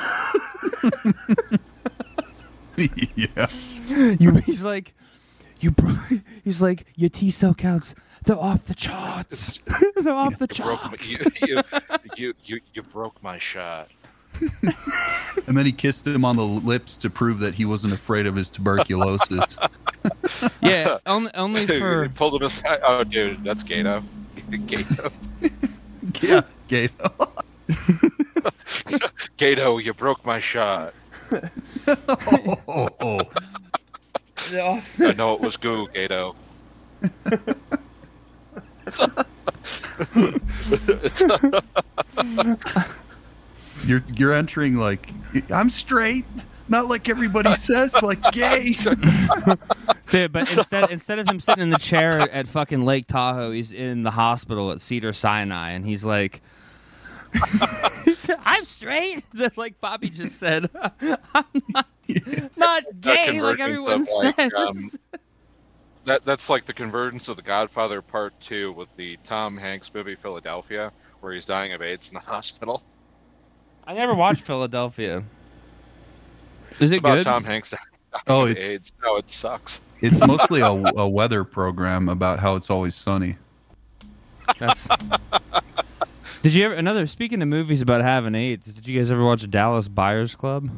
yeah. 3.16 3.48
You, 4.20 4.32
he's 4.46 4.64
like, 4.64 4.94
you. 5.60 5.72
Bro- 5.72 5.98
he's 6.44 6.62
like, 6.62 6.86
your 6.96 7.10
T 7.10 7.32
cell 7.32 7.54
counts. 7.54 7.96
They're 8.26 8.38
off 8.38 8.66
the 8.66 8.76
charts. 8.76 9.60
they're 9.98 10.14
off 10.14 10.38
the 10.40 10.48
Broke 10.48 10.84
my, 10.86 10.96
charts. 10.96 11.20
you, 11.42 11.48
you, 11.48 11.62
you, 12.16 12.34
you, 12.46 12.60
you 12.74 12.82
broke 12.82 13.22
my 13.22 13.38
shot. 13.38 13.90
And 15.48 15.58
then 15.58 15.66
he 15.66 15.72
kissed 15.72 16.08
him 16.08 16.24
on 16.24 16.36
the 16.36 16.46
lips 16.46 16.96
to 16.98 17.10
prove 17.10 17.40
that 17.40 17.56
he 17.56 17.66
wasn't 17.66 17.94
afraid 17.94 18.28
of 18.28 18.36
his 18.36 18.50
tuberculosis. 18.50 19.58
Yeah, 20.62 20.98
only 21.06 21.32
only 21.34 21.62
he 21.62 21.80
for 21.80 22.10
pulled 22.10 22.36
him 22.36 22.48
aside. 22.48 22.82
Oh, 22.86 23.06
dude, 23.06 23.42
that's 23.42 23.64
Gato. 23.64 24.04
Gato. 24.68 25.12
yeah, 26.22 26.42
Gato. 26.68 27.30
Gato, 29.38 29.78
you 29.78 29.94
broke 29.94 30.26
my 30.26 30.42
shot. 30.42 30.94
oh, 31.88 32.60
oh, 32.68 32.90
oh. 33.00 33.22
I 35.00 35.14
know 35.14 35.36
it 35.36 35.40
was 35.40 35.56
goo, 35.56 35.88
Gato. 35.94 36.36
You're 43.86 44.04
you're 44.16 44.34
entering 44.34 44.76
like 44.76 45.12
I'm 45.50 45.70
straight, 45.70 46.26
not 46.70 46.88
like 46.88 47.10
everybody 47.10 47.54
says, 47.56 47.94
like 48.02 48.22
gay. 48.32 48.72
Dude, 50.10 50.32
but 50.32 50.56
instead 50.56 50.90
instead 50.92 51.20
of 51.20 51.30
him 51.30 51.40
sitting 51.40 51.64
in 51.64 51.70
the 51.70 51.78
chair 51.78 52.22
at 52.22 52.48
fucking 52.48 52.86
Lake 52.86 53.08
Tahoe, 53.08 53.52
he's 53.52 53.72
in 53.72 54.04
the 54.04 54.12
hospital 54.12 54.72
at 54.72 54.80
Cedar 54.80 55.12
Sinai, 55.12 55.72
and 55.72 55.86
he's 55.86 56.06
like, 56.06 56.42
"I'm 58.46 58.66
straight." 58.66 59.24
That 59.34 59.58
like 59.58 59.80
Bobby 59.82 60.10
just 60.10 60.38
said, 60.38 60.70
"I'm 61.02 61.18
not, 61.70 61.88
not 62.56 62.84
gay 63.02 63.40
like 63.42 63.58
convergence 63.58 63.62
everyone 63.62 64.02
of, 64.02 64.08
like, 64.24 64.36
says." 64.36 64.52
um, 64.56 65.20
That 66.06 66.26
that's 66.26 66.50
like 66.50 66.66
the 66.66 66.74
convergence 66.74 67.28
of 67.28 67.36
the 67.36 67.44
Godfather 67.44 68.02
Part 68.02 68.40
Two 68.40 68.72
with 68.74 68.96
the 68.96 69.18
Tom 69.24 69.58
Hanks 69.58 69.92
movie 69.94 70.16
Philadelphia, 70.16 70.92
where 71.22 71.34
he's 71.34 71.46
dying 71.46 71.74
of 71.74 71.82
AIDS 71.82 72.10
in 72.10 72.14
the 72.14 72.20
hospital. 72.20 72.84
I 73.88 73.94
never 73.94 74.14
watched 74.14 74.42
Philadelphia. 74.46 75.24
Is 76.80 76.92
It's 76.92 76.92
it 76.94 77.00
about 77.00 77.16
good? 77.16 77.24
Tom 77.24 77.44
Hanks 77.44 77.70
dying 77.72 77.82
Oh, 78.28 78.44
of 78.46 78.52
it's 78.52 78.64
AIDS. 78.66 78.92
No, 79.04 79.18
it 79.18 79.30
sucks. 79.30 79.82
it's 80.02 80.20
mostly 80.28 80.62
a, 80.62 80.68
a 80.72 81.08
weather 81.08 81.44
program 81.44 82.10
about 82.10 82.40
how 82.40 82.56
it's 82.56 82.70
always 82.70 82.96
sunny. 82.96 83.38
That's. 84.60 84.88
Did 86.42 86.54
you 86.54 86.66
ever 86.66 86.74
another 86.74 87.08
speaking 87.08 87.42
of 87.42 87.48
movies 87.48 87.82
about 87.82 88.02
having 88.02 88.36
AIDS? 88.36 88.74
Did 88.74 88.88
you 88.88 89.00
guys 89.00 89.10
ever 89.12 89.24
watch 89.24 89.50
Dallas 89.50 89.88
Buyers 89.88 90.36
Club? 90.36 90.70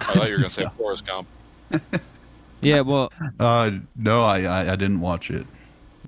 I 0.00 0.04
thought 0.04 0.26
you 0.28 0.32
were 0.32 0.38
gonna 0.38 0.50
say 0.50 0.66
Forrest 0.78 1.06
Gump. 1.06 1.28
Yeah, 2.62 2.80
well, 2.80 3.12
Uh, 3.38 3.70
no, 3.96 4.24
I, 4.24 4.42
I 4.42 4.72
I 4.72 4.76
didn't 4.76 5.00
watch 5.00 5.30
it. 5.30 5.46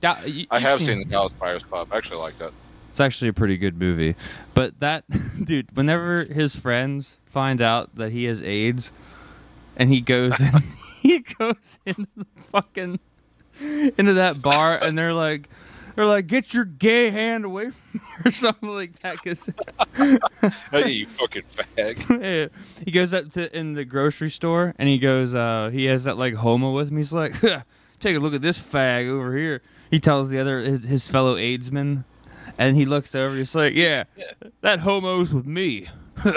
Da- 0.00 0.16
you- 0.24 0.46
I 0.50 0.56
you've 0.58 0.62
have 0.68 0.82
seen 0.82 0.98
the 1.00 1.04
Dallas 1.04 1.32
Buyers 1.34 1.62
Club. 1.62 1.88
I 1.92 1.96
actually 1.98 2.18
liked 2.18 2.40
it. 2.40 2.52
It's 2.94 3.00
actually 3.00 3.26
a 3.26 3.32
pretty 3.32 3.56
good 3.56 3.76
movie. 3.76 4.14
But 4.54 4.78
that 4.78 5.02
dude, 5.44 5.76
whenever 5.76 6.22
his 6.26 6.54
friends 6.54 7.18
find 7.24 7.60
out 7.60 7.92
that 7.96 8.12
he 8.12 8.22
has 8.26 8.40
AIDS 8.40 8.92
and 9.74 9.90
he 9.90 10.00
goes 10.00 10.38
in, 10.38 10.62
he 11.02 11.18
goes 11.18 11.80
into 11.84 12.06
the 12.16 12.24
fucking 12.52 13.00
into 13.98 14.14
that 14.14 14.40
bar 14.40 14.78
and 14.78 14.96
they're 14.96 15.12
like 15.12 15.48
they're 15.96 16.06
like 16.06 16.28
get 16.28 16.54
your 16.54 16.64
gay 16.64 17.10
hand 17.10 17.44
away 17.44 17.70
from 17.70 17.82
me 17.94 18.00
or 18.26 18.30
something 18.30 18.68
like 18.68 18.96
that 19.00 19.16
cuz 19.24 19.50
Hey, 20.70 20.90
you 20.90 21.08
fucking 21.08 21.42
fag. 21.52 22.50
He 22.84 22.92
goes 22.92 23.12
up 23.12 23.28
to 23.32 23.58
in 23.58 23.72
the 23.72 23.84
grocery 23.84 24.30
store 24.30 24.72
and 24.78 24.88
he 24.88 24.98
goes 24.98 25.34
uh 25.34 25.70
he 25.72 25.86
has 25.86 26.04
that 26.04 26.16
like 26.16 26.34
homo 26.34 26.70
with 26.70 26.90
him 26.90 26.98
he's 26.98 27.12
like 27.12 27.34
take 27.98 28.16
a 28.16 28.20
look 28.20 28.34
at 28.34 28.40
this 28.40 28.56
fag 28.56 29.08
over 29.08 29.36
here 29.36 29.62
he 29.90 29.98
tells 29.98 30.30
the 30.30 30.38
other 30.38 30.60
his, 30.60 30.84
his 30.84 31.08
fellow 31.08 31.34
aidsman 31.34 32.04
and 32.58 32.76
he 32.76 32.84
looks 32.84 33.14
over 33.14 33.34
he's 33.36 33.54
like 33.54 33.74
yeah 33.74 34.04
that 34.60 34.78
homo's 34.80 35.32
with 35.34 35.46
me 35.46 35.88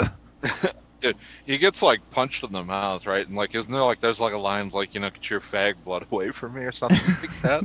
Dude, 1.00 1.16
he 1.46 1.58
gets 1.58 1.80
like 1.80 2.00
punched 2.10 2.42
in 2.42 2.50
the 2.50 2.64
mouth, 2.64 3.06
right? 3.06 3.24
And 3.24 3.36
like, 3.36 3.54
isn't 3.54 3.72
there 3.72 3.84
like 3.84 4.00
there's 4.00 4.18
like 4.18 4.32
a 4.34 4.36
line 4.38 4.68
like 4.70 4.94
you 4.94 5.00
know, 5.00 5.10
get 5.10 5.30
your 5.30 5.38
fag 5.38 5.74
blood 5.84 6.04
away 6.10 6.32
from 6.32 6.54
me 6.54 6.62
or 6.62 6.72
something 6.72 6.98
like 7.22 7.40
that? 7.42 7.64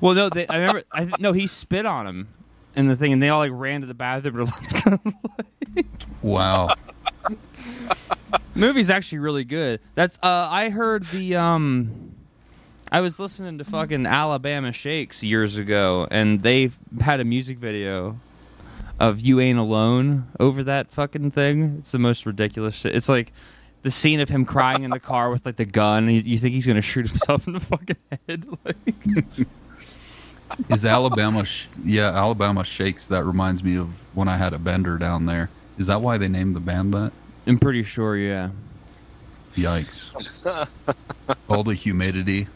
well 0.00 0.14
no 0.14 0.28
they, 0.30 0.46
i 0.48 0.56
remember 0.56 0.82
i 0.90 1.04
th- 1.04 1.20
no 1.20 1.32
he 1.32 1.46
spit 1.46 1.86
on 1.86 2.06
him 2.08 2.28
in 2.74 2.88
the 2.88 2.96
thing 2.96 3.12
and 3.12 3.22
they 3.22 3.28
all 3.28 3.38
like 3.38 3.52
ran 3.54 3.82
to 3.82 3.86
the 3.86 3.94
bathroom 3.94 4.40
and 4.40 4.48
were 4.48 5.20
like 5.38 5.84
Wow. 6.22 6.68
movie's 8.54 8.90
actually 8.90 9.18
really 9.18 9.44
good. 9.44 9.80
That's 9.94 10.18
uh 10.22 10.48
I 10.50 10.70
heard 10.70 11.04
the 11.04 11.36
um 11.36 12.09
I 12.92 13.00
was 13.00 13.20
listening 13.20 13.58
to 13.58 13.64
fucking 13.64 14.04
Alabama 14.04 14.72
Shakes 14.72 15.22
years 15.22 15.56
ago 15.56 16.08
and 16.10 16.42
they 16.42 16.70
had 17.00 17.20
a 17.20 17.24
music 17.24 17.58
video 17.58 18.18
of 18.98 19.20
You 19.20 19.38
Ain't 19.38 19.60
Alone 19.60 20.26
over 20.40 20.64
that 20.64 20.90
fucking 20.90 21.30
thing. 21.30 21.76
It's 21.78 21.92
the 21.92 22.00
most 22.00 22.26
ridiculous 22.26 22.74
shit. 22.74 22.96
It's 22.96 23.08
like 23.08 23.32
the 23.82 23.92
scene 23.92 24.18
of 24.18 24.28
him 24.28 24.44
crying 24.44 24.82
in 24.82 24.90
the 24.90 24.98
car 24.98 25.30
with 25.30 25.46
like 25.46 25.54
the 25.54 25.64
gun. 25.64 26.08
And 26.08 26.26
you, 26.26 26.36
think 26.36 26.52
he's 26.52 26.66
gonna 26.66 26.82
shoot 26.82 27.08
himself 27.08 27.46
in 27.46 27.52
the 27.52 27.60
fucking 27.60 27.96
head? 28.28 28.46
Like, 28.64 29.46
Is 30.68 30.84
Alabama? 30.84 31.44
Sh- 31.44 31.66
yeah, 31.84 32.08
Alabama 32.08 32.64
shakes. 32.64 33.06
That 33.06 33.22
reminds 33.22 33.62
me 33.62 33.76
of 33.76 33.88
when 34.16 34.26
I 34.26 34.36
had 34.36 34.52
a 34.52 34.58
bender 34.58 34.98
down 34.98 35.26
there. 35.26 35.48
Is 35.78 35.86
that 35.86 36.02
why 36.02 36.18
they 36.18 36.26
named 36.26 36.56
the 36.56 36.60
band 36.60 36.92
that? 36.94 37.12
I'm 37.46 37.56
pretty 37.56 37.84
sure, 37.84 38.16
yeah. 38.16 38.50
Yikes! 39.54 40.66
All 41.48 41.62
the 41.62 41.74
humidity. 41.74 42.48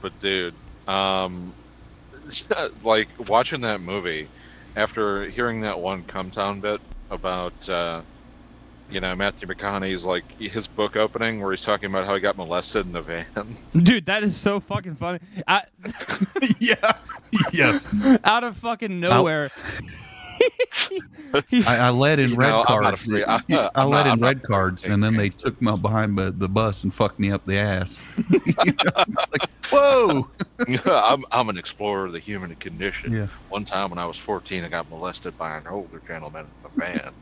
But 0.00 0.18
dude, 0.20 0.54
um, 0.86 1.52
like 2.82 3.08
watching 3.28 3.60
that 3.62 3.80
movie 3.80 4.28
after 4.76 5.28
hearing 5.28 5.62
that 5.62 5.78
one 5.78 6.04
come 6.04 6.30
town 6.30 6.60
bit 6.60 6.80
about 7.10 7.68
uh, 7.68 8.02
you 8.90 9.00
know 9.00 9.14
Matthew 9.14 9.48
McConaughey's 9.48 10.04
like 10.04 10.24
his 10.38 10.68
book 10.68 10.96
opening 10.96 11.40
where 11.40 11.52
he's 11.52 11.62
talking 11.62 11.86
about 11.90 12.06
how 12.06 12.14
he 12.14 12.20
got 12.20 12.36
molested 12.36 12.86
in 12.86 12.92
the 12.92 13.02
van. 13.02 13.56
Dude, 13.82 14.06
that 14.06 14.22
is 14.22 14.36
so 14.36 14.60
fucking 14.60 14.96
funny. 14.96 15.20
I, 15.46 15.62
yeah. 16.58 16.74
Yes. 17.52 17.86
out 18.24 18.44
of 18.44 18.56
fucking 18.56 19.00
nowhere. 19.00 19.50
I, 21.66 21.76
I 21.76 21.90
led 21.90 22.18
in 22.18 22.34
red 22.34 22.64
cards. 22.66 23.06
afraid- 23.06 23.24
I, 23.24 23.36
I'm 23.50 23.70
I'm 23.74 23.90
led 23.90 23.96
not- 24.04 24.06
in 24.06 24.12
I'm 24.12 24.20
red 24.20 24.42
cards, 24.42 24.84
and 24.86 25.02
then 25.02 25.16
they 25.16 25.28
took 25.28 25.60
me 25.60 25.76
behind 25.78 26.16
the, 26.18 26.30
the 26.30 26.48
bus 26.48 26.82
and 26.84 26.92
fucked 26.94 27.18
me 27.18 27.30
up 27.32 27.44
the 27.44 27.58
ass. 27.58 28.02
You 28.64 28.72
know, 28.84 29.04
like, 29.32 29.48
whoa! 29.70 30.28
I'm 30.86 31.24
I'm 31.32 31.48
an 31.48 31.58
explorer 31.58 32.06
of 32.06 32.12
the 32.12 32.18
human 32.18 32.54
condition. 32.56 33.12
Yeah. 33.12 33.26
One 33.50 33.64
time 33.64 33.90
when 33.90 33.98
I 33.98 34.06
was 34.06 34.16
14, 34.18 34.64
I 34.64 34.68
got 34.68 34.88
molested 34.90 35.36
by 35.38 35.56
an 35.56 35.66
older 35.68 36.00
gentleman 36.06 36.46
in 36.64 36.70
a 36.70 36.80
van. 36.80 37.12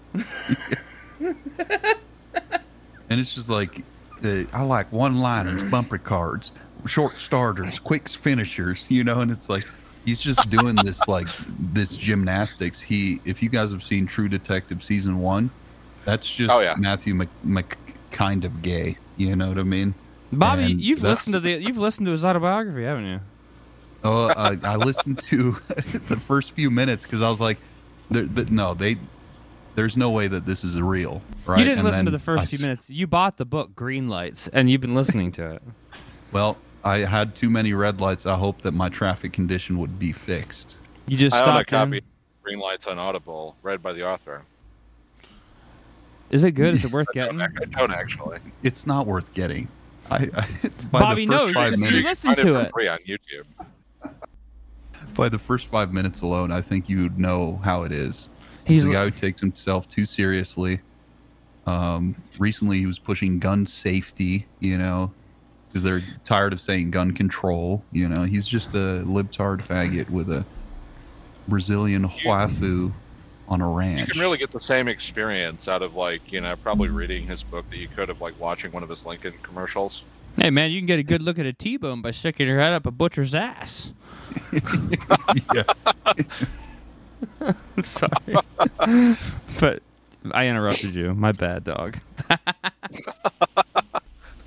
And 3.08 3.20
it's 3.20 3.34
just 3.34 3.48
like, 3.48 3.82
uh, 4.24 4.44
I 4.52 4.62
like 4.62 4.90
one-liners, 4.92 5.62
bumper 5.70 5.98
cards, 5.98 6.52
short 6.86 7.18
starters, 7.20 7.78
quick 7.78 8.08
finishers, 8.08 8.86
you 8.90 9.04
know. 9.04 9.20
And 9.20 9.30
it's 9.30 9.48
like 9.48 9.64
he's 10.06 10.20
just 10.20 10.48
doing 10.48 10.76
this 10.76 11.00
like 11.06 11.28
this 11.58 11.94
gymnastics. 11.96 12.80
He, 12.80 13.20
if 13.26 13.42
you 13.42 13.50
guys 13.50 13.70
have 13.70 13.82
seen 13.82 14.06
True 14.06 14.28
Detective 14.28 14.82
season 14.82 15.18
one, 15.18 15.50
that's 16.06 16.30
just 16.30 16.54
Oh, 16.54 16.60
yeah. 16.60 16.74
Matthew 16.78 17.14
Mc, 17.14 17.28
Mc, 17.44 17.76
kind 18.10 18.44
of 18.46 18.62
gay. 18.62 18.96
You 19.18 19.36
know 19.36 19.48
what 19.48 19.58
I 19.58 19.62
mean? 19.64 19.94
Bobby, 20.32 20.62
And 20.64 20.80
you've 20.80 21.02
listened 21.02 21.34
to 21.34 21.40
the 21.40 21.50
you've 21.60 21.78
listened 21.78 22.06
to 22.06 22.12
his 22.12 22.24
autobiography, 22.24 22.84
haven't 22.84 23.06
you? 23.06 23.20
Oh, 24.04 24.28
I, 24.28 24.56
I 24.62 24.76
listened 24.76 25.20
to 25.22 25.52
the 26.08 26.20
first 26.20 26.52
few 26.52 26.70
minutes 26.70 27.04
because 27.04 27.22
I 27.22 27.28
was 27.28 27.40
like, 27.40 27.58
there, 28.10 28.26
th- 28.26 28.48
no, 28.50 28.72
they. 28.74 28.96
There's 29.74 29.96
no 29.98 30.10
way 30.10 30.26
that 30.28 30.46
this 30.46 30.64
is 30.64 30.80
real, 30.80 31.20
right? 31.44 31.58
you 31.58 31.64
didn't 31.64 31.80
And 31.80 31.88
listen 31.88 32.06
to 32.06 32.10
the 32.10 32.18
first 32.18 32.44
I 32.44 32.46
few 32.46 32.60
minutes. 32.60 32.88
You 32.88 33.06
bought 33.06 33.36
the 33.36 33.44
book 33.44 33.76
Green 33.76 34.08
Lights, 34.08 34.48
and 34.48 34.70
you've 34.70 34.80
been 34.80 34.94
listening 34.94 35.32
to 35.32 35.50
it. 35.56 35.62
Well, 36.32 36.56
I 36.86 36.98
had 36.98 37.34
too 37.34 37.50
many 37.50 37.72
red 37.72 38.00
lights. 38.00 38.26
I 38.26 38.36
hoped 38.36 38.62
that 38.62 38.70
my 38.72 38.88
traffic 38.88 39.32
condition 39.32 39.76
would 39.78 39.98
be 39.98 40.12
fixed. 40.12 40.76
You 41.08 41.16
just 41.18 41.34
I 41.34 41.40
own 41.40 41.48
a 41.48 41.50
stopped. 41.64 41.70
copy. 41.70 41.96
in. 41.98 42.02
Green 42.44 42.58
Lights 42.60 42.86
on 42.86 42.96
Audible, 42.96 43.56
read 43.64 43.82
by 43.82 43.92
the 43.92 44.06
author. 44.08 44.42
Is 46.30 46.44
it 46.44 46.52
good? 46.52 46.74
Is 46.74 46.84
it 46.84 46.92
worth 46.92 47.08
I 47.16 47.26
don't, 47.26 47.38
getting? 47.38 47.56
ac- 47.58 47.72
I 47.74 47.78
don't 47.80 47.92
actually. 47.92 48.38
It's 48.62 48.86
not 48.86 49.04
worth 49.04 49.34
getting. 49.34 49.66
I, 50.12 50.28
I 50.32 50.46
by 50.92 51.00
Bobby 51.00 51.26
the 51.26 51.32
first 51.32 51.42
knows, 51.46 51.52
five 51.54 51.70
because 51.72 51.80
minutes, 51.80 51.96
you 51.96 52.02
listen 52.04 52.28
Find 52.36 52.38
it 52.38 52.42
to 52.44 52.52
for 52.52 52.60
it. 52.66 52.72
free 52.72 52.88
on 52.88 52.98
YouTube. 53.00 54.14
by 55.16 55.28
the 55.28 55.38
first 55.40 55.66
five 55.66 55.92
minutes 55.92 56.20
alone, 56.20 56.52
I 56.52 56.60
think 56.60 56.88
you'd 56.88 57.18
know 57.18 57.60
how 57.64 57.82
it 57.82 57.90
is. 57.90 58.28
He's 58.64 58.82
He's 58.82 58.90
a 58.90 58.92
guy 58.92 59.04
who 59.06 59.10
takes 59.10 59.40
himself 59.40 59.88
too 59.88 60.04
seriously. 60.04 60.80
Um, 61.66 62.14
recently, 62.38 62.78
he 62.78 62.86
was 62.86 63.00
pushing 63.00 63.40
gun 63.40 63.66
safety, 63.66 64.46
you 64.60 64.78
know, 64.78 65.12
because 65.76 65.82
they're 65.82 66.16
tired 66.24 66.54
of 66.54 66.60
saying 66.60 66.90
gun 66.90 67.12
control. 67.12 67.82
You 67.92 68.08
know, 68.08 68.22
he's 68.22 68.46
just 68.46 68.70
a 68.70 69.04
libtard 69.04 69.62
faggot 69.62 70.08
with 70.08 70.30
a 70.30 70.42
Brazilian 71.48 72.08
waifu 72.08 72.92
on 73.46 73.60
a 73.60 73.68
ranch. 73.68 74.00
You 74.00 74.06
can 74.06 74.20
really 74.20 74.38
get 74.38 74.52
the 74.52 74.60
same 74.60 74.88
experience 74.88 75.68
out 75.68 75.82
of 75.82 75.94
like 75.94 76.32
you 76.32 76.40
know 76.40 76.56
probably 76.56 76.88
reading 76.88 77.26
his 77.26 77.42
book 77.42 77.68
that 77.68 77.76
you 77.76 77.88
could 77.88 78.08
of 78.08 78.22
like 78.22 78.40
watching 78.40 78.72
one 78.72 78.82
of 78.82 78.88
his 78.88 79.04
Lincoln 79.04 79.34
commercials. 79.42 80.02
Hey 80.38 80.48
man, 80.48 80.70
you 80.70 80.80
can 80.80 80.86
get 80.86 80.98
a 80.98 81.02
good 81.02 81.20
look 81.20 81.38
at 81.38 81.44
a 81.44 81.52
T-bone 81.52 82.00
by 82.00 82.10
sticking 82.10 82.46
your 82.46 82.58
head 82.58 82.72
up 82.72 82.86
a 82.86 82.90
butcher's 82.90 83.34
ass. 83.34 83.92
yeah. 85.54 85.62
Sorry, 87.84 88.36
but 89.60 89.82
I 90.32 90.46
interrupted 90.46 90.94
you. 90.94 91.12
My 91.12 91.32
bad, 91.32 91.64
dog. 91.64 91.98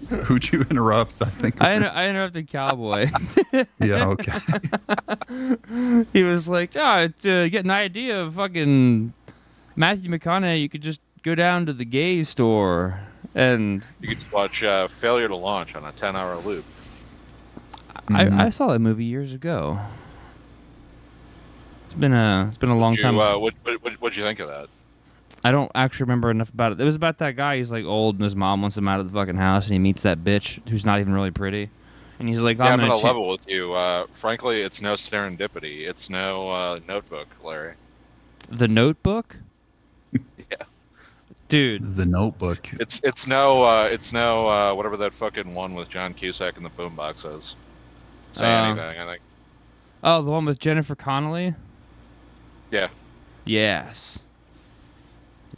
Who'd 0.26 0.52
you 0.52 0.62
interrupt? 0.70 1.22
I 1.22 1.26
think. 1.26 1.62
I 1.62 1.74
inter- 1.74 1.92
I 1.94 2.08
interrupted 2.08 2.48
Cowboy. 2.48 3.08
yeah. 3.80 4.08
Okay. 4.20 6.06
he 6.14 6.24
was 6.24 6.48
like, 6.48 6.72
"Oh, 6.76 7.08
to 7.22 7.50
get 7.50 7.64
an 7.64 7.72
idea 7.72 8.22
of 8.22 8.36
fucking 8.36 9.14
Matthew 9.76 10.10
McConaughey, 10.10 10.62
you 10.62 10.70
could 10.70 10.82
just 10.82 11.02
go 11.24 11.36
down 11.36 11.68
to 11.68 11.74
the 11.74 11.86
gay 11.86 12.24
store 12.24 13.00
and." 13.36 13.86
You 14.02 14.08
could 14.08 14.20
just 14.20 14.32
watch 14.32 14.64
uh, 14.64 14.88
Failure 14.88 15.28
to 15.28 15.36
Launch 15.36 15.76
on 15.76 15.86
a 15.86 15.92
10-hour 15.92 16.38
loop. 16.38 16.66
I, 18.08 18.46
I 18.46 18.50
saw 18.50 18.68
that 18.68 18.80
movie 18.80 19.06
years 19.06 19.34
ago. 19.34 19.80
It's 21.86 21.94
been 21.94 22.14
a 22.14 22.46
it's 22.48 22.58
been 22.58 22.70
a 22.70 22.78
long 22.78 22.96
Did 22.96 23.04
time. 23.04 23.20
Uh, 23.20 23.38
what, 23.38 23.54
what, 23.64 23.84
what, 23.84 23.94
what'd 24.02 24.18
you 24.18 24.24
think 24.24 24.40
of 24.40 24.48
that? 24.48 24.70
I 25.44 25.52
don't 25.52 25.72
actually 25.74 26.04
remember 26.06 26.30
enough 26.32 26.50
about 26.54 26.74
it. 26.74 26.82
It 26.82 26.84
was 26.84 26.96
about 26.96 27.18
that 27.20 27.36
guy. 27.36 27.58
He's 27.58 27.72
like 27.72 27.86
old, 27.86 28.16
and 28.16 28.24
his 28.24 28.36
mom 28.36 28.62
wants 28.62 28.78
him 28.78 28.88
out 28.88 29.00
of 29.00 29.08
the 29.12 29.14
fucking 29.18 29.38
house, 29.38 29.66
and 29.66 29.74
he 29.74 29.80
meets 29.80 30.04
that 30.04 30.24
bitch 30.24 30.68
who's 30.70 30.86
not 30.86 31.00
even 31.00 31.14
really 31.14 31.32
pretty, 31.32 31.70
and 32.20 32.28
he's 32.28 32.42
like, 32.42 32.58
Yeah, 32.58 32.66
"I'm 32.66 32.72
I'm 32.74 32.80
gonna 32.80 32.90
gonna 32.92 33.04
level 33.06 33.30
with 33.30 33.48
you. 33.48 33.74
Uh, 33.74 34.06
frankly, 34.12 34.62
it's 34.62 34.82
no 34.82 34.96
serendipity. 34.96 35.88
It's 35.88 36.10
no 36.10 36.50
uh, 36.50 36.80
notebook, 36.88 37.28
Larry. 37.44 37.74
the 38.50 38.68
Notebook." 38.68 39.36
Yeah. 40.52 40.64
Dude, 41.48 41.96
The 41.96 42.06
Notebook. 42.06 42.70
It's 42.74 43.00
it's 43.04 43.26
no 43.28 43.64
uh, 43.64 43.88
it's 43.92 44.12
no 44.12 44.48
uh, 44.48 44.74
whatever 44.74 44.98
that 44.98 45.14
fucking 45.14 45.54
one 45.56 45.74
with 45.76 45.90
John 45.90 46.14
Cusack 46.14 46.58
and 46.58 46.66
the 46.66 46.70
boombox 46.72 47.36
is. 47.36 47.56
Say 48.34 48.46
Uh, 48.46 48.66
anything. 48.66 49.00
I 49.00 49.06
think. 49.06 49.22
oh, 50.04 50.22
the 50.22 50.30
one 50.32 50.46
with 50.46 50.60
Jennifer 50.60 50.96
Connelly. 50.96 51.54
Yeah. 52.72 52.90
Yes. 53.46 54.20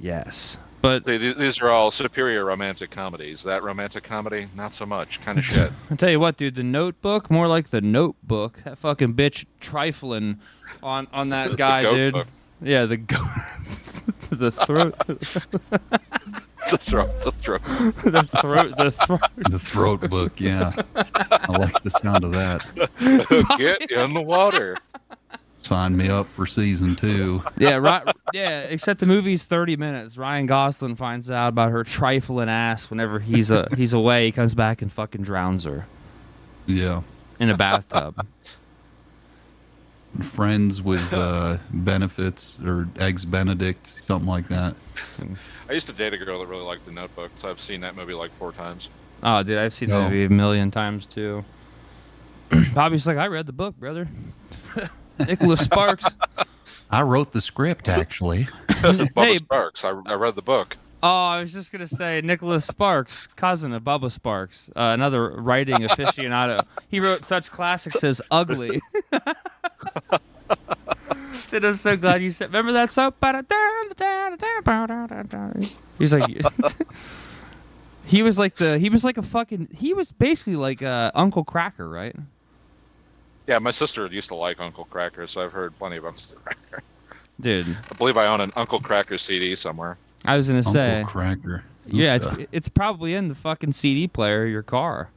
Yes, 0.02 0.58
but 0.82 1.06
See, 1.06 1.34
these 1.34 1.62
are 1.62 1.70
all 1.70 1.92
superior 1.92 2.44
romantic 2.44 2.90
comedies. 2.90 3.44
That 3.44 3.62
romantic 3.62 4.04
comedy, 4.04 4.48
not 4.56 4.74
so 4.74 4.86
much. 4.86 5.22
Kind 5.22 5.38
of 5.40 5.46
shit. 5.54 5.72
I 5.92 5.96
tell 5.96 6.10
you 6.10 6.20
what, 6.20 6.38
dude, 6.38 6.56
the 6.56 6.64
Notebook, 6.64 7.30
more 7.30 7.48
like 7.48 7.70
the 7.70 7.82
Notebook. 7.82 8.60
That 8.64 8.80
fucking 8.80 9.14
bitch 9.14 9.46
trifling 9.60 10.40
on 10.82 11.08
on 11.14 11.30
that 11.30 11.56
guy, 11.58 11.84
goat 11.84 11.96
dude. 11.96 12.14
book. 12.14 12.28
Yeah, 12.64 12.86
the 12.86 12.98
goat. 12.98 13.28
the 14.32 14.52
throat. 14.52 14.96
the 15.08 15.16
throat. 15.18 15.60
The 16.70 16.78
throat. 16.78 17.12
the 17.22 17.32
throat. 17.32 18.78
The 18.78 18.92
throat. 18.92 19.22
The 19.50 19.60
Throat 19.60 20.10
Book. 20.10 20.40
Yeah. 20.40 20.72
I 20.96 21.52
like 21.52 21.84
the 21.84 21.92
sound 21.92 22.24
of 22.24 22.32
that. 22.32 22.66
Get 23.58 23.92
in 23.92 24.14
the 24.14 24.22
water. 24.22 24.78
Sign 25.64 25.96
me 25.96 26.10
up 26.10 26.28
for 26.30 26.46
season 26.48 26.96
two. 26.96 27.44
Yeah, 27.58 27.76
right. 27.76 28.04
Yeah, 28.34 28.62
except 28.62 29.00
the 29.00 29.06
movie's 29.06 29.46
thirty 29.46 29.76
minutes. 29.78 30.18
Ryan 30.18 30.48
Gosling 30.48 30.96
finds 30.96 31.30
out 31.30 31.50
about 31.50 31.72
her 31.72 31.84
trifling 31.84 32.50
ass 32.50 32.90
whenever 32.90 33.20
he's 33.20 33.52
uh, 33.52 33.68
he's 33.78 33.94
away. 33.94 34.26
He 34.26 34.32
comes 34.32 34.56
back 34.56 34.82
and 34.82 34.92
fucking 34.92 35.22
drowns 35.22 35.66
her 35.66 35.86
Yeah. 36.66 37.04
in 37.40 37.50
a 37.52 37.56
bathtub. 37.58 38.26
Friends 40.24 40.82
with 40.82 41.14
uh, 41.14 41.58
benefits 41.72 42.58
or 42.66 42.90
eggs 43.00 43.24
Benedict, 43.24 44.04
something 44.04 44.28
like 44.28 44.50
that. 44.50 44.76
I 45.70 45.74
used 45.74 45.88
to 45.88 45.94
date 45.94 46.14
a 46.14 46.18
girl 46.18 46.40
that 46.42 46.48
really 46.48 46.64
liked 46.66 46.86
The 46.86 46.92
Notebook, 46.92 47.32
so 47.38 47.50
I've 47.50 47.62
seen 47.62 47.80
that 47.82 47.96
movie 47.96 48.14
like 48.14 48.34
four 48.36 48.52
times. 48.52 48.90
Oh, 49.24 49.42
dude, 49.42 49.58
I've 49.58 49.74
seen 49.74 49.88
the 49.90 49.98
No. 50.00 50.04
movie 50.10 50.26
a 50.26 50.30
million 50.30 50.70
times 50.70 51.06
too. 51.06 51.46
Bobby's 52.74 53.08
like, 53.08 53.16
I 53.18 53.28
read 53.28 53.46
the 53.46 53.54
book, 53.54 53.78
brother. 53.78 54.08
Nicholas 55.28 55.62
Sparks. 55.62 56.06
I 56.90 57.02
wrote 57.02 57.32
the 57.32 57.42
script 57.42 57.88
actually. 57.98 58.48
Bubba 58.68 59.10
Hey. 59.16 59.36
Sparks. 59.38 59.84
I, 59.86 59.90
I 60.06 60.14
read 60.16 60.36
the 60.36 60.42
book. 60.42 60.78
Oh, 61.04 61.08
I 61.08 61.40
was 61.40 61.52
just 61.52 61.72
gonna 61.72 61.88
say 61.88 62.22
Nicholas 62.22 62.64
Sparks, 62.66 63.26
cousin 63.36 63.74
of 63.74 63.82
Bubba 63.84 64.16
Sparxxx, 64.16 64.70
uh, 64.70 64.94
another 64.94 65.30
writing 65.32 65.78
aficionado. 65.78 66.64
He 66.90 67.00
wrote 67.00 67.26
such 67.26 67.50
classics 67.52 68.04
as 68.04 68.22
"Ugly." 68.30 68.80
Dude, 71.50 71.66
I'm 71.66 71.74
so 71.74 71.98
glad 71.98 72.22
you 72.22 72.30
said. 72.32 72.48
Remember 72.50 72.72
that 72.74 72.92
song? 72.92 73.14
He's 75.98 76.14
like, 76.14 76.42
he 78.06 78.24
was 78.24 78.38
like 78.40 78.56
the 78.56 78.78
he 78.78 78.90
was 78.90 79.04
like 79.04 79.18
a 79.18 79.22
fucking 79.24 79.70
he 79.74 79.94
was 79.94 80.12
basically 80.12 80.56
like 80.56 80.82
uh, 80.84 81.12
Uncle 81.16 81.44
Kracker, 81.44 81.92
right? 81.92 82.16
Yeah, 83.48 83.60
my 83.60 83.72
sister 83.72 84.06
used 84.08 84.30
to 84.30 84.36
like 84.36 84.60
Uncle 84.60 84.88
Kracker, 84.92 85.28
so 85.28 85.42
I've 85.44 85.52
heard 85.54 85.78
plenty 85.78 85.98
of 85.98 86.06
Uncle 86.06 86.22
Cracker. 86.44 86.84
Dude, 87.40 87.76
I 87.90 87.96
believe 87.96 88.18
I 88.18 88.28
own 88.28 88.40
an 88.42 88.52
Uncle 88.56 88.80
Kracker 88.80 89.20
CD 89.20 89.56
somewhere. 89.56 89.98
I 90.26 90.36
was 90.38 90.48
gonna 90.48 90.60
Uncle 90.60 90.74
say, 90.74 91.04
Cracker. 91.08 91.64
yeah, 91.88 92.16
it's 92.16 92.28
Oofta. 92.28 92.48
it's 92.52 92.70
probably 92.70 93.16
in 93.16 93.28
the 93.28 93.36
fucking 93.36 93.72
CD 93.72 94.08
player 94.08 94.46
of 94.46 94.52
your 94.52 94.62
car. 94.64 95.10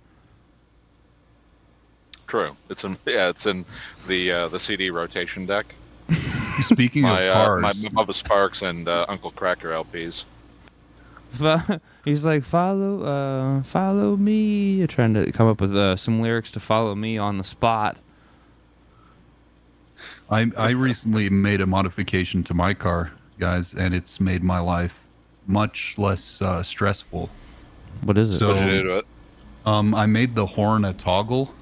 True. 2.26 2.56
It's 2.70 2.84
in 2.84 2.96
yeah, 3.06 3.28
it's 3.28 3.46
in 3.46 3.64
the 4.08 4.32
uh, 4.32 4.48
the 4.48 4.58
CD 4.58 4.90
rotation 4.90 5.44
deck. 5.46 5.74
Speaking 6.62 7.02
My 7.02 7.22
of 7.22 7.36
uh, 7.36 7.44
cars, 7.62 7.62
my 7.62 7.72
Bubba 7.90 8.14
Sparxxx 8.22 8.62
and 8.66 8.88
uh, 8.88 9.04
Uncle 9.08 9.30
Kracker 9.30 9.84
LPs. 9.84 10.24
He's 12.04 12.24
like, 12.24 12.44
follow, 12.44 13.02
uh, 13.02 13.62
follow 13.64 14.16
me. 14.16 14.74
You're 14.74 14.86
trying 14.86 15.14
to 15.14 15.32
come 15.32 15.48
up 15.48 15.60
with 15.60 15.74
uh, 15.74 15.96
some 15.96 16.20
lyrics 16.20 16.50
to 16.52 16.60
follow 16.60 16.94
me 16.94 17.18
on 17.18 17.38
the 17.38 17.44
spot. 17.44 17.96
I 20.30 20.50
I 20.56 20.70
recently 20.70 21.28
made 21.30 21.60
a 21.60 21.66
modification 21.66 22.42
to 22.44 22.54
my 22.54 22.74
car, 22.74 23.10
guys, 23.38 23.74
and 23.74 23.94
it's 23.94 24.20
made 24.20 24.42
my 24.42 24.58
life 24.60 25.00
much 25.46 25.94
less 25.98 26.40
uh, 26.40 26.62
stressful. 26.62 27.28
What 28.02 28.16
is 28.18 28.34
it? 28.34 28.38
So- 28.38 28.48
What 28.48 28.54
did 28.60 28.74
you 28.74 28.82
do 28.82 28.88
to 28.88 28.98
it? 28.98 29.06
Um, 29.66 29.94
I 29.94 30.04
made 30.06 30.34
the 30.34 30.44
horn 30.44 30.84
a 30.84 30.92
toggle, 30.92 31.54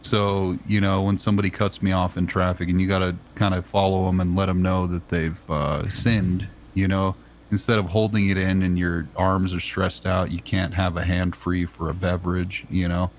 So, 0.00 0.58
you 0.66 0.80
know, 0.80 1.02
when 1.02 1.16
somebody 1.18 1.50
cuts 1.50 1.80
me 1.82 1.92
off 1.92 2.16
in 2.16 2.26
traffic 2.26 2.68
and 2.68 2.80
you 2.80 2.86
got 2.88 2.98
to 3.00 3.14
kind 3.36 3.54
of 3.54 3.64
follow 3.66 4.06
them 4.06 4.18
and 4.20 4.34
let 4.36 4.46
them 4.46 4.60
know 4.62 4.86
that 4.88 5.08
they've 5.08 5.38
uh, 5.50 5.88
sinned, 5.88 6.48
you 6.74 6.86
know, 6.88 7.14
instead 7.52 7.78
of 7.78 7.86
holding 7.86 8.28
it 8.28 8.36
in 8.36 8.62
and 8.62 8.76
your 8.76 9.06
arms 9.16 9.54
are 9.54 9.60
stressed 9.60 10.04
out, 10.06 10.30
you 10.32 10.40
can't 10.40 10.74
have 10.74 10.96
a 10.96 11.04
hand 11.04 11.34
free 11.36 11.64
for 11.64 11.90
a 11.90 11.94
beverage, 11.94 12.64
you 12.70 12.88
know. 12.88 13.10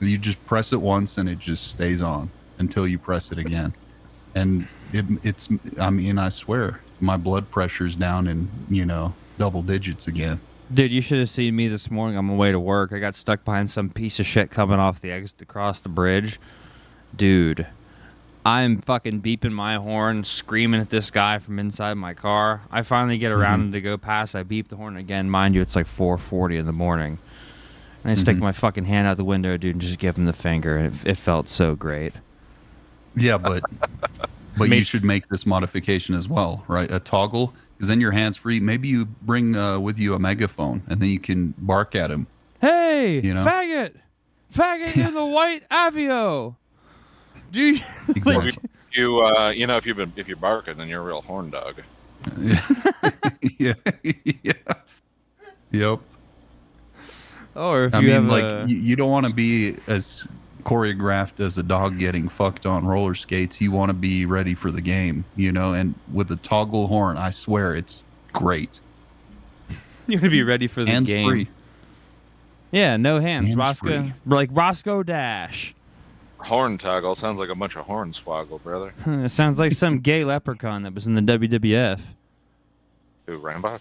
You 0.00 0.18
just 0.18 0.44
press 0.46 0.72
it 0.72 0.80
once 0.80 1.18
and 1.18 1.28
it 1.28 1.38
just 1.40 1.68
stays 1.68 2.00
on 2.02 2.30
until 2.58 2.86
you 2.86 2.98
press 2.98 3.32
it 3.32 3.38
again. 3.38 3.72
And 4.34 4.66
it, 4.92 5.04
it's, 5.22 5.48
I 5.78 5.90
mean, 5.90 6.18
I 6.18 6.28
swear, 6.28 6.80
my 7.00 7.16
blood 7.16 7.50
pressure's 7.50 7.96
down 7.96 8.26
in, 8.26 8.48
you 8.70 8.86
know, 8.86 9.14
double 9.38 9.62
digits 9.62 10.06
again. 10.06 10.40
Dude, 10.72 10.90
you 10.90 11.00
should 11.00 11.18
have 11.18 11.28
seen 11.28 11.54
me 11.54 11.68
this 11.68 11.90
morning 11.90 12.16
on 12.16 12.24
my 12.24 12.34
way 12.34 12.50
to 12.50 12.60
work. 12.60 12.92
I 12.92 12.98
got 12.98 13.14
stuck 13.14 13.44
behind 13.44 13.68
some 13.68 13.90
piece 13.90 14.18
of 14.20 14.26
shit 14.26 14.50
coming 14.50 14.78
off 14.78 15.00
the 15.00 15.10
exit 15.10 15.42
across 15.42 15.80
the 15.80 15.90
bridge. 15.90 16.40
Dude, 17.14 17.66
I'm 18.44 18.80
fucking 18.80 19.20
beeping 19.20 19.52
my 19.52 19.76
horn, 19.76 20.24
screaming 20.24 20.80
at 20.80 20.88
this 20.88 21.10
guy 21.10 21.38
from 21.38 21.58
inside 21.58 21.94
my 21.94 22.14
car. 22.14 22.62
I 22.70 22.82
finally 22.82 23.18
get 23.18 23.32
around 23.32 23.64
mm-hmm. 23.64 23.72
to 23.72 23.80
go 23.80 23.98
past. 23.98 24.34
I 24.34 24.42
beep 24.44 24.68
the 24.68 24.76
horn 24.76 24.96
again. 24.96 25.28
Mind 25.28 25.54
you, 25.54 25.60
it's 25.60 25.76
like 25.76 25.86
4:40 25.86 26.58
in 26.58 26.66
the 26.66 26.72
morning. 26.72 27.18
And 28.02 28.12
I 28.12 28.14
stick 28.14 28.34
mm-hmm. 28.34 28.44
my 28.44 28.52
fucking 28.52 28.86
hand 28.86 29.06
out 29.06 29.16
the 29.16 29.24
window, 29.24 29.56
dude, 29.56 29.76
and 29.76 29.80
just 29.80 29.98
give 29.98 30.16
him 30.16 30.24
the 30.24 30.32
finger. 30.32 30.78
It, 30.78 30.94
it 31.04 31.18
felt 31.18 31.48
so 31.48 31.76
great. 31.76 32.14
Yeah, 33.16 33.38
but 33.38 33.62
but 34.58 34.68
you 34.68 34.84
should 34.84 35.04
make 35.04 35.28
this 35.28 35.46
modification 35.46 36.14
as 36.14 36.28
well, 36.28 36.64
right? 36.68 36.90
A 36.90 36.98
toggle, 37.00 37.54
because 37.76 37.88
then 37.88 38.00
your 38.00 38.12
hands 38.12 38.36
free. 38.36 38.60
Maybe 38.60 38.88
you 38.88 39.04
bring 39.06 39.56
uh, 39.56 39.78
with 39.80 39.98
you 39.98 40.14
a 40.14 40.18
megaphone, 40.18 40.82
and 40.88 41.00
then 41.00 41.08
you 41.08 41.20
can 41.20 41.54
bark 41.58 41.94
at 41.94 42.10
him. 42.10 42.26
Hey, 42.60 43.20
You 43.20 43.34
know? 43.34 43.44
faggot, 43.44 43.94
faggot 44.54 44.96
in 44.96 45.14
the 45.14 45.24
white 45.36 45.68
Aveo. 45.68 46.54
Do 47.50 47.60
you, 47.60 47.80
Exactly. 48.08 48.52
You 48.92 49.20
uh, 49.20 49.48
you 49.50 49.66
know, 49.66 49.76
if 49.76 49.86
you've 49.86 49.96
been 49.96 50.12
if 50.16 50.28
you're 50.28 50.36
barking, 50.36 50.76
then 50.76 50.88
you're 50.88 51.00
a 51.00 51.04
real 51.04 51.22
horn 51.22 51.50
dog. 51.50 51.80
yeah, 53.58 53.74
yeah, 54.42 54.52
yep. 55.70 55.98
or 57.56 57.86
if 57.86 57.94
I 57.94 57.98
you 58.00 58.06
mean, 58.06 58.14
have 58.14 58.24
like 58.26 58.44
a, 58.44 58.64
you, 58.68 58.76
you 58.76 58.94
don't 58.96 59.10
want 59.10 59.26
to 59.26 59.34
be 59.34 59.76
as 59.88 60.24
choreographed 60.64 61.40
as 61.40 61.58
a 61.58 61.62
dog 61.62 61.98
getting 61.98 62.28
fucked 62.28 62.66
on 62.66 62.86
roller 62.86 63.14
skates. 63.14 63.60
You 63.60 63.70
want 63.70 63.90
to 63.90 63.94
be 63.94 64.26
ready 64.26 64.54
for 64.54 64.70
the 64.70 64.80
game, 64.80 65.24
you 65.36 65.52
know. 65.52 65.74
And 65.74 65.94
with 66.12 66.30
a 66.30 66.36
toggle 66.36 66.86
horn, 66.86 67.16
I 67.16 67.30
swear 67.30 67.74
it's 67.76 68.04
great. 68.32 68.80
you're 70.06 70.20
gonna 70.20 70.30
be 70.30 70.42
ready 70.42 70.66
for 70.66 70.84
the 70.84 70.90
Hands 70.90 71.06
game. 71.06 71.28
free. 71.28 71.48
Yeah, 72.70 72.96
no 72.96 73.20
hands. 73.20 73.48
Hands 73.48 73.58
Roscoe, 73.58 74.00
free. 74.00 74.12
like 74.26 74.48
Roscoe 74.52 75.02
Dash. 75.02 75.74
Horn 76.38 76.78
toggle 76.78 77.14
sounds 77.14 77.38
like 77.38 77.50
a 77.50 77.54
bunch 77.54 77.76
of 77.76 77.84
horn 77.84 78.12
swaggle, 78.12 78.60
brother. 78.62 78.94
it 79.06 79.30
sounds 79.30 79.58
like 79.58 79.72
some 79.72 80.00
gay 80.00 80.24
leprechaun 80.24 80.82
that 80.82 80.94
was 80.94 81.06
in 81.06 81.14
the 81.14 81.20
WWF. 81.20 82.00
Who 83.26 83.38
Rambot? 83.38 83.80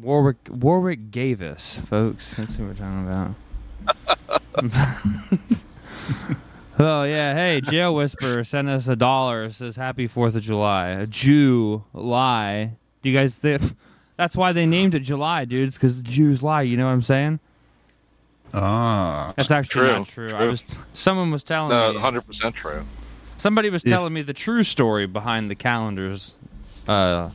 Warwick 0.00 0.36
Warwick 0.48 1.10
Davis, 1.10 1.78
folks. 1.86 2.34
That's 2.34 2.56
who 2.56 2.64
we're 2.66 2.74
talking 2.74 3.06
about. 3.06 3.34
oh 6.78 7.04
yeah, 7.04 7.34
hey, 7.34 7.60
Jail 7.60 7.94
Whisperer 7.94 8.44
sent 8.44 8.68
us 8.68 8.88
a 8.88 8.96
dollar. 8.96 9.50
Says 9.50 9.76
Happy 9.76 10.06
Fourth 10.06 10.34
of 10.34 10.42
July. 10.42 10.88
A 10.88 11.06
Jew 11.06 11.84
lie. 11.92 12.72
Do 13.02 13.08
you 13.10 13.16
guys 13.16 13.36
think 13.36 13.62
that's 14.16 14.36
why 14.36 14.52
they 14.52 14.66
named 14.66 14.94
it 14.94 15.00
July, 15.00 15.44
dude? 15.44 15.68
It's 15.68 15.76
because 15.76 15.96
the 15.96 16.02
Jews 16.08 16.42
lie. 16.42 16.62
You 16.62 16.76
know 16.76 16.86
what 16.86 16.92
I'm 16.92 17.02
saying? 17.02 17.40
Ah, 18.52 19.32
That's 19.36 19.50
actually 19.52 19.86
True, 19.86 19.98
not 19.98 20.08
true. 20.08 20.34
I 20.34 20.38
true. 20.38 20.50
was 20.50 20.64
someone 20.92 21.30
was 21.30 21.44
telling 21.44 21.70
No, 21.70 21.92
me. 21.92 21.98
hundred 22.00 22.22
percent 22.26 22.54
true. 22.56 22.84
Somebody 23.36 23.70
was 23.70 23.82
Yeah. 23.84 23.92
telling 23.92 24.12
me 24.12 24.22
the 24.22 24.32
true 24.34 24.64
story 24.64 25.06
behind 25.06 25.48
the 25.50 25.54
calendars 25.54 26.34
uh, 26.88 27.30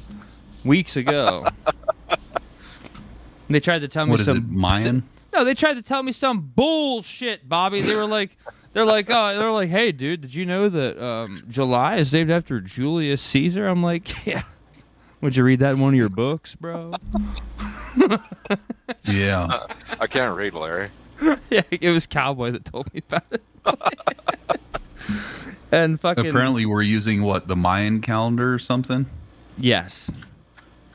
weeks 0.66 0.98
ago. 0.98 1.46
they 3.50 3.60
tried 3.62 3.80
to 3.80 3.88
tell 3.88 4.06
me 4.06 4.12
what 4.12 4.20
is 4.20 4.26
some 4.26 4.38
it, 4.38 4.50
Mayan? 4.50 5.04
No, 5.34 5.44
they 5.46 5.54
tried 5.54 5.76
to 5.76 5.82
tell 5.82 6.04
me 6.04 6.12
some 6.12 6.42
bullshit, 6.56 7.48
Bobby. 7.48 7.82
They 7.82 7.96
were 7.96 8.06
like 8.06 8.38
they're 8.76 8.86
like, 8.86 9.08
"Oh, 9.10 9.36
they're 9.40 9.50
like, 9.52 9.70
"Hey, 9.70 9.92
dude, 9.92 10.22
did 10.22 10.36
you 10.36 10.46
know 10.46 10.70
that 10.70 11.04
um, 11.04 11.44
July 11.50 11.96
is 11.96 12.14
named 12.14 12.30
after 12.30 12.60
Julius 12.62 13.22
Caesar?" 13.24 13.68
I'm 13.68 13.82
like, 13.82 14.26
"Yeah." 14.28 14.44
Would 15.22 15.36
you 15.38 15.44
read 15.44 15.60
that 15.62 15.72
in 15.76 15.80
one 15.80 15.94
of 15.94 15.98
your 15.98 16.10
books, 16.10 16.54
bro? 16.56 16.94
Yeah. 19.06 19.62
I 20.00 20.06
can't 20.08 20.36
read, 20.38 20.54
Larry. 20.54 20.90
yeah, 21.50 21.62
it 21.72 21.90
was 21.92 22.06
Cowboy 22.06 22.52
that 22.52 22.66
told 22.66 22.94
me 22.94 23.02
about 23.10 23.24
it. 23.32 23.42
and 25.72 26.00
fucking 26.00 26.28
Apparently, 26.28 26.66
we're 26.66 26.82
using 26.82 27.24
what 27.24 27.48
the 27.48 27.56
Mayan 27.56 28.02
calendar 28.02 28.54
or 28.54 28.60
something. 28.60 29.06
yes. 29.58 30.12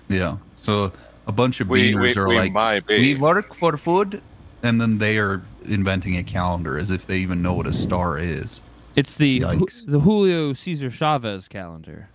Yeah. 0.09 0.37
So 0.57 0.93
a 1.27 1.33
bunch 1.33 1.61
of 1.61 1.69
We- 1.69 1.93
beaners 1.93 2.01
we- 2.15 2.21
are 2.21 2.29
we 2.29 2.37
like, 2.51 2.87
we 2.89 3.15
work 3.17 3.55
for 3.55 3.77
food, 3.77 4.21
and 4.63 4.81
then 4.81 4.99
they 4.99 5.19
are 5.19 5.43
inventing 5.67 6.17
a 6.17 6.23
calendar 6.23 6.79
as 6.79 6.91
if 6.91 7.07
they 7.07 7.19
even 7.19 7.43
know 7.43 7.53
what 7.55 7.67
a 7.67 7.73
star 7.73 8.19
is. 8.19 8.61
It's 8.97 9.17
the 9.17 9.41
Yikes. 9.41 9.87
the 9.87 10.01
Julio 10.01 10.53
Cesar 10.53 10.91
Chavez 10.91 11.49
calendar. 11.49 12.09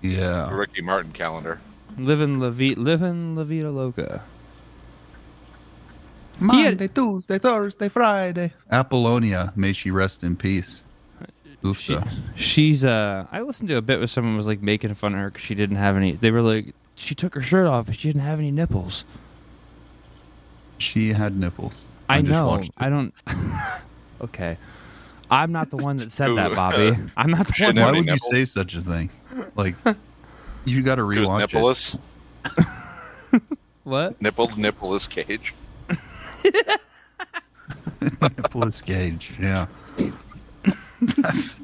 The 0.00 0.08
Yeah. 0.08 0.50
Ricky 0.54 0.82
Martin 0.82 1.12
calendar. 1.12 1.60
Living 1.98 2.40
La 2.40 2.50
Vida, 2.50 2.80
living 2.80 3.36
La 3.36 3.44
Vida 3.44 3.70
Loca. 3.70 4.22
Monday, 6.40 6.88
Tuesday, 6.88 7.38
Thursday, 7.38 7.88
Friday. 7.88 8.52
Apollonia, 8.70 9.52
may 9.54 9.72
she 9.72 9.90
rest 9.90 10.24
in 10.24 10.34
peace. 10.36 10.82
She, 11.20 11.94
Oofsa. 11.94 12.08
she's 12.34 12.84
uh 12.84 13.24
I 13.30 13.42
listened 13.42 13.68
to 13.68 13.76
a 13.76 13.82
bit 13.82 13.98
where 13.98 14.08
someone 14.08 14.36
was 14.36 14.48
like 14.48 14.60
making 14.62 14.92
fun 14.94 15.12
of 15.14 15.20
her 15.20 15.30
because 15.30 15.44
she 15.44 15.54
didn't 15.54 15.76
have 15.76 15.96
any 15.96 16.12
they 16.12 16.32
were 16.32 16.42
like 16.42 16.74
she 16.96 17.14
took 17.14 17.34
her 17.34 17.40
shirt 17.40 17.68
off 17.68 17.86
and 17.86 17.96
she 17.96 18.08
didn't 18.08 18.22
have 18.22 18.40
any 18.40 18.50
nipples. 18.50 19.04
She 20.82 21.12
had 21.12 21.38
nipples. 21.38 21.84
I, 22.08 22.20
just 22.20 22.30
know. 22.32 22.48
watched 22.48 22.68
it. 22.68 22.74
I 22.76 22.88
don't 22.90 23.14
okay. 24.20 24.58
I'm 25.30 25.52
not 25.52 25.70
the 25.70 25.76
one 25.76 25.96
that 25.96 26.10
said 26.10 26.36
that, 26.36 26.54
Bobby. 26.54 26.96
I'm 27.16 27.30
not 27.30 27.46
the 27.46 27.64
one 27.64 27.76
Why 27.76 27.82
have 27.82 27.94
any 27.94 27.98
would 28.00 28.08
you 28.08 28.18
say 28.18 28.44
such 28.44 28.74
a 28.74 28.80
thing? 28.80 29.10
Like, 29.54 29.74
you 30.66 30.82
got 30.82 30.96
to 30.96 31.04
Who's 31.04 31.26
rewatch 31.26 31.44
it. 31.44 31.54
Nicholas? 31.54 31.98
what? 33.84 34.20
Nipple 34.20 34.48
Nicholas 34.58 35.06
Cage. 35.06 35.54
Nicholas 38.20 38.82
Cage. 38.82 39.32
Yeah. 39.40 39.66
That's... 41.00 41.60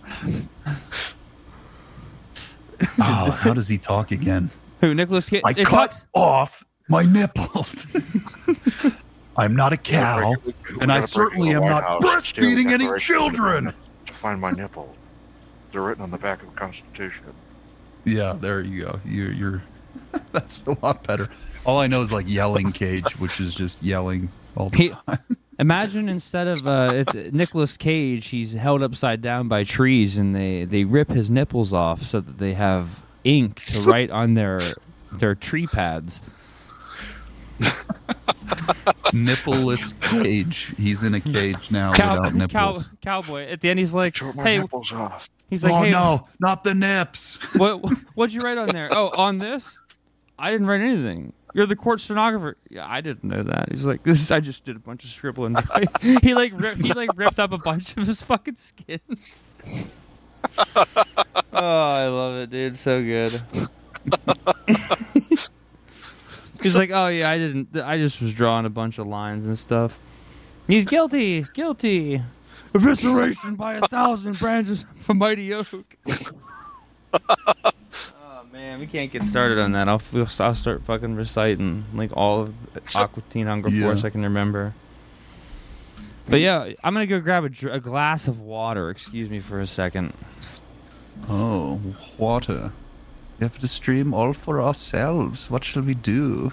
Oh, 2.98 3.30
how 3.30 3.52
does 3.52 3.68
he 3.68 3.76
talk 3.76 4.12
again? 4.12 4.50
Who 4.80 4.94
Nicholas 4.94 5.28
Cage? 5.28 5.42
I 5.44 5.50
it 5.50 5.66
cut 5.66 5.90
talks- 5.90 6.06
off 6.14 6.64
my 6.88 7.02
nipples. 7.02 7.86
I'm 9.38 9.54
not 9.56 9.72
a 9.72 9.76
cow, 9.76 10.34
We 10.44 10.52
and 10.80 10.90
I 10.92 11.00
gotta 11.00 11.00
break 11.00 11.02
into 11.02 11.08
certainly 11.08 11.50
am 11.50 11.62
White 11.62 11.68
not 11.70 11.82
House 11.84 12.02
and 12.04 12.22
steal 12.22 12.44
breastfeeding 12.44 12.72
any 12.72 12.98
children. 12.98 13.72
To 14.06 14.12
find 14.12 14.40
my 14.40 14.50
nipple. 14.50 14.94
They're 15.72 15.82
written 15.82 16.02
on 16.02 16.10
the 16.10 16.18
back 16.18 16.42
of 16.42 16.50
the 16.52 16.56
Constitution. 16.58 17.24
Yeah, 18.04 18.36
there 18.38 18.60
you 18.62 18.82
go. 18.84 19.00
You're, 19.04 19.32
you're 19.32 19.62
that's 20.32 20.60
a 20.66 20.76
lot 20.82 21.04
better. 21.04 21.28
All 21.64 21.78
I 21.78 21.86
know 21.86 22.02
is 22.02 22.10
like 22.10 22.28
yelling 22.28 22.72
cage, 22.72 23.18
which 23.18 23.40
is 23.40 23.54
just 23.54 23.82
yelling 23.82 24.30
all 24.56 24.70
the 24.70 24.76
He- 24.76 24.88
time. 25.06 25.18
Imagine 25.60 26.08
instead 26.08 26.46
of 26.46 26.66
uh, 26.68 26.90
it's 26.94 27.32
Nicholas 27.32 27.76
Cage, 27.76 28.28
he's 28.28 28.52
held 28.52 28.80
upside 28.80 29.20
down 29.20 29.48
by 29.48 29.64
trees, 29.64 30.16
and 30.16 30.34
they 30.34 30.64
they 30.64 30.84
rip 30.84 31.10
his 31.10 31.30
nipples 31.30 31.72
off 31.72 32.02
so 32.02 32.20
that 32.20 32.38
they 32.38 32.54
have 32.54 33.02
ink 33.24 33.56
to 33.56 33.82
write 33.90 34.10
on 34.10 34.34
their 34.34 34.60
their 35.10 35.34
tree 35.34 35.66
pads. 35.66 36.20
Nippleless 39.12 39.98
cage. 40.00 40.72
He's 40.76 41.02
in 41.02 41.14
a 41.14 41.20
cage 41.20 41.70
now 41.70 41.92
Cow, 41.92 42.14
without 42.14 42.50
cow, 42.50 42.68
nipples. 42.68 42.88
cowboy. 43.02 43.46
At 43.46 43.60
the 43.60 43.70
end, 43.70 43.78
he's 43.78 43.94
like, 43.94 44.16
"Hey," 44.16 44.58
nipples 44.58 44.92
off. 44.92 45.28
he's 45.50 45.64
like, 45.64 45.72
oh 45.72 45.82
"Hey, 45.82 45.90
no, 45.90 46.28
not 46.40 46.64
the 46.64 46.74
nips. 46.74 47.38
what 47.56 47.78
what'd 48.14 48.34
you 48.34 48.42
write 48.42 48.58
on 48.58 48.68
there? 48.68 48.88
Oh, 48.90 49.08
on 49.16 49.38
this? 49.38 49.80
I 50.38 50.50
didn't 50.50 50.66
write 50.66 50.82
anything. 50.82 51.32
You're 51.54 51.66
the 51.66 51.76
court 51.76 52.00
stenographer. 52.00 52.56
Yeah, 52.68 52.86
I 52.86 53.00
didn't 53.00 53.24
know 53.24 53.42
that. 53.42 53.70
He's 53.70 53.86
like, 53.86 54.02
this. 54.02 54.30
I 54.30 54.40
just 54.40 54.64
did 54.64 54.76
a 54.76 54.80
bunch 54.80 55.04
of 55.04 55.10
scribbling. 55.10 55.56
he 56.22 56.34
like 56.34 56.52
ripped, 56.54 56.84
he 56.84 56.92
like 56.92 57.10
ripped 57.16 57.40
up 57.40 57.52
a 57.52 57.58
bunch 57.58 57.96
of 57.96 58.06
his 58.06 58.22
fucking 58.22 58.56
skin. 58.56 59.00
oh, 61.52 61.88
I 61.88 62.06
love 62.06 62.36
it, 62.36 62.50
dude. 62.50 62.76
So 62.76 63.02
good. 63.02 63.42
He's 66.62 66.76
like, 66.76 66.90
oh 66.90 67.06
yeah, 67.08 67.30
I 67.30 67.38
didn't. 67.38 67.76
I 67.76 67.98
just 67.98 68.20
was 68.20 68.34
drawing 68.34 68.66
a 68.66 68.70
bunch 68.70 68.98
of 68.98 69.06
lines 69.06 69.46
and 69.46 69.58
stuff. 69.58 69.98
He's 70.66 70.84
guilty, 70.86 71.44
guilty. 71.54 72.20
Evisceration 72.74 73.56
by 73.56 73.74
a 73.74 73.86
thousand 73.88 74.38
branches 74.38 74.84
from 75.02 75.18
mighty 75.18 75.52
oak. 75.54 75.96
Oh 78.20 78.44
man, 78.52 78.80
we 78.80 78.86
can't 78.86 79.10
get 79.10 79.24
started 79.24 79.58
on 79.58 79.72
that. 79.72 79.88
I'll 79.88 80.02
I'll 80.14 80.54
start 80.54 80.82
fucking 80.84 81.14
reciting 81.16 81.84
like 81.94 82.10
all 82.16 82.42
of 82.42 82.72
the 82.74 82.82
Aqua 82.96 83.22
Teen 83.30 83.46
Hunger 83.46 83.70
Yeah. 83.70 83.84
Force 83.86 84.04
I 84.04 84.10
can 84.10 84.22
remember. 84.22 84.74
But 86.28 86.40
yeah, 86.40 86.70
I'm 86.84 86.92
gonna 86.92 87.06
go 87.06 87.20
grab 87.20 87.44
a, 87.44 87.70
a 87.72 87.80
glass 87.80 88.28
of 88.28 88.40
water. 88.40 88.90
Excuse 88.90 89.30
me 89.30 89.40
for 89.40 89.60
a 89.60 89.66
second. 89.66 90.12
Oh, 91.28 91.80
water. 92.18 92.72
We 93.38 93.44
have 93.44 93.58
to 93.58 93.68
stream 93.68 94.12
all 94.12 94.32
for 94.32 94.60
ourselves. 94.60 95.48
What 95.48 95.64
shall 95.64 95.82
we 95.82 95.94
do? 95.94 96.52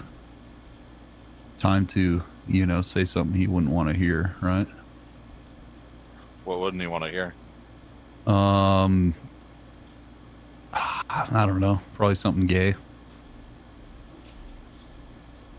Time 1.58 1.86
to, 1.88 2.22
you 2.46 2.66
know, 2.66 2.82
say 2.82 3.04
something 3.04 3.38
he 3.38 3.46
wouldn't 3.46 3.72
want 3.72 3.88
to 3.88 3.94
hear, 3.94 4.36
right? 4.40 4.68
What 6.44 6.60
wouldn't 6.60 6.80
he 6.80 6.86
want 6.86 7.02
to 7.04 7.10
hear? 7.10 7.34
Um, 8.32 9.14
I 10.72 11.44
don't 11.46 11.58
know. 11.60 11.80
Probably 11.94 12.14
something 12.14 12.46
gay. 12.46 12.76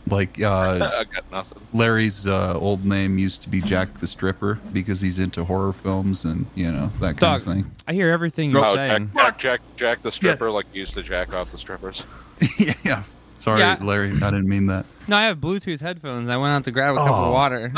Like 0.10 0.42
uh, 0.42 0.92
I 1.00 1.04
got 1.04 1.32
nothing. 1.32 1.60
Larry's 1.74 2.28
uh, 2.28 2.58
old 2.58 2.86
name 2.86 3.18
used 3.18 3.42
to 3.44 3.50
be 3.50 3.62
Jack 3.62 4.00
the 4.00 4.08
Stripper 4.08 4.60
because 4.74 5.02
he's 5.02 5.20
into 5.20 5.44
horror 5.44 5.74
films 5.74 6.24
and 6.24 6.46
you 6.56 6.72
know 6.72 6.88
that 7.00 7.18
kind 7.18 7.20
Dog, 7.20 7.42
of 7.42 7.48
thing. 7.48 7.72
I 7.88 7.94
hear 7.94 8.10
everything 8.12 8.52
you're 8.52 8.64
Oh, 8.66 8.76
Jack, 8.76 8.98
saying. 8.98 9.12
Jack, 9.16 9.38
Jack, 9.38 9.62
Jack 9.76 10.02
the 10.02 10.12
stripper, 10.12 10.50
like 10.52 10.66
you 10.74 10.82
used 10.82 10.94
to 10.96 11.04
jack 11.04 11.34
off 11.34 11.52
the 11.52 11.58
strippers. 11.58 12.04
yeah, 12.60 12.74
yeah. 12.86 13.04
Sorry, 13.40 13.60
Yeah. 13.60 13.78
Larry. 13.82 14.12
I 14.16 14.32
didn't 14.32 14.48
mean 14.48 14.66
that. 14.68 14.86
No, 15.08 15.16
I 15.18 15.26
have 15.26 15.38
Bluetooth 15.38 15.80
headphones. 15.80 16.28
I 16.30 16.38
went 16.38 16.54
out 16.54 16.64
to 16.66 16.72
grab 16.72 16.96
a 16.96 16.98
cup 16.98 17.10
Oh. 17.12 17.26
of 17.26 17.34
water. 17.34 17.72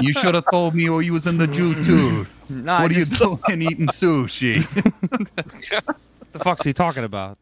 You 0.00 0.12
should 0.12 0.34
have 0.34 0.44
told 0.50 0.74
me 0.74 0.88
when 0.90 1.04
you 1.04 1.12
was 1.12 1.26
in 1.26 1.38
the 1.38 1.46
Bluetooth. 1.46 2.28
no, 2.50 2.72
I 2.72 2.82
what 2.82 2.90
are 2.90 2.94
just, 2.94 3.12
you 3.20 3.38
doing 3.46 3.62
eating 3.62 3.86
sushi? 3.88 4.64
What 4.64 6.32
the 6.32 6.38
fuck's 6.40 6.64
he 6.64 6.72
talking 6.72 7.04
about? 7.04 7.38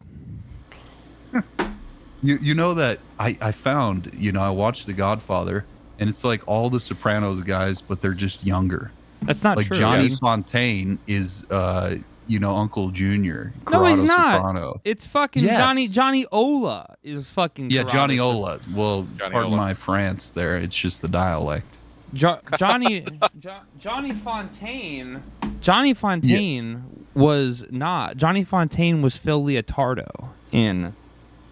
You 2.22 2.38
you 2.40 2.54
know 2.54 2.74
that 2.74 2.98
I 3.18 3.36
I 3.40 3.52
found 3.52 4.10
you 4.16 4.32
know 4.32 4.40
I 4.40 4.50
watched 4.50 4.86
The 4.86 4.92
Godfather 4.92 5.64
and 5.98 6.08
it's 6.08 6.24
like 6.24 6.42
all 6.46 6.70
the 6.70 6.80
Sopranos 6.80 7.40
guys 7.42 7.80
but 7.80 8.00
they're 8.00 8.14
just 8.14 8.44
younger. 8.44 8.90
That's 9.22 9.44
not 9.44 9.56
like 9.56 9.66
true. 9.66 9.78
Johnny 9.78 10.06
Yes. 10.08 10.20
Fontane 10.20 10.98
is 11.06 11.44
uh 11.50 11.96
you 12.28 12.38
know 12.38 12.54
Uncle 12.56 12.90
Junior. 12.90 13.52
No, 13.70 13.84
he's 13.84 14.02
not. 14.04 14.36
Soprano. 14.36 14.80
It's 14.84 15.06
fucking 15.06 15.42
Yes. 15.44 15.58
Johnny 15.58 15.88
Johnny 15.88 16.24
Ola 16.32 16.96
is 17.02 17.28
fucking 17.30 17.70
Yeah, 17.70 17.82
Johnny 17.82 18.16
Corrado. 18.18 18.36
Ola. 18.38 18.60
Well, 18.74 19.06
Johnny 19.18 19.32
pardon 19.32 19.52
Ola. 19.52 19.56
my 19.56 19.74
France 19.74 20.30
there. 20.30 20.56
It's 20.58 20.74
just 20.76 21.02
the 21.02 21.08
dialect. 21.08 21.78
Jo- 22.14 22.38
Johnny 22.58 23.04
jo- 23.40 23.54
Johnny 23.78 24.12
Fontane 24.12 25.22
Johnny 25.60 25.94
Fontane 25.94 26.82
was 27.14 27.64
not 27.70 28.16
Johnny 28.16 28.44
Fontane 28.44 29.00
was 29.02 29.16
Phil 29.16 29.42
Leotardo 29.42 30.28
in 30.52 30.94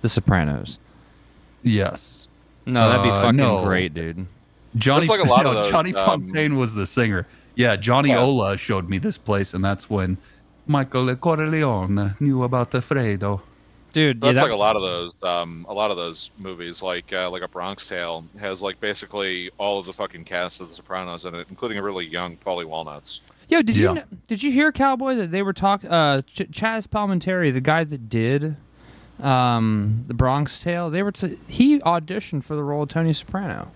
The 0.02 0.08
Sopranos. 0.08 0.78
Yes. 1.62 2.28
No, 2.66 2.88
that'd 2.88 3.04
be 3.04 3.10
Uh, 3.10 3.20
fucking 3.22 3.36
no. 3.36 3.64
great, 3.64 3.94
dude. 3.94 4.26
Johnny 4.76 5.06
like 5.06 5.20
a 5.20 5.24
lot 5.24 5.42
no, 5.44 5.50
of 5.50 5.54
those, 5.56 5.70
Johnny 5.70 5.94
um, 5.94 6.30
Fontane 6.32 6.56
was 6.56 6.74
the 6.74 6.86
singer. 6.86 7.26
Yeah, 7.56 7.76
Johnny 7.76 8.10
Yeah. 8.10 8.20
Ola 8.20 8.56
showed 8.56 8.88
me 8.88 8.98
this 8.98 9.18
place 9.18 9.52
and 9.54 9.64
that's 9.64 9.90
when 9.90 10.16
Michael 10.66 11.14
Corleone 11.16 12.14
knew 12.20 12.42
about 12.44 12.70
the 12.70 12.78
Fredo, 12.78 13.40
Dude, 13.92 14.18
yeah, 14.18 14.28
That's 14.28 14.36
that- 14.38 14.44
like 14.44 14.52
a 14.52 14.56
lot 14.56 14.76
of 14.76 14.82
those. 14.82 15.16
Um, 15.24 15.66
a 15.68 15.74
lot 15.74 15.90
of 15.90 15.96
those 15.96 16.30
movies, 16.38 16.80
like 16.80 17.12
uh, 17.12 17.28
like 17.28 17.42
a 17.42 17.48
Bronx 17.48 17.88
Tale, 17.88 18.24
has 18.38 18.62
like 18.62 18.78
basically 18.78 19.50
all 19.58 19.80
of 19.80 19.86
the 19.86 19.92
fucking 19.92 20.24
cast 20.26 20.60
of 20.60 20.68
The 20.68 20.74
Sopranos 20.74 21.24
in 21.24 21.34
it, 21.34 21.48
including 21.50 21.76
a 21.80 21.82
really 21.82 22.06
young 22.06 22.36
Paulie 22.36 22.64
Walnuts. 22.66 23.20
Yo, 23.48 23.62
did 23.62 23.76
Yeah. 23.76 23.88
you 23.88 23.94
kn- 23.96 24.20
did 24.28 24.42
you 24.44 24.52
hear 24.52 24.70
Cowboy 24.70 25.16
that 25.16 25.32
they 25.32 25.42
were 25.42 25.52
talking? 25.52 25.90
Uh, 25.90 26.22
Ch- 26.22 26.46
Chaz 26.52 26.86
Palminteri, 26.86 27.52
the 27.52 27.60
guy 27.60 27.82
that 27.82 28.08
did 28.08 28.54
um, 29.22 30.02
the 30.06 30.14
Bronx 30.14 30.58
Tale, 30.58 30.90
they 30.90 31.02
were 31.02 31.12
t- 31.12 31.38
he 31.48 31.78
auditioned 31.80 32.44
for 32.44 32.54
the 32.54 32.62
role 32.62 32.82
of 32.82 32.88
Tony 32.88 33.12
Soprano. 33.12 33.70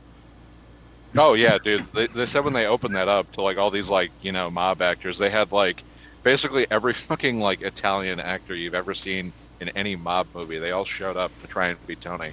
Oh 1.17 1.35
yeah, 1.35 1.59
dude. 1.59 1.85
They, 1.93 2.07
they 2.09 2.27
said 2.27 2.45
when 2.45 2.55
they 2.55 2.67
opened 2.67 2.95
that 2.97 3.09
up 3.09 3.31
to 3.33 3.43
like 3.43 3.57
all 3.57 3.71
these 3.71 3.91
like 3.91 4.11
you 4.23 4.33
know 4.33 4.51
mob 4.51 4.83
actors, 4.83 5.19
they 5.19 5.31
had 5.31 5.53
like 5.53 5.83
basically 6.23 6.67
every 6.71 6.93
fucking 6.95 7.39
like 7.39 7.63
Italian 7.63 8.21
actor 8.21 8.55
you've 8.55 8.75
ever 8.75 8.95
seen 8.95 9.33
in 9.61 9.69
any 9.71 9.97
mob 9.97 10.27
movie. 10.35 10.59
They 10.59 10.73
all 10.73 10.85
showed 10.85 11.17
up 11.17 11.31
to 11.43 11.47
try 11.47 11.69
and 11.69 11.87
be 11.87 11.97
Tony. 11.97 12.33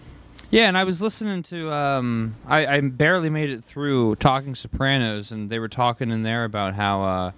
Yeah, 0.49 0.67
and 0.67 0.77
I 0.77 0.83
was 0.83 1.01
listening 1.01 1.43
to 1.43 1.71
um, 1.71 2.35
I, 2.45 2.65
I 2.65 2.81
barely 2.81 3.29
made 3.29 3.49
it 3.51 3.63
through 3.63 4.15
talking 4.17 4.53
Sopranos, 4.55 5.31
and 5.31 5.49
they 5.49 5.59
were 5.59 5.69
talking 5.69 6.11
in 6.11 6.23
there 6.23 6.43
about 6.43 6.73
how 6.73 7.03
uh, 7.03 7.31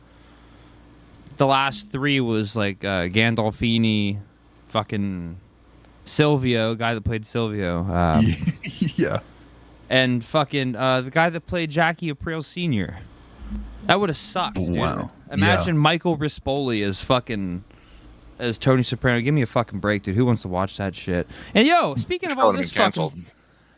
the 1.38 1.46
last 1.46 1.92
three 1.92 2.20
was 2.20 2.56
like 2.56 2.84
uh, 2.84 3.08
Gandolfini, 3.08 4.20
fucking 4.68 5.38
Silvio, 6.06 6.76
guy 6.76 6.94
that 6.94 7.02
played 7.02 7.26
Silvio. 7.26 7.84
Um, 7.84 8.26
yeah. 8.96 9.20
and 9.90 10.24
fucking 10.24 10.76
uh, 10.76 11.02
the 11.02 11.12
guy 11.12 11.30
that 11.30 11.42
played 11.48 11.70
Jackie 11.70 12.12
Aprile 12.12 12.44
Senior. 12.44 13.00
That 13.86 14.00
would 14.00 14.10
have 14.10 14.18
sucked. 14.18 14.56
Dude. 14.56 14.78
Wow. 14.78 15.12
Imagine 15.32 15.78
Michael 15.78 16.18
Rispoli 16.18 16.86
as 16.86 17.02
fucking 17.02 17.64
as 18.40 18.58
Tony 18.58 18.84
Soprano. 18.84 19.20
Give 19.22 19.34
me 19.34 19.42
a 19.42 19.48
fucking 19.48 19.80
break, 19.80 20.04
dude. 20.04 20.16
Who 20.16 20.26
wants 20.26 20.42
to 20.44 20.48
watch 20.48 20.78
that 20.78 20.96
shit? 20.96 21.28
And 21.54 21.68
yo, 21.68 21.96
speaking 21.96 22.32
of 22.32 22.38
all 22.38 22.54
this 22.54 22.72
been 22.74 22.92
fucking, 22.92 23.26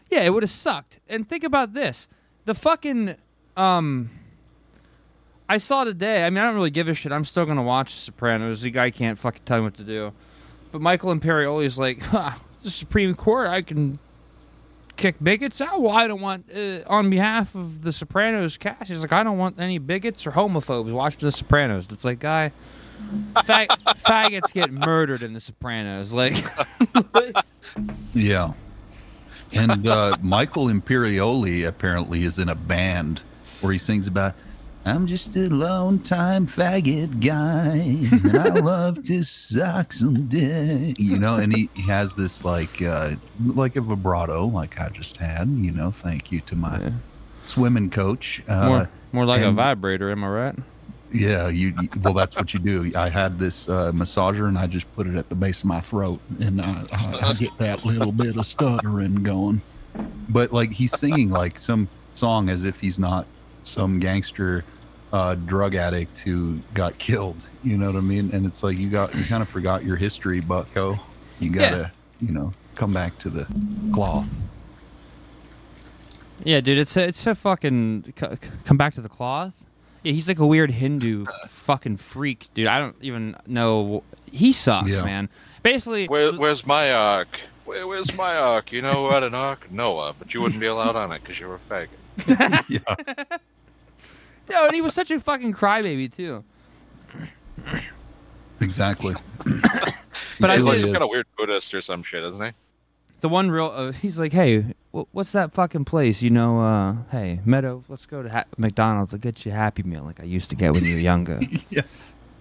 yeah, 0.10 0.22
it 0.22 0.34
would 0.34 0.44
have 0.44 0.50
sucked. 0.50 1.00
And 1.08 1.28
think 1.28 1.44
about 1.44 1.74
this: 1.74 2.08
the 2.46 2.54
fucking 2.54 3.16
um. 3.58 4.10
I 5.48 5.58
saw 5.58 5.84
today. 5.84 6.26
I 6.26 6.32
mean, 6.32 6.40
I 6.40 6.48
don't 6.48 6.56
really 6.56 6.72
give 6.72 6.88
a 6.88 6.96
shit. 6.96 7.12
I'm 7.12 7.26
still 7.26 7.46
gonna 7.46 7.62
watch 7.62 7.94
The 7.94 8.02
Sopranos. 8.02 8.62
The 8.62 8.72
guy 8.72 8.90
can't 8.90 9.20
fucking 9.20 9.44
tell 9.46 9.60
me 9.60 9.66
what 9.66 9.76
to 9.76 9.84
do. 9.84 10.12
But 10.76 10.82
Michael 10.82 11.16
Imperioli 11.16 11.64
is 11.64 11.78
like, 11.78 12.02
huh, 12.02 12.32
the 12.62 12.70
Supreme 12.70 13.16
Court. 13.16 13.48
I 13.48 13.62
can 13.62 13.98
kick 14.98 15.16
bigots 15.24 15.62
out. 15.62 15.82
Well, 15.82 15.96
I 15.96 16.06
don't 16.06 16.20
want, 16.20 16.48
uh, 16.54 16.80
on 16.88 17.10
behalf 17.10 17.56
of 17.56 17.84
the 17.84 17.94
Sopranos 17.94 18.58
cast, 18.58 18.90
he's 18.90 19.00
like, 19.00 19.14
I 19.14 19.24
don't 19.24 19.38
want 19.38 19.58
any 19.58 19.78
bigots 19.78 20.28
or 20.28 20.32
homophobes 20.32 20.92
watching 20.92 21.22
the 21.22 21.32
Sopranos. 21.32 21.88
It's 21.90 22.04
like, 22.04 22.20
guy, 22.20 22.52
fag- 23.36 23.68
faggots 24.02 24.52
get 24.52 24.70
murdered 24.70 25.22
in 25.22 25.32
the 25.32 25.40
Sopranos. 25.40 26.12
Like, 26.12 26.44
Yeah. 28.14 28.52
And 29.54 29.88
uh, 29.88 30.18
Michael 30.22 30.66
Imperioli 30.66 31.66
apparently 31.66 32.26
is 32.26 32.38
in 32.38 32.50
a 32.50 32.56
band 32.56 33.22
where 33.62 33.72
he 33.72 33.80
sings 33.80 34.08
about, 34.08 34.34
I'm 34.88 35.08
just 35.08 35.36
a 35.36 35.50
lone 35.50 35.98
time 36.00 36.46
faggot 36.46 37.20
guy, 37.20 37.78
and 38.24 38.38
I 38.38 38.50
love 38.60 39.02
to 39.04 39.24
suck 39.24 39.92
some 39.94 40.28
dick. 40.28 41.00
You 41.00 41.18
know, 41.18 41.36
and 41.36 41.56
he, 41.56 41.70
he 41.74 41.82
has 41.84 42.16
this 42.16 42.46
like 42.46 42.82
uh, 42.84 43.16
like 43.44 43.76
a 43.78 43.82
vibrato, 43.82 44.46
like 44.46 44.80
I 44.80 44.90
just 44.90 45.18
had. 45.18 45.50
You 45.50 45.72
know, 45.72 45.90
thank 45.90 46.32
you 46.32 46.40
to 46.42 46.56
my 46.56 46.80
Yeah. 46.80 46.90
swimming 47.48 47.90
coach. 47.90 48.44
Uh, 48.48 48.68
more, 48.68 48.90
more 49.12 49.26
like 49.26 49.42
a 49.42 49.52
vibrator, 49.52 50.12
am 50.12 50.24
I 50.24 50.28
right? 50.28 50.56
Yeah, 51.12 51.48
you. 51.48 51.74
you- 51.82 51.90
Well, 52.04 52.14
that's 52.14 52.36
what 52.36 52.54
you 52.54 52.60
do. 52.60 52.92
I 52.96 53.10
had 53.10 53.40
this 53.40 53.68
uh, 53.68 53.92
massager, 53.92 54.48
and 54.48 54.58
I 54.58 54.68
just 54.68 54.94
put 54.96 55.08
it 55.08 55.16
at 55.16 55.30
the 55.30 55.36
base 55.36 55.60
of 55.60 55.66
my 55.66 55.82
throat, 55.82 56.20
and 56.40 56.62
I, 56.62 56.84
I, 56.92 57.20
I 57.30 57.34
get 57.34 57.58
that 57.58 57.86
little 57.86 58.12
bit 58.12 58.38
of 58.38 58.46
stuttering 58.46 59.16
going. 59.24 59.62
But 60.30 60.52
like 60.54 60.72
he's 60.74 60.96
singing 60.96 61.30
like 61.32 61.58
some 61.58 61.88
song 62.14 62.50
as 62.50 62.64
if 62.66 62.80
he's 62.80 63.00
not 63.00 63.26
some 63.64 64.00
gangster 64.00 64.64
uh, 65.14 65.36
drug 65.36 65.76
addict 65.76 66.20
who 66.20 66.60
got 66.74 66.98
killed. 67.00 67.46
You 67.64 67.78
know 67.78 67.88
what 67.88 67.96
I 67.98 68.02
mean? 68.02 68.30
And 68.34 68.46
it's 68.46 68.64
like 68.64 68.78
you 68.78 68.90
got 68.90 69.14
you 69.16 69.24
kind 69.26 69.42
of 69.42 69.50
forgot 69.50 69.84
your 69.84 69.96
history, 69.96 70.40
Bucko. 70.40 70.98
You 71.40 71.50
gotta, 71.52 71.92
you 72.22 72.32
know, 72.32 72.52
come 72.76 72.94
back 72.94 73.18
to 73.20 73.30
the 73.30 73.46
cloth. 73.94 74.28
Yeah, 76.44 76.60
dude, 76.62 76.78
it's 76.78 76.96
a, 76.98 77.04
it's 77.08 77.26
a 77.28 77.34
fucking 77.36 78.14
c- 78.20 78.26
c- 78.42 78.50
come 78.66 78.78
back 78.78 78.94
to 78.96 79.02
the 79.02 79.10
cloth. 79.10 79.54
Yeah, 80.04 80.12
he's 80.12 80.28
like 80.28 80.40
a 80.40 80.46
weird 80.46 80.70
Hindu 80.70 81.26
fucking 81.48 81.98
freak, 81.98 82.50
dude. 82.54 82.68
I 82.68 82.78
don't 82.78 82.96
even 83.02 83.36
know. 83.48 84.04
He 84.32 84.52
sucks, 84.52 84.90
Yeah. 84.90 85.04
man. 85.04 85.30
Basically, 85.64 86.08
Where, 86.08 86.32
where's 86.34 86.66
my 86.68 86.92
ark? 86.94 87.40
Where, 87.64 87.88
where's 87.88 88.16
my 88.16 88.36
ark? 88.36 88.72
You 88.72 88.82
know 88.84 89.04
what 89.04 89.24
an 89.24 89.34
ark? 89.34 89.72
Noah, 89.72 90.14
but 90.20 90.34
you 90.34 90.42
wouldn't 90.42 90.60
be 90.60 90.68
allowed 90.68 90.96
on 90.96 91.12
it 91.12 91.22
because 91.22 91.40
you're 91.40 91.56
a 91.56 91.58
faggot. 91.58 91.88
yeah, 92.70 93.38
Yo, 94.50 94.66
and 94.66 94.74
he 94.76 94.82
was 94.82 94.94
such 94.94 95.12
a 95.12 95.20
fucking 95.20 95.54
crybaby 95.54 96.14
too. 96.14 96.44
exactly. 98.62 99.14
But 100.38 100.50
I 100.50 100.56
He's 100.58 100.66
like 100.66 100.74
did- 100.76 100.82
some 100.82 100.92
kind 100.92 101.04
of 101.04 101.10
weird 101.10 101.28
Buddhist 101.38 101.74
or 101.74 101.80
some 101.80 102.04
shit, 102.04 102.22
isn't 102.22 102.46
he? 102.46 102.52
The 103.22 103.30
one 103.30 103.50
real, 103.50 103.72
uh, 103.74 103.92
he's 103.94 104.20
like, 104.20 104.34
hey, 104.34 104.66
wh- 104.92 105.04
what's 105.14 105.32
that 105.32 105.54
fucking 105.54 105.86
place? 105.86 106.22
You 106.22 106.30
know, 106.30 106.60
uh, 106.60 106.96
hey, 107.10 107.40
Meadow, 107.46 107.86
let's 107.88 108.06
go 108.06 108.22
to 108.22 108.30
ha- 108.30 108.44
McDonald's. 108.58 109.14
I'll 109.14 109.20
get 109.20 109.46
you 109.46 109.54
a 109.54 109.56
Happy 109.56 109.84
Meal 109.84 110.04
like 110.04 110.20
I 110.20 110.24
used 110.24 110.50
to 110.50 110.58
get 110.58 110.74
when 110.74 110.84
you 110.84 110.96
were 110.96 111.00
younger. 111.02 111.40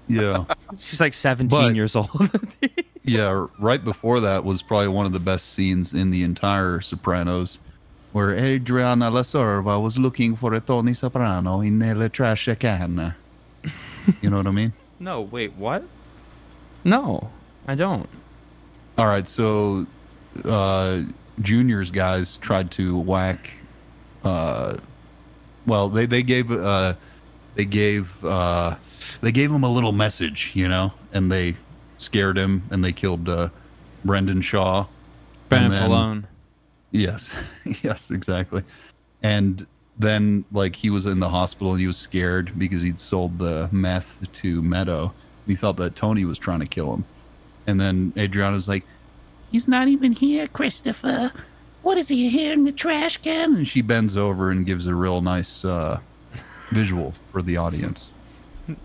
Yeah. 0.09 0.44
She's 0.80 1.00
like 1.00 1.14
17 1.14 1.48
But- 1.48 1.74
years 1.76 1.94
old. 1.96 2.11
Yeah, 3.07 3.46
right 3.61 3.82
before 3.84 4.18
that 4.20 4.44
was 4.44 4.61
probably 4.62 4.88
one 4.88 5.05
of 5.07 5.12
the 5.12 5.20
best 5.20 5.52
scenes 5.52 5.94
in 5.94 6.11
the 6.11 6.22
entire 6.24 6.80
Sopranos, 6.80 7.59
where 8.14 8.30
Adriana 8.38 9.10
La 9.10 9.22
Cerva 9.22 9.80
was 9.82 9.98
looking 9.98 10.36
for 10.36 10.54
a 10.54 10.60
Tony 10.60 10.94
Soprano 10.94 11.60
in 11.60 11.82
a 11.82 12.08
trash 12.08 12.48
can. 12.60 13.12
You 14.22 14.30
know 14.30 14.36
what 14.36 14.46
I 14.46 14.52
mean? 14.52 14.72
no, 15.00 15.22
wait, 15.22 15.52
what? 15.54 15.82
No, 16.84 17.32
I 17.66 17.74
don't. 17.74 18.08
All 18.96 19.06
right, 19.06 19.26
so 19.26 19.84
uh, 20.44 21.02
Junior's 21.40 21.90
guys 21.90 22.36
tried 22.36 22.70
to 22.72 22.96
whack 22.96 23.50
uh, 24.22 24.76
Well, 25.66 25.88
they 25.88 26.06
they 26.06 26.22
gave 26.22 26.52
uh 26.52 26.94
they 27.56 27.64
gave 27.64 28.24
uh 28.24 28.76
they 29.22 29.32
gave 29.32 29.50
him 29.50 29.64
a 29.64 29.68
little 29.68 29.92
message, 29.92 30.52
you 30.54 30.68
know, 30.68 30.92
and 31.12 31.32
they 31.32 31.56
scared 31.96 32.38
him 32.38 32.62
and 32.70 32.84
they 32.84 32.92
killed 32.92 33.28
uh 33.28 33.48
Brendan 34.04 34.40
Shaw. 34.40 34.86
Brendan 35.48 35.72
Filone. 35.72 36.26
Yes. 36.95 37.30
yes, 37.82 38.12
exactly. 38.12 38.62
And 39.24 39.66
then 39.99 40.45
like 40.53 40.76
he 40.76 40.90
was 40.90 41.07
in 41.07 41.18
the 41.18 41.28
hospital 41.28 41.72
and 41.72 41.80
he 41.80 41.88
was 41.88 41.97
scared 41.97 42.57
because 42.57 42.82
he'd 42.82 43.01
sold 43.01 43.38
the 43.38 43.68
meth 43.72 44.20
to 44.32 44.62
Meadow. 44.62 45.12
He 45.47 45.57
thought 45.57 45.76
that 45.76 45.97
Tony 45.97 46.24
was 46.24 46.38
trying 46.38 46.61
to 46.61 46.66
kill 46.66 46.95
him. 46.95 47.05
And 47.66 47.80
then 47.80 48.12
Adriana's 48.16 48.68
like, 48.68 48.84
He's 49.51 49.68
not 49.68 49.88
even 49.88 50.12
here, 50.12 50.47
Christopher. 50.49 51.32
What 51.82 51.99
is 51.99 52.09
he 52.09 52.28
here 52.28 52.53
in 52.53 52.64
the 52.64 52.72
trash 52.72 53.18
can? 53.18 53.57
And 53.57 53.68
she 53.68 53.82
bends 53.82 54.16
over 54.16 54.51
and 54.51 54.64
gives 54.64 54.86
a 54.86 54.95
real 54.95 55.20
nice 55.20 55.64
uh, 55.64 56.01
visual 56.70 57.12
for 57.32 57.42
the 57.42 57.57
audience. 57.57 58.11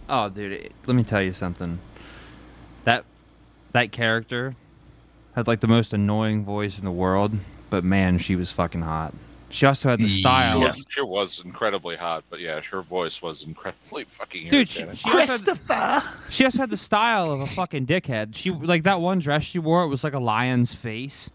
Oh, 0.10 0.28
dude, 0.28 0.74
let 0.88 0.94
me 0.94 1.06
tell 1.06 1.22
you 1.22 1.32
something. 1.32 1.80
That 2.84 3.06
that 3.72 3.94
character 3.94 4.58
had 5.36 5.48
like 5.48 5.62
the 5.62 5.70
most 5.70 5.94
annoying 5.94 6.44
voice 6.44 6.80
in 6.80 6.84
the 6.84 6.92
world, 6.92 7.32
but 7.70 7.84
man, 7.84 8.18
she 8.18 8.36
was 8.36 8.52
fucking 8.52 8.82
hot. 8.82 9.14
She 9.52 9.66
also 9.66 9.90
had 9.90 10.00
the 10.00 10.08
style. 10.08 10.58
She 10.58 10.62
Yeah. 10.62 10.68
was, 10.68 10.86
she 10.90 11.02
was 11.02 11.42
incredibly 11.44 11.96
hot, 11.96 12.24
but 12.30 12.40
yeah, 12.40 12.62
her 12.62 12.82
voice 12.84 13.20
was 13.22 13.42
incredibly 13.44 14.04
fucking 14.10 14.50
Dude, 14.50 14.70
she, 14.70 14.84
irritating. 14.84 14.96
she, 15.12 15.18
also 15.18 15.56
had, 15.56 16.04
she 16.30 16.46
also 16.46 16.58
had 16.60 16.70
the 16.70 16.78
style 16.78 17.32
of 17.32 17.42
a 17.42 17.48
fucking 17.48 17.88
dickhead. 17.88 18.36
She 18.36 18.52
like 18.52 18.84
that 18.84 19.02
one 19.02 19.18
dress 19.20 19.44
she 19.44 19.58
wore. 19.58 19.84
It 19.84 19.88
was 19.88 20.04
like 20.04 20.14
a 20.14 20.20
lion's 20.20 20.74
face. 20.76 21.30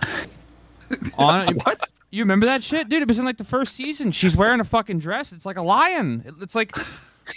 On 1.18 1.46
What? 1.58 1.88
You 2.10 2.22
remember 2.22 2.46
that 2.46 2.62
shit, 2.62 2.88
dude? 2.88 3.02
It 3.02 3.08
was 3.08 3.18
in 3.18 3.24
like 3.24 3.38
the 3.38 3.44
first 3.44 3.74
season. 3.74 4.12
She's 4.12 4.36
wearing 4.36 4.60
a 4.60 4.64
fucking 4.64 5.00
dress. 5.00 5.32
It's 5.32 5.44
like 5.46 5.56
a 5.56 5.62
lion. 5.62 6.24
It's 6.40 6.54
like, 6.54 6.76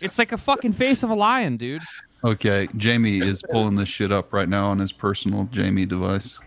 it's 0.03 0.19
like 0.19 0.31
a 0.31 0.37
fucking 0.37 0.73
face 0.73 1.01
of 1.01 1.09
a 1.09 1.15
lion, 1.15 1.57
dude. 1.57 1.81
Okay, 2.23 2.67
Jamie 2.77 3.19
is 3.19 3.41
pulling 3.51 3.75
this 3.75 3.89
shit 3.89 4.11
up 4.11 4.33
right 4.33 4.49
now 4.49 4.67
on 4.67 4.77
his 4.79 4.91
personal 4.91 5.45
Jamie 5.51 5.85
device. 5.87 6.37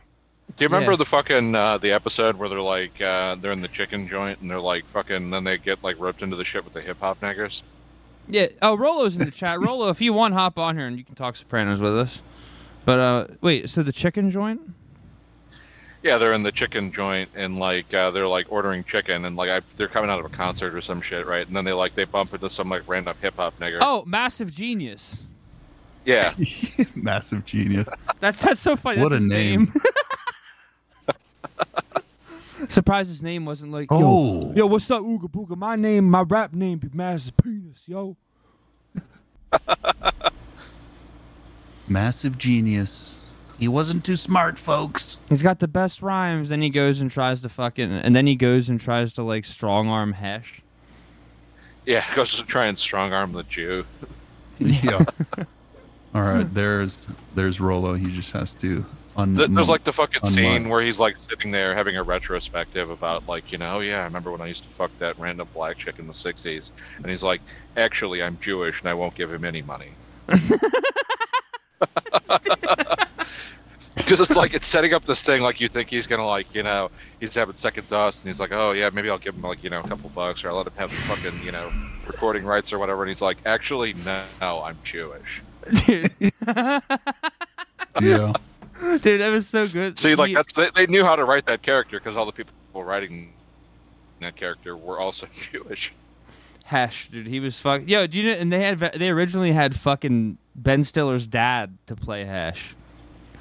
Do 0.56 0.64
you 0.64 0.68
remember 0.68 0.92
Yeah. 0.92 0.96
the 0.96 1.04
fucking 1.04 1.54
uh, 1.54 1.78
the 1.78 1.92
episode 1.92 2.36
where 2.36 2.48
they're 2.48 2.60
like 2.60 3.00
uh, 3.00 3.36
they're 3.36 3.52
in 3.52 3.60
the 3.60 3.68
chicken 3.68 4.08
joint 4.08 4.40
and 4.40 4.50
they're 4.50 4.60
like 4.60 4.84
fucking 4.86 5.30
then 5.30 5.44
they 5.44 5.58
get 5.58 5.82
like 5.84 5.98
roped 5.98 6.22
into 6.22 6.36
the 6.36 6.44
shit 6.44 6.64
with 6.64 6.74
the 6.74 6.80
hip 6.80 6.98
hop 7.00 7.20
niggers? 7.20 7.62
Yeah. 8.28 8.48
Oh, 8.62 8.76
Rolo's 8.76 9.16
in 9.16 9.24
the 9.24 9.30
chat. 9.30 9.60
Rolo, 9.64 9.88
if 9.88 10.00
you 10.00 10.12
want, 10.12 10.34
hop 10.34 10.58
on 10.58 10.76
here 10.76 10.86
and 10.86 10.98
you 10.98 11.04
can 11.04 11.14
talk 11.14 11.36
Sopranos 11.36 11.80
with 11.80 11.96
us. 11.96 12.22
But 12.84 12.98
uh, 12.98 13.26
wait. 13.40 13.70
So 13.70 13.82
the 13.82 13.92
chicken 13.92 14.30
joint? 14.30 14.60
Yeah, 16.02 16.16
they're 16.16 16.32
in 16.32 16.42
the 16.42 16.52
chicken 16.52 16.92
joint 16.92 17.28
and 17.34 17.58
like 17.58 17.92
uh, 17.92 18.10
they're 18.10 18.26
like 18.26 18.46
ordering 18.48 18.84
chicken 18.84 19.26
and 19.26 19.36
like 19.36 19.50
I, 19.50 19.60
they're 19.76 19.86
coming 19.88 20.10
out 20.10 20.18
of 20.18 20.24
a 20.24 20.30
concert 20.34 20.74
or 20.74 20.80
some 20.80 21.02
shit, 21.02 21.26
right? 21.26 21.46
And 21.46 21.54
then 21.54 21.64
they 21.66 21.72
like 21.72 21.94
they 21.94 22.04
bump 22.04 22.32
into 22.32 22.48
some 22.48 22.70
like 22.70 22.88
random 22.88 23.16
hip 23.20 23.34
hop 23.36 23.58
nigger. 23.60 23.78
Oh, 23.82 24.02
massive 24.06 24.50
genius. 24.54 25.22
yeah, 26.06 26.32
Massive 26.94 27.44
genius. 27.44 27.86
That's 28.18 28.40
that's 28.40 28.60
so 28.60 28.76
funny. 28.76 29.02
What 29.02 29.10
That's 29.10 29.20
a 29.20 29.24
his 29.24 29.26
name. 29.28 29.72
Surprised 32.68 33.10
his 33.10 33.22
name 33.22 33.44
wasn't 33.44 33.72
like. 33.72 33.88
Oh. 33.90 34.48
Yo, 34.50 34.52
yo, 34.56 34.66
what's 34.66 34.90
up, 34.90 35.02
Ooga 35.02 35.30
Booga? 35.30 35.56
My 35.56 35.76
name, 35.76 36.10
my 36.10 36.22
rap 36.22 36.52
name 36.52 36.78
be 36.78 36.88
Massive 36.92 37.36
Penis, 37.36 37.82
yo. 37.86 38.16
Massive 41.88 42.38
genius. 42.38 43.20
He 43.58 43.68
wasn't 43.68 44.04
too 44.04 44.16
smart, 44.16 44.58
folks. 44.58 45.18
He's 45.28 45.42
got 45.42 45.58
the 45.58 45.68
best 45.68 46.00
rhymes. 46.00 46.48
Then 46.48 46.62
he 46.62 46.70
goes 46.70 47.00
and 47.00 47.10
tries 47.10 47.42
to 47.42 47.48
fucking, 47.48 47.90
and 47.92 48.14
then 48.16 48.26
he 48.26 48.34
goes 48.34 48.68
and 48.68 48.80
tries 48.80 49.12
to 49.14 49.22
like 49.22 49.44
strong 49.44 49.88
arm 49.88 50.12
Hesh. 50.12 50.62
yeah, 51.84 52.04
goes 52.14 52.32
to 52.36 52.42
try 52.44 52.66
and 52.66 52.78
strong 52.78 53.12
arm 53.12 53.32
the 53.32 53.42
Jew. 53.42 53.84
Yeah. 54.58 55.04
All 56.14 56.22
right, 56.22 56.52
there's 56.54 57.06
there's 57.34 57.60
Rolo. 57.60 57.94
He 57.94 58.10
just 58.10 58.32
has 58.32 58.54
to 58.54 58.84
un- 59.16 59.36
Th- 59.36 59.50
There's 59.50 59.68
like 59.68 59.84
the 59.84 59.92
fucking 59.92 60.20
Unlock. 60.22 60.32
scene 60.32 60.68
where 60.68 60.80
he's 60.82 61.00
like 61.00 61.16
sitting 61.16 61.50
there 61.50 61.74
having 61.74 61.96
a 61.96 62.02
retrospective 62.02 62.90
about 62.90 63.26
like 63.28 63.52
you 63.52 63.58
know 63.58 63.76
oh, 63.76 63.80
yeah 63.80 64.00
I 64.00 64.04
remember 64.04 64.30
when 64.30 64.40
I 64.40 64.46
used 64.46 64.64
to 64.64 64.68
fuck 64.70 64.90
that 64.98 65.18
random 65.18 65.48
black 65.54 65.78
chick 65.78 65.98
in 65.98 66.06
the 66.06 66.12
'60s, 66.12 66.70
and 66.98 67.06
he's 67.06 67.22
like 67.22 67.40
actually 67.76 68.22
I'm 68.22 68.38
Jewish 68.40 68.80
and 68.80 68.88
I 68.88 68.94
won't 68.94 69.14
give 69.14 69.32
him 69.32 69.44
any 69.44 69.62
money. 69.62 69.90
Because 73.96 74.20
it's 74.20 74.36
like 74.36 74.54
it's 74.54 74.66
setting 74.66 74.92
up 74.94 75.04
this 75.04 75.20
thing 75.22 75.40
like 75.42 75.60
you 75.60 75.68
think 75.68 75.88
he's 75.90 76.06
gonna 76.06 76.26
like 76.26 76.52
you 76.54 76.62
know 76.62 76.90
he's 77.20 77.34
having 77.34 77.54
second 77.54 77.84
thoughts 77.84 78.22
and 78.22 78.28
he's 78.28 78.40
like 78.40 78.50
oh 78.52 78.72
yeah 78.72 78.90
maybe 78.90 79.10
I'll 79.10 79.18
give 79.18 79.34
him 79.34 79.42
like 79.42 79.62
you 79.62 79.70
know 79.70 79.80
a 79.80 79.86
couple 79.86 80.10
bucks 80.10 80.44
or 80.44 80.48
I'll 80.48 80.56
let 80.56 80.66
him 80.66 80.72
have 80.76 80.90
the 80.90 80.96
fucking 80.96 81.44
you 81.44 81.52
know 81.52 81.70
recording 82.06 82.44
rights 82.44 82.72
or 82.72 82.78
whatever 82.78 83.02
and 83.02 83.08
he's 83.10 83.22
like 83.22 83.38
actually 83.46 83.92
no, 83.94 84.22
no 84.40 84.62
I'm 84.62 84.78
Jewish. 84.84 85.42
Dude, 85.86 86.12
yeah. 88.00 88.32
dude, 89.00 89.20
that 89.20 89.28
was 89.30 89.46
so 89.46 89.66
good. 89.66 89.98
See, 89.98 90.14
like 90.14 90.28
He- 90.28 90.34
that's 90.34 90.52
they, 90.52 90.68
they 90.74 90.86
knew 90.86 91.04
how 91.04 91.16
to 91.16 91.24
write 91.24 91.46
that 91.46 91.62
character 91.62 91.98
because 91.98 92.16
all 92.16 92.26
the 92.26 92.32
people 92.32 92.52
writing 92.74 93.32
that 94.20 94.36
character 94.36 94.76
were 94.76 94.98
also 94.98 95.26
Jewish. 95.32 95.92
Hesh, 96.64 97.08
dude, 97.08 97.26
he 97.26 97.40
was 97.40 97.58
fuck. 97.58 97.82
Yo, 97.88 98.06
do 98.06 98.20
you 98.20 98.30
know? 98.30 98.36
And 98.38 98.52
they 98.52 98.64
had 98.64 98.78
they 98.96 99.08
originally 99.10 99.52
had 99.52 99.74
fucking 99.78 100.38
Ben 100.54 100.84
Stiller's 100.84 101.26
dad 101.26 101.76
to 101.86 101.96
play 101.96 102.24
Hesh. 102.24 102.74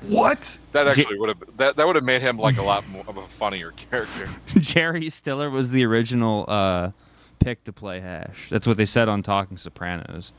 What? 0.01 0.57
That 0.71 0.85
J- 0.95 1.01
actually 1.01 1.19
would 1.19 1.29
have 1.29 1.57
that 1.57 1.75
that 1.75 1.85
would 1.85 1.95
have 1.95 2.05
made 2.05 2.21
him 2.21 2.37
like 2.37 2.57
a 2.57 2.63
lot 2.63 2.87
more 2.89 3.03
of 3.07 3.17
a 3.17 3.27
funnier 3.27 3.71
character. 3.71 4.27
Jerry 4.59 5.09
Stiller 5.09 5.49
was 5.49 5.71
the 5.71 5.85
original 5.85 6.45
uh, 6.47 6.91
pick 7.39 7.63
to 7.65 7.73
play 7.73 7.99
Hesh. 7.99 8.49
That's 8.49 8.65
what 8.65 8.77
they 8.77 8.85
said 8.85 9.09
on 9.09 9.21
Talking 9.21 9.57
Sopranos. 9.57 10.31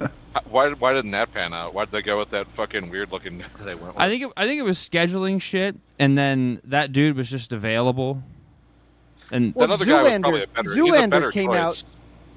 Why 0.50 0.70
why 0.72 0.92
didn't 0.92 1.12
that 1.12 1.32
pan 1.32 1.54
out? 1.54 1.74
Why 1.74 1.84
did 1.84 1.92
they 1.92 2.02
go 2.02 2.18
with 2.18 2.30
that 2.30 2.50
fucking 2.50 2.90
weird 2.90 3.12
looking 3.12 3.38
they 3.60 3.74
went 3.76 3.94
with? 3.94 3.98
I 3.98 4.08
think 4.08 4.24
it, 4.24 4.30
I 4.36 4.46
think 4.46 4.58
it 4.58 4.64
was 4.64 4.78
scheduling 4.78 5.40
shit, 5.40 5.76
and 5.98 6.18
then 6.18 6.60
that 6.64 6.92
dude 6.92 7.16
was 7.16 7.30
just 7.30 7.52
available. 7.52 8.20
And 9.30 9.54
that 9.54 9.56
Well, 9.56 9.72
other 9.72 9.84
guy 9.84 10.02
was 10.02 10.12
probably 10.20 10.42
a 10.42 10.46
better. 10.48 10.62
he's 10.74 10.76
a 10.76 10.80
Zoolander 10.80 11.10
better 11.10 11.30
came 11.30 11.50
choice. 11.50 11.84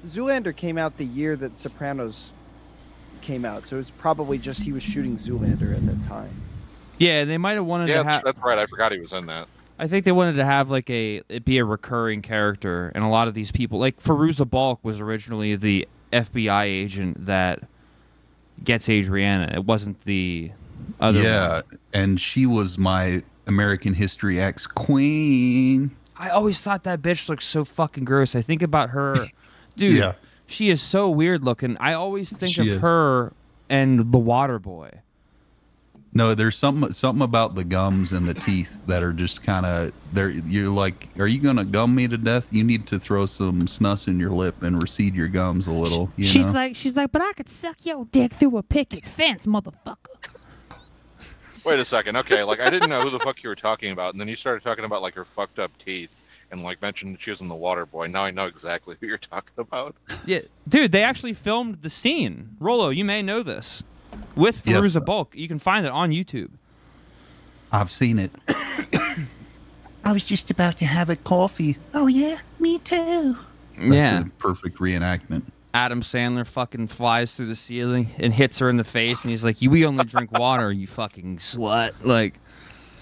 Zoolander 0.06 0.54
came 0.54 0.78
out 0.78 0.96
the 0.96 1.04
year 1.06 1.34
that 1.36 1.58
Sopranos 1.58 2.30
came 3.20 3.44
out, 3.44 3.66
so 3.66 3.76
it 3.76 3.80
was 3.80 3.90
probably 3.90 4.38
just 4.38 4.62
he 4.62 4.72
was 4.72 4.82
shooting 4.84 5.16
Zoolander 5.18 5.74
at 5.76 5.84
that 5.86 6.06
time. 6.08 6.30
yeah, 6.98 7.24
they 7.24 7.36
might 7.36 7.54
have 7.54 7.66
wanted 7.66 7.88
Yeah, 7.88 7.98
to 7.98 8.02
that's, 8.04 8.14
have. 8.14 8.24
that's 8.24 8.38
right. 8.44 8.58
I 8.58 8.66
forgot 8.66 8.92
he 8.92 9.00
was 9.00 9.12
in 9.12 9.26
that. 9.26 9.48
I 9.80 9.88
think 9.88 10.04
they 10.04 10.12
wanted 10.12 10.34
to 10.34 10.44
have 10.44 10.70
like 10.70 10.88
a 10.88 11.22
it 11.28 11.44
be 11.44 11.58
a 11.58 11.64
recurring 11.64 12.22
character, 12.22 12.92
and 12.94 13.02
a 13.02 13.08
lot 13.08 13.26
of 13.26 13.34
these 13.34 13.50
people, 13.50 13.80
like 13.80 14.00
Fairuza 14.00 14.48
Balk, 14.48 14.78
was 14.84 15.00
originally 15.00 15.56
the 15.56 15.86
FBI 16.12 16.64
agent 16.64 17.26
that 17.26 17.60
gets 18.64 18.88
Adriana. 18.88 19.50
It 19.54 19.64
wasn't 19.64 20.02
the 20.04 20.50
other. 21.00 21.20
yeah, 21.22 21.54
one. 21.54 21.78
and 21.92 22.20
she 22.20 22.46
was 22.46 22.78
my 22.78 23.22
American 23.46 23.94
History 23.94 24.40
X 24.40 24.66
queen. 24.66 25.90
I 26.16 26.30
always 26.30 26.60
thought 26.60 26.82
that 26.84 27.00
bitch 27.00 27.28
looked 27.28 27.44
so 27.44 27.64
fucking 27.64 28.04
gross. 28.04 28.34
I 28.34 28.42
think 28.42 28.62
about 28.62 28.90
her, 28.90 29.26
dude. 29.76 29.92
Yeah. 29.96 30.14
She 30.46 30.70
is 30.70 30.80
so 30.80 31.10
weird 31.10 31.44
looking. 31.44 31.76
I 31.78 31.92
always 31.92 32.34
think 32.34 32.54
She 32.54 32.62
of 32.62 32.66
is. 32.68 32.80
her 32.80 33.32
and 33.68 34.10
the 34.12 34.18
Water 34.18 34.58
Boy. 34.58 34.90
No, 36.14 36.34
there's 36.34 36.56
something 36.56 36.92
something 36.92 37.22
about 37.22 37.54
the 37.54 37.64
gums 37.64 38.12
and 38.12 38.26
the 38.26 38.34
teeth 38.34 38.80
that 38.86 39.04
are 39.04 39.12
just 39.12 39.42
kind 39.42 39.66
of 39.66 39.92
there. 40.12 40.30
You're 40.30 40.70
like, 40.70 41.08
are 41.18 41.26
you 41.26 41.40
gonna 41.40 41.64
gum 41.64 41.94
me 41.94 42.08
to 42.08 42.16
death? 42.16 42.48
You 42.50 42.64
need 42.64 42.86
to 42.88 42.98
throw 42.98 43.26
some 43.26 43.62
snus 43.62 44.08
in 44.08 44.18
your 44.18 44.30
lip 44.30 44.62
and 44.62 44.82
recede 44.82 45.14
your 45.14 45.28
gums 45.28 45.66
a 45.66 45.72
little. 45.72 46.10
You 46.16 46.24
she's 46.24 46.46
know? 46.46 46.52
like, 46.52 46.76
she's 46.76 46.96
like, 46.96 47.12
but 47.12 47.20
I 47.20 47.32
could 47.34 47.48
suck 47.48 47.84
your 47.84 48.06
dick 48.06 48.32
through 48.32 48.56
a 48.56 48.62
picket 48.62 49.04
fence, 49.04 49.46
motherfucker. 49.46 49.96
Wait 51.64 51.78
a 51.78 51.84
second. 51.84 52.16
Okay, 52.16 52.42
like 52.42 52.60
I 52.60 52.70
didn't 52.70 52.88
know 52.88 53.00
who 53.00 53.10
the 53.10 53.18
fuck 53.18 53.42
you 53.42 53.50
were 53.50 53.54
talking 53.54 53.92
about, 53.92 54.14
and 54.14 54.20
then 54.20 54.28
you 54.28 54.36
started 54.36 54.62
talking 54.62 54.86
about 54.86 55.02
like 55.02 55.14
her 55.14 55.26
fucked 55.26 55.58
up 55.58 55.76
teeth, 55.76 56.22
and 56.50 56.62
like 56.62 56.80
mentioned 56.80 57.14
that 57.14 57.20
she 57.20 57.30
was 57.30 57.42
in 57.42 57.48
the 57.48 57.54
Water 57.54 57.84
Boy. 57.84 58.06
Now 58.06 58.22
I 58.22 58.30
know 58.30 58.46
exactly 58.46 58.96
who 58.98 59.06
you're 59.06 59.18
talking 59.18 59.52
about. 59.58 59.94
Yeah, 60.24 60.40
dude, 60.66 60.92
they 60.92 61.02
actually 61.02 61.34
filmed 61.34 61.82
the 61.82 61.90
scene. 61.90 62.56
Rolo, 62.58 62.88
you 62.88 63.04
may 63.04 63.20
know 63.20 63.42
this 63.42 63.82
with 64.36 64.62
Yes. 64.66 64.76
Fairuza 64.84 65.04
Balk. 65.04 65.34
You 65.34 65.48
can 65.48 65.58
find 65.58 65.84
it 65.86 65.92
on 65.92 66.10
YouTube. 66.10 66.50
I've 67.72 67.90
seen 67.90 68.18
it. 68.18 68.30
I 70.04 70.12
was 70.12 70.22
just 70.24 70.50
about 70.50 70.78
to 70.78 70.86
have 70.86 71.10
a 71.10 71.16
coffee. 71.16 71.76
Oh 71.92 72.06
yeah, 72.06 72.38
me 72.58 72.78
too. 72.78 73.36
That's 73.76 73.94
yeah, 73.94 74.20
a 74.22 74.24
perfect 74.38 74.78
reenactment. 74.78 75.42
Adam 75.74 76.00
Sandler 76.00 76.46
fucking 76.46 76.88
flies 76.88 77.34
through 77.34 77.46
the 77.46 77.54
ceiling 77.54 78.10
and 78.18 78.32
hits 78.32 78.58
her 78.58 78.70
in 78.70 78.78
the 78.78 78.84
face, 78.84 79.22
and 79.22 79.30
he's 79.30 79.44
like, 79.44 79.60
"You, 79.60 79.70
we 79.70 79.84
only 79.84 80.04
drink 80.04 80.32
water, 80.32 80.72
you 80.72 80.86
fucking 80.86 81.38
slut." 81.38 81.92
Like, 82.02 82.34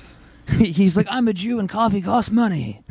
he's 0.59 0.97
like, 0.97 1.07
"I'm 1.09 1.29
a 1.29 1.33
Jew, 1.33 1.61
and 1.61 1.69
coffee 1.69 2.01
costs 2.03 2.31
money." 2.31 2.83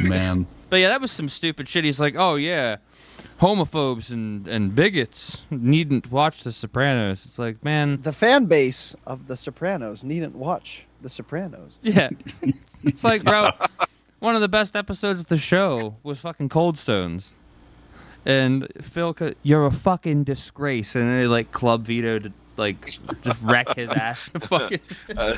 Man, 0.00 0.46
But 0.76 0.80
yeah, 0.82 0.88
that 0.90 1.00
was 1.00 1.10
some 1.10 1.30
stupid 1.30 1.70
shit. 1.70 1.84
He's 1.84 1.98
like, 1.98 2.16
"Oh 2.18 2.34
yeah, 2.34 2.76
homophobes 3.40 4.10
and 4.10 4.46
and 4.46 4.74
bigots 4.74 5.46
needn't 5.50 6.12
watch 6.12 6.42
The 6.42 6.52
Sopranos. 6.52 7.24
It's 7.24 7.38
like, 7.38 7.64
man, 7.64 8.02
The 8.02 8.12
fan 8.12 8.44
base 8.44 8.94
of 9.06 9.26
The 9.26 9.38
Sopranos 9.38 10.04
needn't 10.04 10.36
watch 10.36 10.84
The 11.00 11.08
Sopranos. 11.08 11.78
yeah. 11.82 12.10
It's 12.84 13.04
like, 13.04 13.24
bro, 13.24 13.48
one 14.18 14.34
of 14.34 14.42
the 14.42 14.48
best 14.48 14.76
episodes 14.76 15.20
of 15.20 15.28
the 15.28 15.38
show 15.38 15.96
was 16.02 16.18
fucking 16.18 16.50
Cold 16.50 16.76
Stones. 16.76 17.36
And 18.26 18.68
Phil, 18.82 19.16
you're 19.42 19.64
a 19.64 19.72
fucking 19.72 20.24
disgrace, 20.24 20.94
and 20.94 21.08
they 21.08 21.26
like 21.26 21.52
club 21.52 21.86
vetoed 21.86 22.24
to 22.24 22.32
like 22.58 22.84
just 23.22 23.40
wreck 23.40 23.76
his 23.76 23.90
ass. 23.92 24.28
fucking 24.40 24.80
Uh, 25.16 25.34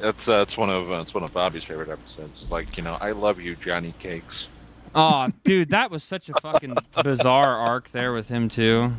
that's 0.00 0.28
uh, 0.28 0.38
that's 0.38 0.56
one 0.56 0.70
of 0.70 0.90
uh, 0.90 1.00
it's 1.00 1.14
one 1.14 1.24
of 1.24 1.32
Bobby's 1.32 1.64
favorite 1.64 1.88
episodes. 1.88 2.42
It's 2.42 2.50
like 2.50 2.76
you 2.76 2.82
know, 2.82 2.96
I 3.00 3.12
love 3.12 3.40
you, 3.40 3.56
Johnny 3.56 3.94
Cakes. 3.98 4.48
Oh, 4.94 5.28
dude, 5.44 5.70
that 5.70 5.90
was 5.90 6.02
such 6.02 6.28
a 6.28 6.32
fucking 6.40 6.76
bizarre 7.04 7.56
arc 7.56 7.90
there 7.92 8.12
with 8.12 8.28
him 8.28 8.48
too. 8.48 8.92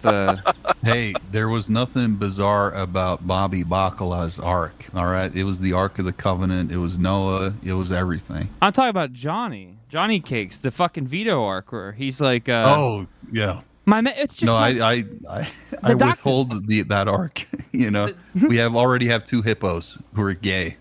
The 0.00 0.42
Hey, 0.84 1.14
there 1.30 1.48
was 1.48 1.68
nothing 1.68 2.16
bizarre 2.16 2.72
about 2.72 3.26
Bobby 3.26 3.62
Bacala's 3.64 4.38
arc. 4.38 4.86
All 4.94 5.06
right, 5.06 5.34
it 5.34 5.44
was 5.44 5.60
the 5.60 5.72
Ark 5.72 5.98
of 5.98 6.04
the 6.04 6.12
Covenant. 6.12 6.72
It 6.72 6.78
was 6.78 6.98
Noah. 6.98 7.54
It 7.64 7.72
was 7.72 7.92
everything. 7.92 8.48
I'm 8.62 8.72
talking 8.72 8.90
about 8.90 9.12
Johnny, 9.12 9.76
Johnny 9.88 10.20
Cakes, 10.20 10.58
the 10.58 10.70
fucking 10.70 11.06
Vito 11.06 11.44
arc 11.44 11.72
where 11.72 11.92
he's 11.92 12.20
like, 12.20 12.48
uh, 12.48 12.64
oh 12.66 13.06
yeah. 13.30 13.60
My 13.88 14.00
ma- 14.02 14.10
it's 14.16 14.36
just 14.36 14.44
no, 14.46 14.52
my- 14.52 14.68
I 14.68 14.90
I 14.92 15.04
I, 15.28 15.48
I 15.82 15.94
doctors. 15.94 16.08
withhold 16.10 16.66
the 16.68 16.82
that 16.82 17.08
arc. 17.08 17.46
You 17.72 17.90
know, 17.92 18.10
we 18.48 18.56
have 18.56 18.74
already 18.74 19.06
have 19.06 19.24
two 19.24 19.40
hippos 19.42 19.98
who 20.14 20.22
are 20.22 20.34
gay. 20.34 20.78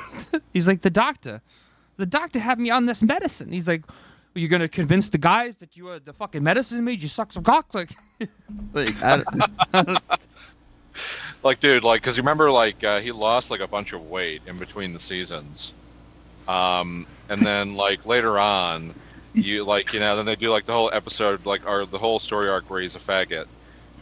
He's 0.52 0.66
like 0.66 0.80
the 0.80 0.90
doctor. 0.90 1.40
The 1.98 2.06
doctor 2.06 2.40
had 2.40 2.58
me 2.58 2.70
on 2.70 2.86
this 2.86 3.02
medicine. 3.02 3.52
He's 3.52 3.68
like, 3.68 3.86
well, 3.86 3.96
you're 4.40 4.48
gonna 4.48 4.66
convince 4.66 5.08
the 5.10 5.18
guys 5.18 5.56
that 5.58 5.76
you 5.76 5.88
are 5.88 5.98
the 6.00 6.12
fucking 6.12 6.42
medicine 6.42 6.82
made 6.84 7.00
you 7.02 7.08
suck 7.08 7.32
some 7.32 7.44
cock, 7.44 7.72
like, 7.74 7.92
like 8.72 9.00
I, 9.02 9.22
don't- 9.72 9.98
Like, 11.44 11.60
dude, 11.60 11.82
like, 11.84 12.02
cause 12.02 12.16
you 12.16 12.22
remember, 12.22 12.50
like, 12.50 12.82
uh, 12.84 13.00
he 13.00 13.10
lost 13.12 13.50
like 13.50 13.60
a 13.60 13.66
bunch 13.68 13.92
of 13.92 14.02
weight 14.10 14.42
in 14.46 14.58
between 14.58 14.92
the 14.92 14.98
seasons, 14.98 15.72
um, 16.48 17.06
and 17.28 17.40
then 17.44 17.74
like 17.74 18.04
later 18.06 18.38
on, 18.38 18.94
you 19.34 19.64
like, 19.64 19.92
you 19.92 20.00
know, 20.00 20.16
then 20.16 20.26
they 20.26 20.36
do 20.36 20.50
like 20.50 20.66
the 20.66 20.72
whole 20.72 20.90
episode, 20.92 21.46
like, 21.46 21.66
or 21.66 21.86
the 21.86 21.98
whole 21.98 22.18
story 22.18 22.48
arc 22.48 22.68
where 22.70 22.80
he's 22.80 22.94
a 22.96 22.98
faggot, 22.98 23.46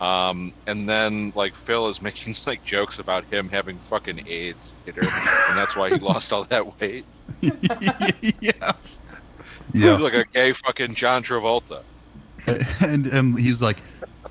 um, 0.00 0.52
and 0.66 0.88
then 0.88 1.32
like 1.34 1.54
Phil 1.54 1.88
is 1.88 2.00
making 2.08 2.34
like 2.46 2.64
jokes 2.64 2.98
about 2.98 3.24
him 3.26 3.48
having 3.48 3.78
fucking 3.88 4.26
AIDS 4.26 4.74
later, 4.86 5.02
and 5.02 5.56
that's 5.58 5.76
why 5.76 5.88
he 5.90 5.96
lost 6.00 6.32
all 6.32 6.44
that 6.44 6.80
weight. 6.80 7.04
yes. 8.40 8.98
He's 9.72 9.82
Yeah. 9.82 9.96
like 9.98 10.14
a 10.14 10.24
gay 10.24 10.52
fucking 10.52 10.94
John 10.94 11.22
Travolta. 11.22 11.82
and 12.80 13.06
and 13.06 13.38
he's 13.38 13.62
like, 13.62 13.78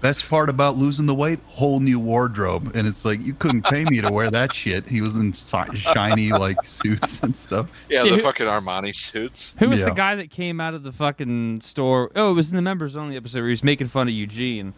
best 0.01 0.27
part 0.29 0.49
about 0.49 0.77
losing 0.77 1.05
the 1.05 1.13
weight, 1.15 1.39
whole 1.45 1.79
new 1.79 1.99
wardrobe. 1.99 2.75
And 2.75 2.87
it's 2.87 3.03
like 3.05 3.21
you 3.21 3.33
couldn't 3.33 3.63
pay 3.65 3.85
me 3.85 3.99
to 4.01 4.11
wear 4.11 4.31
that 4.31 4.53
shit. 4.53 4.87
He 4.87 5.01
was 5.01 5.15
in 5.17 5.33
si- 5.33 5.75
shiny 5.75 6.31
like 6.31 6.63
suits 6.63 7.19
and 7.21 7.35
stuff. 7.35 7.69
Yeah, 7.89 8.03
Yeah, 8.03 8.11
the 8.11 8.15
who- 8.17 8.21
fucking 8.23 8.45
Armani 8.47 8.95
suits. 8.95 9.53
who 9.59 9.69
was 9.69 9.81
the 9.81 9.91
guy 9.91 10.15
that 10.15 10.29
came 10.31 10.59
out 10.61 10.73
of 10.73 10.83
the 10.83 10.91
fucking 10.91 11.61
store? 11.61 12.11
Oh, 12.15 12.31
it 12.31 12.33
was 12.33 12.49
in 12.49 12.55
the 12.55 12.61
members 12.61 12.95
only 12.95 13.17
episode 13.17 13.39
where 13.41 13.49
he's 13.49 13.63
making 13.63 13.87
fun 13.87 14.07
of 14.07 14.13
Eugene. 14.13 14.73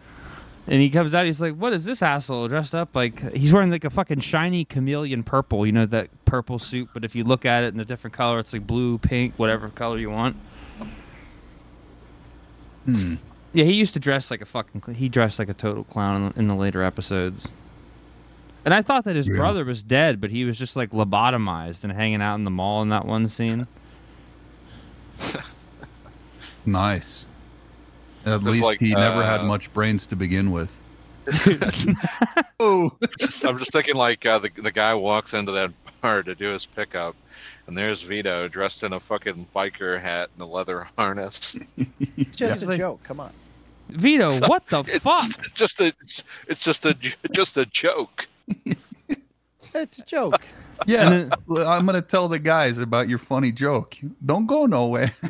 And 0.68 0.80
he 0.80 0.90
comes 0.90 1.12
out, 1.12 1.26
he's 1.26 1.40
like, 1.40 1.54
"What 1.54 1.72
is 1.72 1.84
this 1.84 2.02
asshole 2.02 2.46
dressed 2.46 2.72
up 2.72 2.94
like?" 2.94 3.32
He's 3.34 3.52
wearing 3.52 3.72
like 3.72 3.84
a 3.84 3.90
fucking 3.90 4.20
shiny 4.20 4.64
chameleon 4.64 5.24
purple, 5.24 5.66
you 5.66 5.72
know 5.72 5.86
that 5.86 6.08
purple 6.24 6.60
suit. 6.60 6.88
But 6.94 7.04
if 7.04 7.16
you 7.16 7.24
look 7.24 7.44
at 7.44 7.64
it 7.64 7.74
in 7.74 7.80
a 7.80 7.84
different 7.84 8.14
color, 8.14 8.38
it's 8.38 8.52
like 8.52 8.64
blue, 8.64 8.98
pink, 8.98 9.34
whatever 9.38 9.68
color 9.70 9.98
you 9.98 10.10
want. 10.10 10.36
Hmm. 12.84 13.14
Yeah, 13.52 13.64
he 13.64 13.74
used 13.74 13.92
to 13.94 14.00
dress 14.00 14.30
like 14.30 14.40
a 14.40 14.46
fucking. 14.46 14.82
cl- 14.84 14.96
He 14.96 15.08
dressed 15.08 15.38
like 15.38 15.48
a 15.48 15.54
total 15.54 15.84
clown 15.84 16.32
in 16.36 16.46
the, 16.46 16.54
later 16.54 16.82
episodes. 16.82 17.52
And 18.64 18.72
I 18.72 18.80
thought 18.82 19.04
that 19.04 19.16
his 19.16 19.26
Yeah. 19.28 19.36
brother 19.36 19.64
was 19.64 19.82
dead, 19.82 20.20
but 20.20 20.30
he 20.30 20.44
was 20.44 20.56
just 20.58 20.76
like 20.76 20.90
lobotomized 20.90 21.82
and 21.84 21.92
hanging 21.92 22.22
out 22.22 22.36
in 22.36 22.44
the 22.44 22.50
mall 22.50 22.80
in 22.82 22.88
that 22.90 23.04
one 23.06 23.28
scene. 23.28 23.66
Nice. 26.64 27.24
At 28.24 28.36
It's 28.36 28.44
least 28.44 28.62
like, 28.62 28.78
he 28.78 28.94
never 28.94 29.22
had 29.24 29.40
uh, 29.40 29.44
much 29.44 29.72
brains 29.72 30.06
to 30.06 30.14
begin 30.16 30.52
with. 30.52 30.78
oh. 32.60 32.96
Just- 33.18 33.44
I'm 33.44 33.58
just 33.58 33.72
thinking 33.72 33.96
like 33.96 34.24
uh, 34.24 34.38
the 34.38 34.50
the 34.62 34.70
guy 34.70 34.94
walks 34.94 35.34
into 35.34 35.50
that 35.52 35.72
bar 36.00 36.22
to 36.22 36.34
do 36.36 36.50
his 36.50 36.64
pickup, 36.66 37.16
and 37.66 37.76
there's 37.76 38.02
Vito 38.02 38.46
dressed 38.48 38.84
in 38.84 38.92
a 38.92 39.00
fucking 39.00 39.46
biker 39.54 40.00
hat 40.00 40.30
and 40.34 40.42
a 40.42 40.46
leather 40.46 40.86
harness. 40.96 41.56
It's 42.16 42.36
just 42.36 42.54
It's 42.54 42.62
a 42.62 42.66
like- 42.66 42.78
joke. 42.78 43.02
Come 43.02 43.18
on. 43.20 43.32
Vito, 43.88 44.32
what 44.48 44.66
the 44.68 44.80
It's 44.86 44.98
fuck? 45.04 45.24
just 45.54 45.80
a 45.80 45.88
it's, 46.00 46.24
it's 46.48 46.60
just 46.62 46.84
a 46.86 46.94
j- 46.94 47.14
just 47.32 47.56
a 47.56 47.66
joke. 47.66 48.26
It's 49.74 49.98
a 49.98 50.02
joke. 50.02 50.42
Yeah, 50.86 51.10
And 51.10 51.34
Well, 51.46 51.66
I'm 51.66 51.86
gonna 51.86 52.02
tell 52.02 52.28
the 52.28 52.38
guys 52.38 52.76
about 52.76 53.08
your 53.08 53.16
funny 53.18 53.50
joke. 53.52 53.96
Don't 54.24 54.46
go 54.46 54.66
nowhere. 54.66 55.12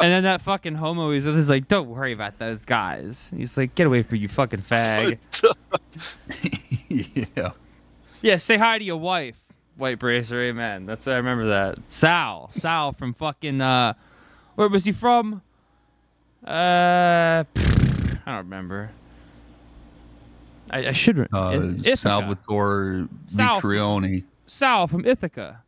And 0.00 0.12
then 0.12 0.24
that 0.24 0.42
fucking 0.42 0.74
homo 0.74 1.12
he's 1.12 1.24
with 1.24 1.38
is 1.38 1.48
like, 1.48 1.66
don't 1.66 1.88
worry 1.88 2.12
about 2.12 2.38
those 2.38 2.66
guys. 2.66 3.30
He's 3.34 3.56
like, 3.56 3.74
get 3.74 3.86
away 3.86 4.02
from 4.02 4.18
you 4.18 4.28
fucking 4.28 4.60
fag. 4.60 5.16
yeah. 6.90 7.52
Yeah, 8.20 8.36
say 8.36 8.58
hi 8.58 8.78
to 8.78 8.84
your 8.84 8.98
wife. 8.98 9.36
White 9.76 9.98
bracer, 9.98 10.38
amen. 10.42 10.84
That's 10.84 11.06
why 11.06 11.12
I 11.12 11.16
remember 11.16 11.46
that. 11.46 11.78
Sal, 11.90 12.50
Sal 12.52 12.92
from 12.92 13.14
fucking 13.14 13.62
uh, 13.62 13.94
where 14.56 14.68
was 14.68 14.84
he 14.84 14.92
from? 14.92 15.40
Uh, 16.46 17.44
I 17.44 17.44
don't 18.26 18.36
remember. 18.36 18.90
I, 20.70 20.88
I 20.88 20.92
should. 20.92 21.18
re- 21.18 21.26
Uh, 21.32 21.60
Ithaca. 21.78 21.96
Salvatore 21.96 23.08
Sal- 23.26 23.60
Vitrioni. 23.60 24.24
Sal 24.46 24.86
from 24.86 25.04
Ithaca. 25.06 25.62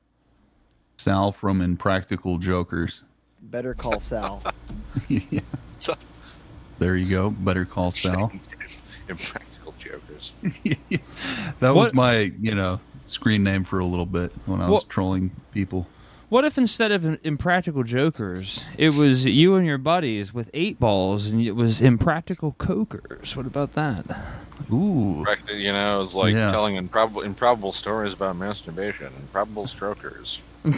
Sal 0.98 1.32
from 1.32 1.60
Impractical 1.60 2.38
Jokers. 2.38 3.02
Better 3.42 3.74
call 3.74 4.00
Sal. 4.00 4.42
yeah. 5.08 5.40
There 6.78 6.94
you 6.94 7.08
go. 7.08 7.30
Better 7.30 7.64
call 7.64 7.90
Sal. 7.90 8.30
Impractical 9.08 9.72
jokers. 9.78 10.34
that 11.60 11.74
was 11.74 11.86
What- 11.86 11.94
my, 11.94 12.32
you 12.38 12.54
know, 12.54 12.80
screen 13.06 13.42
name 13.42 13.64
for 13.64 13.78
a 13.78 13.86
little 13.86 14.04
bit 14.04 14.30
when 14.44 14.60
I 14.60 14.64
was 14.64 14.82
What- 14.82 14.88
trolling 14.90 15.30
people. 15.54 15.86
What 16.28 16.44
if 16.44 16.58
instead 16.58 16.90
of 16.90 17.20
impractical 17.24 17.84
jokers, 17.84 18.64
it 18.76 18.94
was 18.94 19.24
you 19.24 19.54
and 19.54 19.64
your 19.64 19.78
buddies 19.78 20.34
with 20.34 20.50
eight 20.54 20.80
balls, 20.80 21.26
and 21.26 21.40
it 21.40 21.52
was 21.52 21.80
impractical 21.80 22.56
cokers? 22.58 23.36
What 23.36 23.46
about 23.46 23.74
that? 23.74 24.04
Ooh. 24.72 25.22
Correct, 25.24 25.48
You 25.50 25.72
know, 25.72 26.00
it's 26.02 26.16
like 26.16 26.34
Yeah. 26.34 26.50
telling 26.50 26.74
improbable 26.74 27.22
improbable 27.22 27.72
stories 27.72 28.12
about 28.12 28.36
masturbation, 28.36 29.12
improbable 29.20 29.68
strokers. 29.68 30.40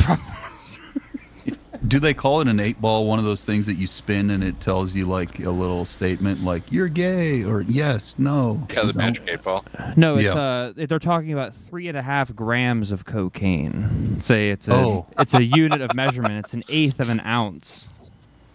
Do 1.87 2.01
they 2.01 2.13
call 2.13 2.41
it 2.41 2.49
an 2.49 2.59
eight 2.59 2.81
ball? 2.81 3.07
One 3.07 3.19
of 3.21 3.25
those 3.25 3.45
things 3.45 3.67
that 3.67 3.75
you 3.75 3.87
spin 3.87 4.31
and 4.31 4.43
it 4.43 4.61
tells 4.61 4.95
you 4.95 5.07
like 5.07 5.39
a 5.41 5.51
little 5.51 5.85
statement 5.85 6.43
like 6.43 6.73
"you're 6.73 6.89
gay" 6.89 7.45
or 7.45 7.61
"yes," 7.63 8.17
"no." 8.19 8.67
Yeah, 8.71 8.83
the 8.83 8.89
Is 8.89 8.97
magic 8.97 9.25
eight 9.29 9.43
ball. 9.43 9.65
No, 9.97 10.17
it's 10.17 10.25
Yeah. 10.25 10.35
uh, 10.35 10.73
they're 10.75 10.99
talking 10.99 11.33
about 11.33 11.55
three 11.55 11.87
and 11.89 11.97
a 11.97 12.03
half 12.03 12.35
grams 12.35 12.91
of 12.91 13.05
cocaine. 13.05 14.19
Say 14.23 14.51
it's 14.51 14.67
a 14.67 14.75
Oh. 14.75 15.07
it's 15.19 15.35
a 15.35 15.45
unit 15.45 15.81
of 15.81 15.95
measurement. 15.95 16.45
It's 16.45 16.55
an 16.55 16.65
eighth 16.69 16.99
of 16.99 17.11
an 17.11 17.21
ounce. 17.21 17.89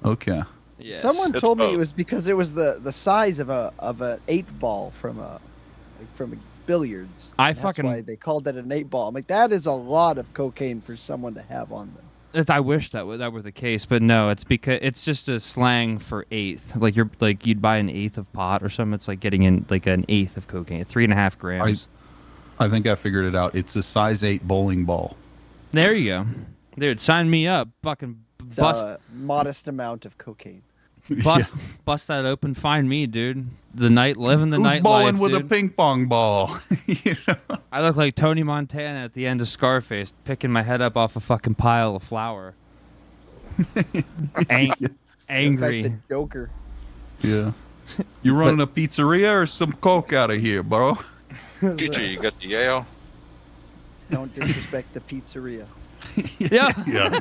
Okay. 0.04 0.44
Yes. 0.80 1.02
Someone 1.02 1.32
It's 1.34 1.40
told 1.42 1.60
me 1.60 1.72
it 1.74 1.78
was 1.78 1.94
because 1.94 2.28
it 2.28 2.36
was 2.36 2.52
the, 2.54 2.78
the 2.84 2.92
size 2.92 3.40
of 3.40 3.50
a 3.50 3.72
of 3.80 4.02
an 4.02 4.20
eight 4.28 4.48
ball 4.60 4.92
from 5.00 5.20
a 5.20 5.40
like 6.00 6.14
from 6.16 6.34
a 6.34 6.36
billiards. 6.66 7.32
I 7.40 7.54
fucking- 7.54 7.86
that's 7.86 7.96
why 7.98 8.02
they 8.02 8.18
called 8.18 8.48
it 8.48 8.56
an 8.56 8.70
eight 8.72 8.90
ball. 8.90 9.08
I'm 9.08 9.16
like 9.16 9.28
that 9.28 9.54
is 9.54 9.66
a 9.66 9.72
lot 9.72 10.18
of 10.18 10.34
cocaine 10.34 10.82
for 10.82 10.98
someone 10.98 11.34
to 11.36 11.42
have 11.44 11.72
on 11.72 11.88
them. 11.96 12.04
If 12.34 12.50
I 12.50 12.60
wish 12.60 12.92
that 12.92 13.06
were, 13.06 13.18
that 13.18 13.32
were 13.32 13.42
the 13.42 13.52
case, 13.52 13.86
but 13.86 14.02
no, 14.02 14.30
it's 14.30 14.44
because 14.44 14.80
it's 14.82 15.06
just 15.06 15.30
a 15.30 15.40
slang 15.40 16.00
for 16.00 16.26
eighth. 16.32 16.76
Like 16.76 16.96
you're 16.96 17.10
like 17.20 17.46
you'd 17.46 17.62
buy 17.62 17.78
an 17.78 17.90
eighth 17.90 18.18
of 18.18 18.32
pot 18.34 18.64
or 18.64 18.70
something. 18.70 18.94
It's 18.96 19.08
like 19.08 19.20
getting 19.20 19.44
in 19.44 19.66
like 19.70 19.86
an 19.86 20.06
eighth 20.10 20.36
of 20.38 20.48
cocaine, 20.48 20.84
three 20.86 21.04
and 21.04 21.14
a 21.14 21.16
half 21.16 21.38
grams. 21.38 21.88
I 22.60 22.70
think 22.70 22.88
I 22.88 22.96
figured 22.96 23.26
it 23.26 23.36
out. 23.36 23.56
It's 23.56 23.76
a 23.76 23.84
size 23.84 24.24
eight 24.24 24.48
bowling 24.48 24.86
ball. 24.86 25.16
There 25.72 25.94
you 25.94 26.10
go, 26.10 26.28
dude. 26.78 27.02
Sign 27.02 27.30
me 27.30 27.48
up. 27.48 27.70
Fucking 27.84 28.20
It's 28.48 28.56
bust 28.58 28.82
a 28.86 29.00
modest 29.14 29.68
amount 29.68 30.06
of 30.06 30.18
cocaine. 30.18 30.64
bust 31.24 31.54
bust 31.86 32.08
that 32.08 32.26
open. 32.26 32.54
Find 32.54 32.88
me, 32.88 33.06
dude. 33.08 33.48
The 33.76 33.90
night 33.90 34.18
living 34.18 34.50
the 34.52 34.58
Who's 34.58 34.64
night 34.66 34.84
bowling 34.84 35.14
life, 35.14 35.20
with 35.20 35.36
a 35.36 35.42
ping 35.42 35.70
pong 35.70 36.06
ball? 36.08 36.58
You 36.88 37.16
know? 37.28 37.36
I 37.72 37.82
look 37.82 37.96
like 37.96 38.16
Tony 38.16 38.44
Montana 38.44 39.00
at 39.00 39.14
the 39.14 39.26
end 39.26 39.42
of 39.42 39.48
Scarface, 39.48 40.14
picking 40.26 40.52
my 40.52 40.62
head 40.64 40.82
up 40.82 40.96
off 40.96 41.16
a 41.16 41.20
fucking 41.20 41.56
pile 41.56 41.96
of 41.96 42.04
flour. 42.04 42.54
Ang- 44.50 44.74
In 44.78 44.78
fact, 44.80 44.94
angry. 45.30 45.82
the 45.84 45.94
Joker. 46.10 46.50
Yeah. 47.22 47.54
You 48.22 48.36
running 48.36 48.62
a 48.62 48.68
pizzeria 48.68 49.34
or 49.42 49.48
some 49.48 49.72
coke 49.74 50.14
out 50.14 50.30
of 50.32 50.40
here, 50.40 50.62
bro? 50.64 50.98
Gigi, 51.76 52.08
you 52.08 52.20
got 52.20 52.40
the 52.40 52.48
Yale? 52.48 52.86
Don't 54.12 54.34
disrespect 54.36 54.94
the 54.94 55.00
pizzeria. 55.00 55.66
Yeah. 56.40 56.72
yeah. 56.86 57.20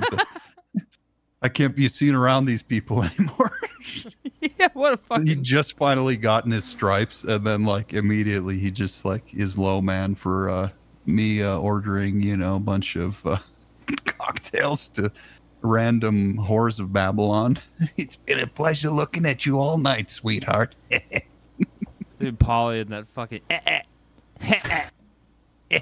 I 1.43 1.49
can't 1.49 1.75
be 1.75 1.89
seen 1.89 2.15
around 2.15 2.45
these 2.45 2.63
people 2.63 3.03
anymore. 3.19 3.59
yeah, 4.59 4.69
what 4.75 5.01
a 5.11 5.23
he 5.23 5.35
just 5.37 5.77
finally 5.77 6.17
gotten 6.17 6.51
his 6.53 6.65
stripes, 6.65 7.25
and 7.25 7.47
then 7.47 7.65
like 7.65 7.95
immediately 7.95 8.59
he 8.59 8.71
just 8.71 9.05
like 9.05 9.35
is 9.35 9.59
low 9.59 9.81
man 9.81 10.15
for 10.15 10.49
uh, 10.49 10.71
me 11.07 11.43
uh, 11.43 11.59
ordering 11.59 12.21
you 12.21 12.37
know 12.37 12.57
a 12.57 12.61
bunch 12.61 12.97
of 12.97 13.25
uh, 13.27 13.39
cocktails 14.05 14.89
to 14.91 15.11
random 15.63 16.37
whores 16.37 16.79
of 16.81 16.93
Babylon. 16.93 17.59
it's 17.97 18.17
been 18.17 18.41
a 18.41 18.47
pleasure 18.47 18.91
looking 18.91 19.27
at 19.27 19.45
you 19.47 19.59
all 19.59 19.79
night, 19.79 20.11
sweetheart. 20.11 20.75
Dude, 22.21 22.39
Paulie 22.39 22.83
and 22.83 22.91
that 22.91 23.09
fucking. 23.09 23.41
eh, 23.51 23.59
eh, 23.67 23.81
eh, 24.43 24.61
eh. 24.71 24.89
Eh, 25.71 25.81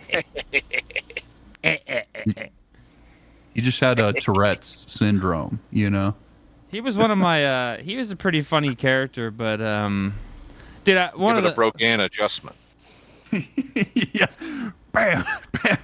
eh, 1.65 1.77
eh, 2.15 2.25
eh. 2.37 2.47
He 3.55 3.61
just 3.61 3.81
had 3.81 4.01
a 4.01 4.13
Tourette's 4.21 4.87
syndrome, 4.89 5.61
you 5.71 5.91
know. 5.91 6.15
He 6.69 6.81
was 6.81 6.97
one 6.97 7.11
of 7.11 7.19
my. 7.19 7.45
uh 7.45 7.79
He 7.79 7.97
was 7.97 8.11
a 8.11 8.17
pretty 8.17 8.43
funny 8.43 8.75
character, 8.75 9.31
but 9.31 9.61
um, 9.61 10.15
dude, 10.85 10.97
I, 10.97 11.11
one 11.15 11.35
Give 11.35 11.45
of 11.45 11.45
it 11.45 11.49
the 11.49 11.53
a 11.53 11.57
Brogan 11.57 12.01
adjustment. 12.01 12.57
yeah, 14.13 14.27
bam, 14.93 15.25
bam. 15.63 15.79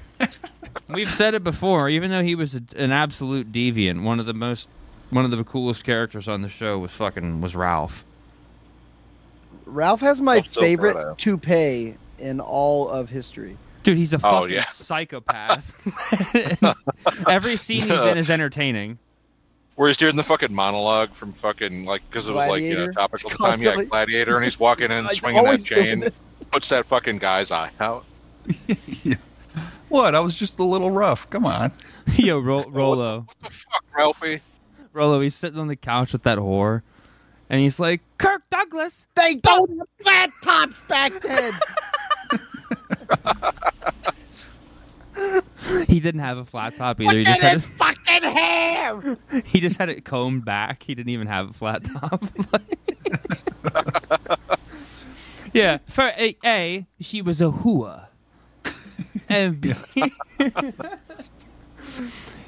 we've 0.88 1.12
said 1.12 1.34
it 1.34 1.44
before. 1.44 1.88
Even 1.88 2.10
though 2.10 2.22
he 2.22 2.34
was 2.34 2.54
a, 2.54 2.62
an 2.76 2.92
absolute 2.92 3.52
deviant, 3.52 4.02
one 4.02 4.20
of 4.20 4.26
the 4.26 4.34
most, 4.34 4.68
one 5.10 5.24
of 5.24 5.30
the 5.30 5.42
coolest 5.44 5.84
characters 5.84 6.28
on 6.28 6.42
the 6.42 6.48
show 6.48 6.78
was 6.78 6.92
fucking 6.92 7.40
was 7.40 7.56
Ralph. 7.56 8.04
Ralph 9.64 10.00
has 10.00 10.20
my 10.20 10.40
so 10.42 10.60
favorite 10.60 10.96
of 10.96 11.16
toupee 11.16 11.96
in 12.18 12.40
all 12.40 12.88
of 12.88 13.10
history. 13.10 13.56
Dude, 13.86 13.96
he's 13.96 14.12
a 14.12 14.16
Oh, 14.16 14.18
fucking 14.42 14.50
yeah. 14.56 14.64
psychopath. 14.64 15.72
Every 17.28 17.54
scene 17.56 17.82
he's 17.82 18.02
in 18.02 18.18
is 18.18 18.28
entertaining. 18.30 18.98
Where 19.76 19.86
he's 19.86 19.96
doing 19.96 20.16
the 20.16 20.24
fucking 20.24 20.52
monologue 20.52 21.14
from 21.14 21.32
fucking 21.32 21.84
like 21.84 22.02
because 22.10 22.26
it 22.26 22.32
was 22.32 22.48
like 22.48 22.62
you 22.62 22.74
know 22.74 22.90
topical 22.90 23.30
at 23.30 23.38
the 23.38 23.44
time, 23.44 23.60
yeah, 23.62 23.84
Gladiator, 23.84 24.34
and 24.34 24.44
he's 24.44 24.58
walking 24.58 24.90
in 24.90 25.06
swinging 25.10 25.44
that 25.44 25.62
chain, 25.64 26.08
puts 26.50 26.68
that 26.70 26.84
fucking 26.86 27.18
guy's 27.18 27.52
eye 27.52 27.70
out. 27.78 28.04
yeah. 29.04 29.14
What? 29.88 30.16
I 30.16 30.20
was 30.20 30.34
just 30.34 30.58
a 30.58 30.64
little 30.64 30.90
rough. 30.90 31.30
Come 31.30 31.46
on. 31.46 31.70
Yo, 32.16 32.40
Ro- 32.40 32.64
Rolo, 32.68 33.20
What 33.20 33.36
the 33.52 33.56
fuck, 33.56 33.84
Ralphie? 33.96 34.40
Rolo, 34.92 35.20
he's 35.20 35.36
sitting 35.36 35.60
on 35.60 35.68
the 35.68 35.76
couch 35.76 36.12
with 36.12 36.24
that 36.24 36.38
whore, 36.38 36.82
and 37.48 37.60
he's 37.60 37.78
like, 37.78 38.00
"Kirk 38.18 38.42
Douglas." 38.50 39.06
They 39.14 39.36
don't 39.36 39.78
have 39.78 39.88
flat 40.02 40.30
tops 40.42 40.82
back 40.88 41.12
then. 41.20 41.52
He 45.86 46.00
didn't 46.00 46.20
have 46.20 46.38
a 46.38 46.44
flat 46.44 46.76
top 46.76 47.00
either. 47.00 47.18
He 47.18 47.24
just 47.24 47.40
had 47.40 47.54
his, 47.54 47.64
fucking 47.64 48.22
hair. 48.22 49.16
he 49.44 49.60
just 49.60 49.78
had 49.78 49.88
it 49.88 50.04
combed 50.04 50.44
back. 50.44 50.82
He 50.82 50.94
didn't 50.94 51.10
even 51.10 51.26
have 51.26 51.50
a 51.50 51.52
flat 51.52 51.84
top. 51.84 52.24
yeah, 55.52 55.78
for 55.86 56.12
a, 56.16 56.36
a 56.44 56.86
she 57.00 57.22
was 57.22 57.40
a 57.40 57.50
hua, 57.50 58.08
and 59.28 59.60
B, 59.60 59.72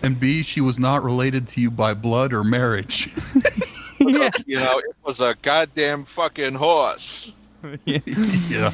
And 0.03 0.19
B, 0.21 0.43
she 0.43 0.61
was 0.61 0.79
not 0.79 1.03
related 1.03 1.49
to 1.49 1.61
you 1.61 1.71
by 1.71 1.95
blood 1.95 2.33
or 2.33 2.45
marriage. 2.45 3.13
yeah, 3.99 4.31
You 4.47 4.61
know, 4.61 4.79
it 4.79 4.97
was 5.05 5.21
a 5.21 5.35
goddamn 5.43 6.05
fucking 6.05 6.55
horse. 6.55 7.33
yeah. 7.85 7.99
yeah. 8.49 8.73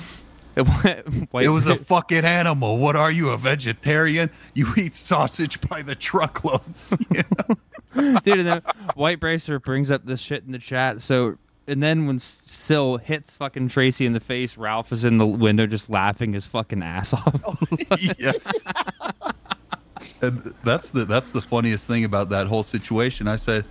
It 1.34 1.48
was 1.48 1.66
a 1.66 1.76
fucking 1.76 2.24
animal. 2.24 2.78
What 2.78 2.96
are 2.96 3.10
you, 3.10 3.30
a 3.30 3.36
vegetarian? 3.36 4.30
You 4.54 4.72
eat 4.76 4.94
sausage 4.94 5.60
by 5.68 5.82
the 5.82 5.94
truckloads. 5.94 6.94
You 7.14 7.22
know? 7.38 8.18
dude. 8.20 8.38
And 8.40 8.48
then 8.48 8.62
White 8.94 9.20
Bracer 9.20 9.60
brings 9.60 9.90
up 9.90 10.04
this 10.04 10.20
shit 10.20 10.44
in 10.44 10.52
the 10.52 10.58
chat. 10.58 11.00
So, 11.00 11.38
and 11.68 11.82
then 11.82 12.06
when 12.06 12.18
Sil 12.18 12.98
hits 12.98 13.36
fucking 13.36 13.68
Tracee 13.68 14.06
in 14.06 14.12
the 14.12 14.20
face, 14.20 14.56
Ralph 14.56 14.92
is 14.92 15.04
in 15.04 15.18
the 15.18 15.26
window 15.26 15.66
just 15.66 15.88
laughing 15.88 16.32
his 16.32 16.44
fucking 16.46 16.82
ass 16.82 17.14
off. 17.14 17.40
Oh, 17.90 17.96
yeah. 18.18 18.32
And 20.22 20.54
that's 20.64 20.90
the 20.90 21.04
that's 21.04 21.32
the 21.32 21.40
funniest 21.40 21.86
thing 21.86 22.04
about 22.04 22.28
that 22.30 22.46
whole 22.46 22.62
situation. 22.62 23.28
I 23.28 23.36
said, 23.36 23.64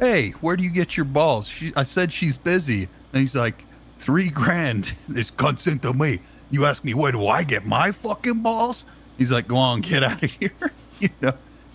"Hey, 0.00 0.30
where 0.40 0.56
do 0.56 0.62
you 0.62 0.70
get 0.70 0.96
your 0.96 1.04
balls?" 1.04 1.46
She, 1.48 1.72
I 1.76 1.82
said 1.82 2.12
she's 2.12 2.36
busy, 2.36 2.88
and 3.12 3.20
he's 3.20 3.34
like, 3.34 3.64
three 3.98 4.28
grand. 4.28 4.92
is 5.14 5.30
consent 5.30 5.82
to 5.82 5.92
me. 5.92 6.20
You 6.50 6.64
ask 6.66 6.84
me 6.84 6.94
where 6.94 7.12
do 7.12 7.26
I 7.26 7.42
get 7.42 7.66
my 7.66 7.92
fucking 7.92 8.40
balls?" 8.42 8.84
He's 9.18 9.32
like, 9.32 9.48
"Go 9.48 9.56
on, 9.56 9.80
get 9.80 10.02
out 10.02 10.22
of 10.22 10.30
here." 10.30 10.52
you 11.00 11.08
know, 11.20 11.32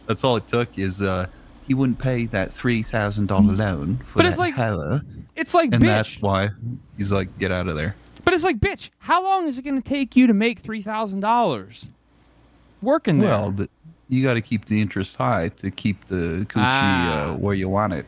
that's 0.08 0.24
all 0.24 0.36
it 0.38 0.48
took 0.48 0.78
is 0.80 1.02
uh, 1.02 1.28
he 1.68 1.74
wouldn't 1.74 2.00
pay 2.00 2.26
that 2.28 2.54
three 2.54 2.84
thousand 2.84 3.28
dollar 3.28 3.54
loan 3.54 3.98
for 3.98 4.18
But 4.20 4.26
it's 4.26 4.36
that 4.38 4.42
like- 4.42 4.54
hoe, 4.56 5.02
It's 5.36 5.54
like, 5.54 5.74
and 5.74 5.82
bitch. 5.84 5.88
that's 5.88 6.22
why 6.22 6.50
he's 6.98 7.12
like, 7.12 7.38
"Get 7.40 7.52
out 7.52 7.68
of 7.68 7.76
there." 7.76 7.96
But 8.24 8.34
it's 8.36 8.44
like, 8.44 8.60
bitch. 8.60 8.90
How 9.00 9.24
long 9.24 9.48
is 9.48 9.58
it 9.58 9.64
going 9.64 9.82
to 9.82 9.88
take 9.88 10.16
you 10.16 10.28
to 10.28 10.34
make 10.34 10.60
three 10.60 10.82
thousand 10.82 11.20
dollars 11.22 11.88
working 12.82 13.20
there? 13.20 13.30
Well, 13.30 13.52
the, 13.52 13.70
you 14.10 14.22
got 14.24 14.36
to 14.36 14.42
keep 14.42 14.66
the 14.66 14.82
interest 14.82 15.16
high 15.16 15.50
to 15.58 15.72
keep 15.72 16.08
the 16.08 16.46
coochie 16.50 16.56
Ah. 16.58 17.32
uh, 17.32 17.38
where 17.38 17.56
you 17.56 17.68
want 17.70 17.94
it. 17.94 18.06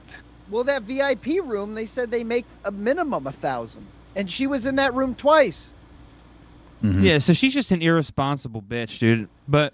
Well, 0.49 0.63
that 0.65 0.83
VIP 0.83 1.41
room, 1.43 1.73
they 1.73 1.85
said 1.87 2.11
they 2.11 2.23
make 2.23 2.45
a 2.65 2.71
minimum 2.71 3.25
a 3.25 3.31
thousand, 3.31 3.87
and 4.15 4.29
she 4.29 4.47
was 4.47 4.65
in 4.65 4.75
that 4.77 4.93
room 4.93 5.15
twice. 5.15 5.69
Mhm. 6.83 7.03
yeah. 7.03 7.17
So 7.19 7.33
she's 7.33 7.53
just 7.53 7.71
an 7.71 7.81
irresponsible 7.81 8.61
bitch, 8.61 8.99
dude. 8.99 9.29
But 9.47 9.73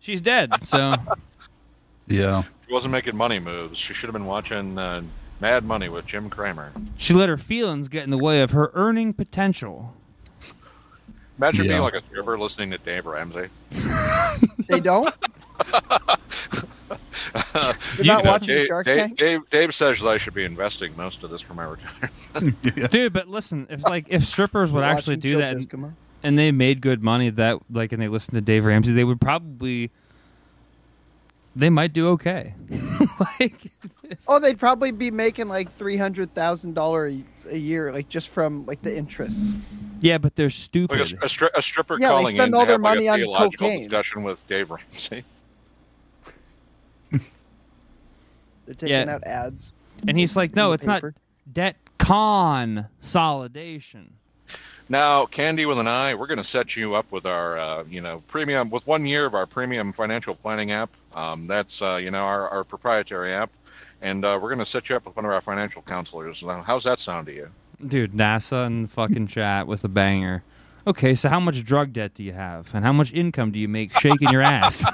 she's 0.00 0.20
dead. 0.20 0.52
So 0.66 0.94
Yeah. 2.06 2.42
She 2.66 2.72
wasn't 2.72 2.92
making 2.92 3.16
money 3.16 3.38
moves. 3.38 3.78
She 3.78 3.92
should 3.94 4.08
have 4.08 4.12
been 4.14 4.26
watching 4.26 4.78
uh, 4.78 5.02
Mad 5.40 5.64
Money 5.64 5.88
with 5.88 6.06
Jim 6.06 6.28
Cramer. 6.30 6.72
she 6.96 7.12
let 7.14 7.28
her 7.28 7.36
feelings 7.36 7.88
get 7.88 8.04
in 8.04 8.10
the 8.10 8.18
way 8.22 8.40
of 8.42 8.50
her 8.52 8.70
earning 8.74 9.12
potential. 9.12 9.94
Imagine 11.38 11.64
Yeah. 11.66 11.72
being 11.72 11.82
like 11.82 11.94
a 11.94 12.00
stripper 12.06 12.38
listening 12.38 12.70
to 12.72 12.78
Dave 12.78 13.06
Ramsey. 13.06 13.48
They 14.68 14.80
don't. 14.80 15.14
You're 17.54 17.74
You 17.98 18.04
not 18.04 18.24
know, 18.24 18.30
watching 18.30 18.54
Dave, 18.54 18.66
Shark 18.66 18.86
Tank. 18.86 19.16
Dave, 19.18 19.40
Dave 19.50 19.74
says 19.74 20.00
that 20.00 20.08
I 20.08 20.18
should 20.18 20.34
be 20.34 20.44
investing 20.44 20.96
most 20.96 21.22
of 21.24 21.30
this 21.30 21.40
for 21.42 21.54
my 21.54 21.64
retirement. 21.64 22.56
yeah. 22.76 22.86
Dude, 22.88 23.12
but 23.12 23.28
listen, 23.28 23.66
if 23.70 23.82
like 23.84 24.06
if 24.08 24.24
strippers 24.24 24.72
would 24.72 24.80
You're 24.80 24.88
actually 24.88 25.16
do 25.16 25.38
that 25.38 25.56
and, 25.56 25.94
and 26.22 26.38
they 26.38 26.52
made 26.52 26.80
good 26.80 27.02
money 27.02 27.30
that 27.30 27.58
like 27.70 27.92
and 27.92 28.00
they 28.00 28.08
listened 28.08 28.34
to 28.34 28.40
Dave 28.40 28.64
Ramsey, 28.64 28.92
they 28.92 29.04
would 29.04 29.20
probably 29.20 29.90
they 31.56 31.70
might 31.70 31.92
do 31.92 32.08
okay. 32.10 32.54
like 33.40 33.70
Oh, 34.26 34.38
they'd 34.38 34.58
probably 34.58 34.90
be 34.90 35.10
making 35.10 35.48
like 35.48 35.70
three 35.70 35.96
hundred 35.98 36.34
thousand 36.34 36.74
dollars 36.74 37.16
a 37.50 37.56
year, 37.58 37.92
like 37.92 38.08
just 38.08 38.28
from 38.30 38.64
like 38.64 38.80
the 38.80 38.96
interest. 38.96 39.44
yeah, 40.00 40.16
but 40.16 40.34
they're 40.34 40.46
like 40.46 40.52
stupid. 40.54 40.98
a, 41.00 41.02
a, 41.02 41.28
stri- 41.28 41.50
a 41.54 41.60
stripper 41.60 41.98
Yeah, 42.00 42.08
they 42.08 42.14
calling 42.14 42.36
spend 42.36 42.48
in 42.48 42.54
all 42.54 42.60
to 42.62 42.66
their 42.68 42.74
have 42.74 42.80
like, 42.82 42.94
money 42.96 43.06
a 43.08 43.12
on 43.12 43.18
theological 43.18 43.66
cocaine. 43.66 43.82
discussion 43.82 44.22
with 44.22 44.46
Dave 44.48 44.70
Ramsey. 44.70 45.24
They're 48.66 48.74
taking 48.74 48.88
Yeah. 48.88 49.14
out 49.14 49.24
ads. 49.24 49.72
and 50.06 50.18
he's 50.18 50.36
like, 50.36 50.54
"No, 50.54 50.68
the 50.68 50.74
it's 50.74 50.84
not 50.84 50.96
paper. 50.96 51.14
debt 51.52 51.76
consolidation." 51.98 54.12
Now, 54.90 55.26
Candy 55.26 55.66
with 55.66 55.78
an 55.78 55.86
I, 55.86 56.14
we're 56.14 56.26
going 56.26 56.38
to 56.38 56.44
set 56.44 56.74
you 56.74 56.94
up 56.94 57.10
with 57.12 57.26
our, 57.26 57.58
uh, 57.58 57.84
you 57.84 58.00
know, 58.00 58.22
premium 58.28 58.70
with 58.70 58.86
one 58.86 59.04
year 59.04 59.26
of 59.26 59.34
our 59.34 59.44
premium 59.44 59.92
financial 59.92 60.34
planning 60.34 60.70
app. 60.70 60.88
Um, 61.14 61.46
that's, 61.46 61.82
uh, 61.82 61.96
you 61.96 62.10
know, 62.10 62.22
our, 62.22 62.48
our 62.48 62.64
proprietary 62.64 63.34
app, 63.34 63.50
and 64.00 64.24
uh, 64.24 64.38
we're 64.40 64.48
going 64.48 64.60
to 64.60 64.64
set 64.66 64.88
you 64.88 64.96
up 64.96 65.04
with 65.04 65.14
one 65.14 65.26
of 65.26 65.30
our 65.30 65.42
financial 65.42 65.82
counselors. 65.82 66.42
Now, 66.42 66.62
how's 66.62 66.84
that 66.84 67.00
sound 67.00 67.26
to 67.26 67.34
you? 67.34 67.50
Dude, 67.86 68.12
NASA 68.14 68.66
in 68.66 68.82
the 68.84 68.88
fucking 68.88 69.26
chat 69.26 69.66
with 69.66 69.84
a 69.84 69.88
banger. 69.88 70.42
Okay, 70.88 71.14
so 71.14 71.28
how 71.28 71.38
much 71.38 71.62
drug 71.66 71.92
debt 71.92 72.14
do 72.14 72.22
you 72.22 72.32
have, 72.32 72.74
and 72.74 72.82
how 72.82 72.94
much 72.94 73.12
income 73.12 73.52
do 73.52 73.58
you 73.58 73.68
make 73.68 73.92
shaking 74.00 74.30
your 74.30 74.40
ass? 74.40 74.82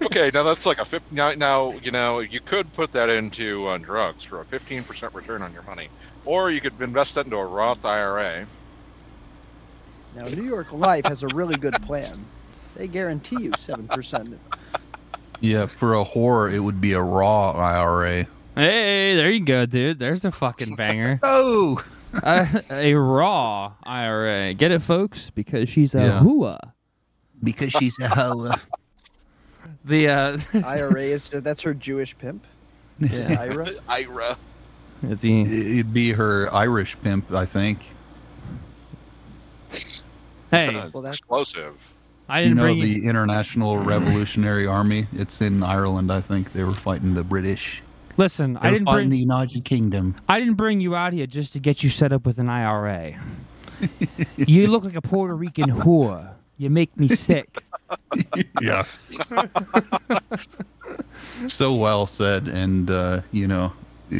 okay, 0.00 0.30
now 0.32 0.42
that's 0.42 0.64
like 0.64 0.78
a 0.78 0.84
50, 0.86 1.14
now, 1.14 1.32
now, 1.32 1.72
you 1.82 1.90
know, 1.90 2.20
you 2.20 2.40
could 2.40 2.72
put 2.72 2.90
that 2.92 3.10
into 3.10 3.66
uh, 3.66 3.76
drugs 3.76 4.24
for 4.24 4.40
a 4.40 4.46
15% 4.46 5.12
return 5.12 5.42
on 5.42 5.52
your 5.52 5.62
money, 5.64 5.88
or 6.24 6.50
you 6.50 6.62
could 6.62 6.80
invest 6.80 7.16
that 7.16 7.26
into 7.26 7.36
a 7.36 7.44
Roth 7.44 7.84
IRA. 7.84 8.46
Now, 10.14 10.28
New 10.28 10.44
York 10.44 10.72
Life 10.72 11.04
has 11.04 11.22
a 11.22 11.28
really 11.34 11.56
good 11.56 11.74
plan. 11.82 12.24
They 12.76 12.88
guarantee 12.88 13.42
you 13.42 13.52
seven 13.58 13.88
percent. 13.88 14.40
Yeah. 15.40 15.66
For 15.66 15.96
a 15.96 16.02
whore, 16.02 16.50
it 16.50 16.60
would 16.60 16.80
be 16.80 16.94
a 16.94 17.02
raw 17.02 17.50
IRA. 17.50 18.26
Hey, 18.56 19.14
there 19.16 19.30
you 19.30 19.40
go, 19.44 19.66
dude. 19.66 19.98
There's 19.98 20.24
a 20.24 20.32
fucking 20.32 20.74
banger. 20.76 21.20
Oh. 21.22 21.82
uh, 22.22 22.46
a 22.70 22.94
raw 22.94 23.72
IRA. 23.84 24.54
Get 24.54 24.70
it, 24.70 24.80
folks? 24.80 25.28
Because 25.30 25.68
she's 25.68 25.94
a 25.94 25.98
Yeah. 26.00 26.18
hua. 26.20 26.58
Because 27.44 27.72
she's 27.72 27.98
a 28.00 28.08
hoe. 28.08 28.52
The 29.84 30.08
uh, 30.08 30.38
IRA 30.64 31.02
is 31.02 31.28
that's 31.28 31.60
her 31.62 31.72
Jewish 31.74 32.16
pimp. 32.18 32.44
yeah, 32.98 33.36
Ira. 33.40 33.70
IRA. 33.88 34.36
it's 35.04 35.22
the- 35.22 35.42
It'd 35.42 35.92
be 35.92 36.10
her 36.12 36.52
Irish 36.52 36.96
pimp, 37.02 37.30
I 37.32 37.46
think. 37.46 37.80
hey, 40.50 40.68
Uh, 40.76 40.90
Well, 40.92 41.02
that's- 41.02 41.18
explosive. 41.18 41.94
I 42.28 42.42
didn't 42.42 42.56
know 42.56 42.64
bring 42.64 42.80
the 42.80 42.88
you. 42.88 43.08
International 43.08 43.78
Revolutionary 43.78 44.66
Army. 44.66 45.06
It's 45.12 45.40
in 45.40 45.62
Ireland, 45.62 46.10
I 46.10 46.20
think. 46.20 46.52
They 46.52 46.64
were 46.64 46.72
fighting 46.72 47.14
the 47.14 47.22
British. 47.22 47.82
Listen, 48.16 48.54
They 48.54 48.60
I 48.60 48.70
didn't 48.70 48.86
bring. 48.86 49.10
the 49.10 49.18
United 49.18 49.64
Kingdom. 49.64 50.14
I 50.28 50.38
didn't 50.38 50.54
bring 50.54 50.80
you 50.80 50.96
out 50.96 51.12
here 51.12 51.26
just 51.26 51.52
to 51.52 51.58
get 51.58 51.82
you 51.82 51.90
set 51.90 52.12
up 52.12 52.24
with 52.24 52.38
an 52.38 52.48
IRA. 52.48 53.14
you 54.36 54.68
look 54.68 54.84
like 54.84 54.96
a 54.96 55.02
Puerto 55.02 55.34
Rican 55.34 55.70
whore. 55.70 56.30
You 56.56 56.70
make 56.70 56.96
me 56.96 57.08
sick. 57.08 57.62
Yeah. 58.60 58.82
so 61.46 61.72
well 61.74 62.06
said, 62.08 62.48
and 62.48 62.90
uh, 62.90 63.20
you 63.30 63.46
know, 63.46 63.72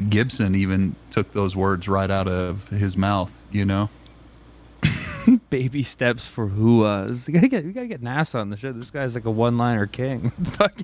Gibson 0.09 0.55
even 0.55 0.95
took 1.11 1.33
those 1.33 1.57
words 1.57 1.89
right 1.89 2.09
out 2.11 2.29
of 2.29 2.69
his 2.69 2.97
mouth. 2.97 3.43
You 3.51 3.65
know. 3.65 3.89
Baby 5.51 5.83
steps 5.83 6.27
for 6.27 6.49
whoas. 6.49 7.27
We 7.27 7.35
gotta 7.35 7.49
get 7.49 7.65
we 7.65 7.73
gotta 7.73 7.87
get 7.87 8.03
NASA 8.03 8.41
on 8.41 8.51
the 8.51 8.57
show. 8.57 8.73
This 8.73 8.91
guy's 8.91 9.15
like 9.15 9.25
a 9.25 9.31
one-liner 9.31 9.87
king. 9.87 10.31
Fuck. 10.45 10.75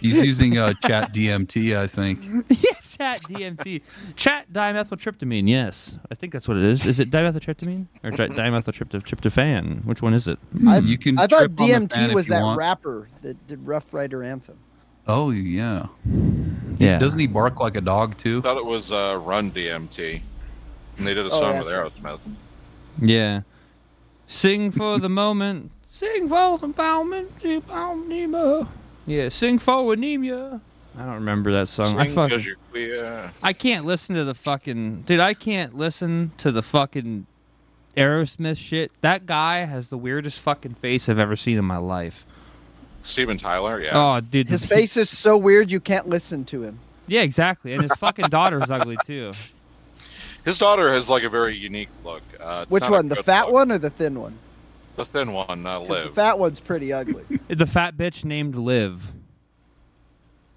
He's 0.00 0.22
using 0.22 0.58
uh, 0.58 0.74
Chat 0.84 1.12
DMT, 1.12 1.76
I 1.76 1.86
think. 1.86 2.20
yeah, 2.48 2.70
chat 2.82 3.22
DMT, 3.22 3.82
chat 4.16 4.52
dimethyltryptamine. 4.52 5.48
Yes, 5.48 5.98
I 6.10 6.14
think 6.14 6.32
that's 6.32 6.46
what 6.46 6.56
it 6.56 6.64
is. 6.64 6.84
Is 6.84 7.00
it 7.00 7.10
dimethyltryptamine 7.10 7.86
or 8.04 8.10
di- 8.10 8.28
dimethyltryptophan? 8.28 9.84
Which 9.84 10.02
one 10.02 10.14
is 10.14 10.28
it? 10.28 10.38
I, 10.66 10.78
you 10.78 10.98
can. 10.98 11.18
I 11.18 11.26
thought 11.26 11.40
trip 11.40 11.60
on 11.60 11.66
the 11.66 11.88
fan 11.88 12.10
DMT 12.10 12.14
was 12.14 12.26
that 12.28 12.42
want. 12.42 12.58
rapper 12.58 13.08
that 13.22 13.46
did 13.46 13.66
Rough 13.66 13.92
Rider 13.92 14.22
Anthem. 14.22 14.58
Oh 15.06 15.30
yeah. 15.30 15.86
Yeah. 16.78 16.98
Doesn't 16.98 17.18
he 17.18 17.26
bark 17.26 17.60
like 17.60 17.76
a 17.76 17.80
dog 17.80 18.16
too? 18.16 18.38
I 18.38 18.42
thought 18.42 18.58
it 18.58 18.64
was 18.64 18.92
uh, 18.92 19.20
Run 19.22 19.50
DMT. 19.50 20.22
And 20.98 21.06
they 21.06 21.14
did 21.14 21.26
a 21.26 21.30
Oh, 21.30 21.40
song 21.40 21.54
yeah, 21.54 21.62
with. 21.62 21.68
Aerosmith. 22.02 22.20
Yeah. 23.00 23.40
Sing 24.26 24.70
for 24.70 24.98
the 24.98 25.08
moment. 25.08 25.70
Sing 25.88 26.28
for 26.28 26.58
the 26.58 26.68
moment. 26.68 27.30
Nemo. 27.42 28.68
Yeah, 29.06 29.28
sing 29.28 29.58
for 29.58 29.92
anemia. 29.92 30.60
I 30.98 31.04
don't 31.04 31.14
remember 31.14 31.52
that 31.52 31.68
song. 31.68 31.98
I 31.98 32.06
Sing 32.06 32.14
fucking, 32.14 32.36
'cause 32.36 32.46
you're 32.46 32.56
queer. 32.70 33.32
I 33.42 33.52
can't 33.52 33.84
listen 33.84 34.14
to 34.16 34.24
the 34.24 34.34
fucking 34.34 35.02
dude. 35.02 35.20
I 35.20 35.34
can't 35.34 35.74
listen 35.74 36.32
to 36.38 36.52
the 36.52 36.62
fucking 36.62 37.26
Aerosmith 37.96 38.56
shit. 38.58 38.92
That 39.00 39.26
guy 39.26 39.64
has 39.64 39.88
the 39.88 39.98
weirdest 39.98 40.40
fucking 40.40 40.74
face 40.74 41.08
I've 41.08 41.18
ever 41.18 41.36
seen 41.36 41.58
in 41.58 41.64
my 41.64 41.76
life. 41.78 42.24
Steven 43.02 43.38
Tyler, 43.38 43.80
yeah. 43.82 43.90
Oh, 43.94 44.20
dude, 44.20 44.48
His 44.48 44.64
face 44.66 44.96
is 44.96 45.08
so 45.08 45.36
weird 45.36 45.70
you 45.70 45.80
can't 45.80 46.06
listen 46.08 46.44
to 46.46 46.62
him. 46.62 46.78
Yeah, 47.06 47.22
exactly. 47.22 47.72
And 47.72 47.82
his 47.82 47.92
fucking 47.92 48.26
daughter's 48.26 48.70
ugly 48.70 48.98
too. 49.06 49.32
His 50.44 50.58
daughter 50.58 50.92
has 50.92 51.08
like 51.08 51.22
a 51.22 51.28
very 51.28 51.56
unique 51.56 51.88
look. 52.04 52.22
Uh, 52.40 52.64
Which 52.68 52.88
one, 52.88 53.08
the 53.08 53.16
fat 53.16 53.46
look. 53.46 53.54
one 53.54 53.72
or 53.72 53.78
the 53.78 53.90
thin 53.90 54.18
one? 54.20 54.38
The 54.96 55.04
thin 55.04 55.32
one, 55.32 55.66
uh, 55.66 55.78
'Cause 55.80 55.88
Liv. 55.88 56.04
The 56.08 56.12
fat 56.12 56.38
one's 56.38 56.60
pretty 56.60 56.92
ugly. 56.92 57.24
The 57.48 57.66
fat 57.66 57.96
bitch 57.96 58.24
named 58.24 58.54
Liv. 58.54 59.06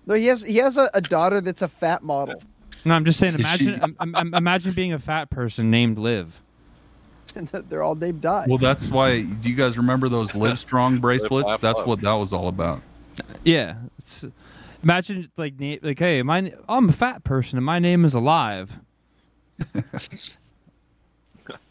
No, 0.06 0.16
he 0.16 0.28
has 0.28 0.42
he 0.42 0.58
has 0.58 0.78
a, 0.78 0.90
a 0.94 1.02
daughter 1.02 1.40
that's 1.42 1.62
a 1.62 1.68
fat 1.68 2.04
model. 2.04 2.42
No, 2.86 2.94
I'm 2.94 3.06
just 3.06 3.20
saying. 3.20 3.36
Imagine, 3.36 3.76
she- 3.76 3.82
um, 3.82 3.96
um, 4.00 4.16
um, 4.16 4.34
imagine 4.34 4.74
being 4.74 4.92
a 4.94 5.00
fat 5.00 5.30
person 5.30 5.72
named 5.72 5.98
Liv. 5.98 6.42
And 7.36 7.48
they're 7.70 7.84
all 7.84 7.96
named 7.96 8.22
Di. 8.22 8.46
Well, 8.48 8.58
that's 8.58 8.90
why. 8.90 9.22
Do 9.22 9.50
you 9.50 9.56
guys 9.56 9.78
remember 9.78 10.10
those 10.10 10.36
Live 10.36 10.60
Strong 10.60 11.00
bracelets? 11.00 11.48
laugh, 11.48 11.62
That's 11.62 11.82
what 11.82 12.02
that 12.02 12.14
was 12.14 12.34
all 12.34 12.48
about. 12.48 12.82
Yeah. 13.44 13.76
It's, 13.98 14.26
imagine 14.84 15.30
like 15.38 15.54
like 15.82 16.00
hey, 16.00 16.22
my 16.24 16.52
I'm 16.68 16.90
a 16.90 16.94
fat 16.94 17.24
person 17.24 17.58
and 17.58 17.66
my 17.66 17.80
name 17.80 18.04
is 18.06 18.14
Alive. 18.14 18.80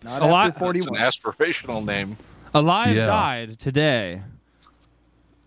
Not 0.02 0.22
a 0.22 0.26
lot- 0.26 0.48
after 0.50 0.74
It's 0.76 0.86
an 0.86 0.94
aspirational 0.94 1.84
name. 1.84 2.16
Alive 2.54 2.94
Yeah. 2.96 3.06
died 3.06 3.58
today 3.58 4.20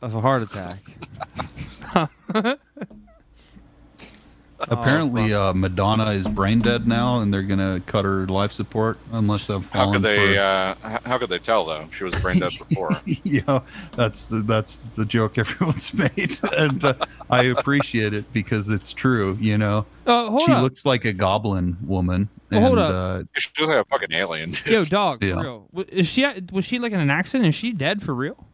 of 0.01 0.15
a 0.15 0.21
heart 0.21 0.41
attack. 0.43 0.79
Apparently, 4.59 5.33
uh, 5.33 5.53
Madonna 5.53 6.11
is 6.11 6.27
brain 6.27 6.59
dead 6.59 6.87
now, 6.87 7.19
and 7.19 7.33
they're 7.33 7.43
gonna 7.43 7.81
cut 7.85 8.05
her 8.05 8.25
life 8.27 8.51
support 8.53 8.97
unless 9.11 9.49
I've 9.49 9.69
How 9.71 9.91
could 9.91 10.01
they? 10.01 10.33
for. 10.35 10.39
Uh, 10.39 10.75
h- 10.95 11.01
how 11.05 11.17
could 11.17 11.29
they 11.29 11.39
tell 11.39 11.65
though? 11.65 11.87
She 11.91 12.03
was 12.05 12.15
brain 12.15 12.39
dead 12.39 12.53
before. 12.67 12.89
yeah, 13.23 13.59
that's 13.91 14.27
the, 14.29 14.37
that's 14.37 14.87
the 14.95 15.05
joke 15.05 15.37
everyone's 15.37 15.93
made, 15.93 16.39
and 16.57 16.83
uh, 16.83 16.93
I 17.29 17.43
appreciate 17.43 18.13
it 18.13 18.31
because 18.33 18.69
it's 18.69 18.93
true. 18.93 19.37
You 19.41 19.57
know, 19.57 19.85
Oh, 20.07 20.29
hold 20.29 20.43
she 20.43 20.51
up. 20.53 20.61
looks 20.63 20.85
like 20.85 21.03
a 21.05 21.13
goblin 21.13 21.75
woman, 21.81 22.29
Well, 22.49 22.57
and 22.59 22.65
hold 22.65 22.79
up. 22.79 22.93
Uh, 22.93 23.23
She 23.37 23.49
looks 23.59 23.69
like 23.75 23.85
a 23.85 23.89
fucking 23.89 24.13
alien. 24.13 24.53
Yo, 24.65 24.85
dog, 24.85 25.19
for 25.21 25.27
Yeah. 25.27 25.41
real. 25.41 25.67
Is 25.89 26.07
she 26.07 26.25
was 26.51 26.63
she 26.65 26.79
like 26.79 26.91
in 26.93 26.99
an 26.99 27.09
accident? 27.09 27.49
Is 27.49 27.55
she 27.55 27.71
dead 27.73 28.01
for 28.01 28.13
real? 28.15 28.44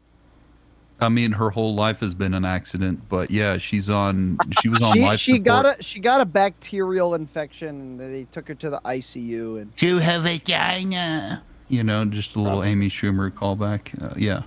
I 1.01 1.09
mean, 1.09 1.31
her 1.31 1.49
whole 1.49 1.73
life 1.73 1.99
has 2.01 2.13
been 2.13 2.35
an 2.35 2.45
accident, 2.45 3.01
but 3.09 3.31
yeah, 3.31 3.57
she's 3.57 3.89
on. 3.89 4.37
She 4.61 4.69
was 4.69 4.81
on 4.81 4.93
She 4.93 5.01
life 5.01 5.19
she 5.19 5.31
support. 5.33 5.45
got 5.45 5.79
a 5.79 5.83
she 5.83 5.99
got 5.99 6.21
a 6.21 6.25
bacterial 6.25 7.15
infection 7.15 7.69
and 7.69 7.99
they 7.99 8.25
took 8.31 8.47
her 8.47 8.53
to 8.55 8.69
the 8.69 8.79
ICU 8.85 9.61
and 9.61 9.75
to 9.77 9.97
her 9.99 10.19
vagina. 10.19 11.41
You 11.69 11.83
know, 11.83 12.05
just 12.05 12.35
a 12.35 12.39
little 12.39 12.63
Amy 12.63 12.89
Schumer 12.89 13.31
callback. 13.31 13.99
Uh, 14.03 14.13
yeah, 14.17 14.43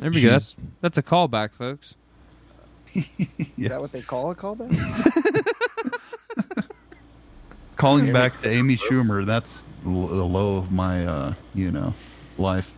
There 0.00 0.10
we 0.10 0.20
go. 0.20 0.32
That's, 0.32 0.54
that's 0.80 0.98
a 0.98 1.02
callback, 1.02 1.52
folks. 1.52 1.94
is 2.94 3.04
that 3.58 3.80
what 3.80 3.90
they 3.92 4.02
call 4.02 4.32
a 4.32 4.34
callback? 4.34 4.70
calling 7.76 8.12
back 8.12 8.36
to 8.38 8.48
Amy 8.50 8.76
Schumer. 8.76 9.24
That's 9.24 9.64
l- 9.86 10.06
the 10.08 10.24
low 10.24 10.56
of 10.56 10.72
my, 10.72 11.06
uh, 11.06 11.34
you 11.54 11.70
know, 11.70 11.94
life. 12.38 12.74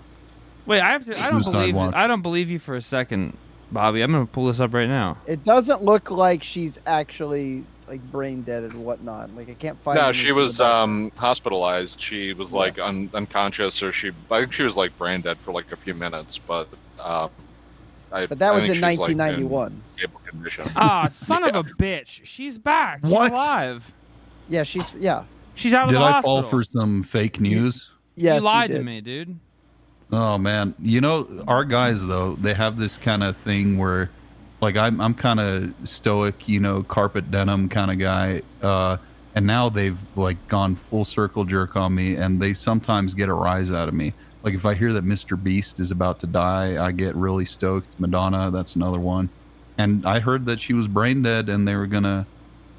Wait, 0.67 0.81
I 0.81 0.91
have 0.93 1.05
to. 1.05 1.13
I 1.21 1.31
don't 1.31 1.45
Suicide 1.45 1.53
believe. 1.61 1.75
watch. 1.77 1.95
I 1.95 2.07
don't 2.07 2.23
believe 2.23 2.51
you 2.51 2.59
for 2.59 2.75
a 2.77 2.83
second, 2.83 3.37
Bobby. 3.73 4.03
I'm 4.03 4.13
gonna 4.13 4.27
pull 4.27 4.47
this 4.47 4.61
up 4.61 4.75
right 4.75 4.89
now. 4.89 5.17
It 5.27 5.45
doesn't 5.45 5.83
look 5.83 6.11
like 6.11 6.43
she's 6.43 6.79
actually 6.87 7.65
like 7.89 8.01
brain 8.11 8.43
dead 8.43 8.65
and 8.65 8.85
whatnot. 8.85 9.35
Like 9.37 9.49
I 9.49 9.55
can't 9.55 9.79
find. 9.81 9.97
No, 9.99 10.11
she 10.13 10.33
was 10.33 10.61
um, 10.61 11.13
hospitalized. 11.17 12.01
She 12.01 12.33
was 12.33 12.53
like 12.53 12.77
Yes. 12.79 12.87
un- 12.89 13.11
unconscious, 13.15 13.83
or 13.83 13.93
she. 13.93 14.11
I 14.31 14.41
think 14.41 14.53
she 14.53 14.65
was 14.65 14.77
like 14.77 14.97
brain 14.99 15.21
dead 15.21 15.39
for 15.39 15.53
like 15.53 15.71
a 15.73 15.77
few 15.77 15.95
minutes, 15.95 16.39
but. 16.39 16.69
Uh, 16.99 17.29
I, 18.13 18.25
But 18.27 18.39
that 18.39 18.53
I 18.53 18.55
was 18.55 18.65
in 18.69 18.75
she's, 18.75 18.83
like, 18.83 18.99
1991. 19.01 19.83
stable 19.97 20.21
condition. 20.25 20.65
Ah, 20.77 21.09
son 21.09 21.43
of 21.43 21.55
a 21.57 21.65
bitch. 21.75 22.21
She's 22.25 22.57
back. 22.57 23.01
She's 23.03 23.11
What? 23.11 23.33
alive. 23.33 23.93
Yeah, 24.49 24.63
she's 24.63 24.95
yeah. 24.95 25.25
She's 25.57 25.75
out 25.75 25.85
of 25.85 25.89
Did 25.91 25.97
the 25.97 26.03
I 26.03 26.13
hospital. 26.13 26.43
fall 26.43 26.51
for 26.51 26.63
some 26.63 27.03
fake 27.03 27.41
news? 27.41 27.89
Yes, 28.15 28.41
you 28.41 28.45
lied 28.47 28.71
did. 28.71 28.79
to 28.79 28.85
me, 28.85 29.01
dude. 29.01 29.37
Oh 30.13 30.39
man, 30.39 30.75
you 30.81 31.01
know 31.01 31.27
our 31.49 31.65
guys 31.65 32.05
though 32.05 32.37
they 32.37 32.55
have 32.55 32.77
this 32.77 32.97
kind 32.97 33.25
of 33.25 33.37
thing 33.39 33.77
where, 33.77 34.11
like 34.61 34.77
I'm 34.77 35.01
I'm 35.01 35.15
kind 35.15 35.41
of 35.41 35.75
stoic, 35.85 36.49
you 36.49 36.61
know, 36.61 36.83
carpet 36.85 37.31
denim 37.31 37.69
kind 37.69 37.91
of 37.91 37.99
guy, 37.99 38.43
uh, 38.63 38.99
and 39.35 39.47
now 39.47 39.69
they've 39.69 39.99
like 40.15 40.47
gone 40.47 40.77
full 40.77 41.05
circle 41.05 41.45
jerk 41.45 41.75
on 41.75 41.95
me, 41.95 42.15
and 42.15 42.41
they 42.41 42.55
sometimes 42.55 43.15
get 43.15 43.29
a 43.29 43.35
rise 43.35 43.73
out 43.73 43.89
of 43.89 43.95
me. 43.95 44.13
Like 44.45 44.55
if 44.55 44.65
I 44.65 44.75
hear 44.75 44.93
that 44.93 45.05
Mr. 45.05 45.43
Beast 45.43 45.81
is 45.81 45.91
about 45.91 46.21
to 46.21 46.29
die, 46.29 46.85
I 46.85 46.93
get 46.93 47.17
really 47.17 47.45
stoked. 47.45 47.99
Madonna, 47.99 48.53
that's 48.53 48.77
another 48.77 49.01
one, 49.01 49.29
and 49.77 50.07
I 50.07 50.21
heard 50.21 50.47
that 50.47 50.61
she 50.61 50.73
was 50.73 50.87
brain 50.87 51.23
dead, 51.23 51.49
and 51.49 51.67
they 51.67 51.75
were 51.75 51.87
gonna. 51.87 52.27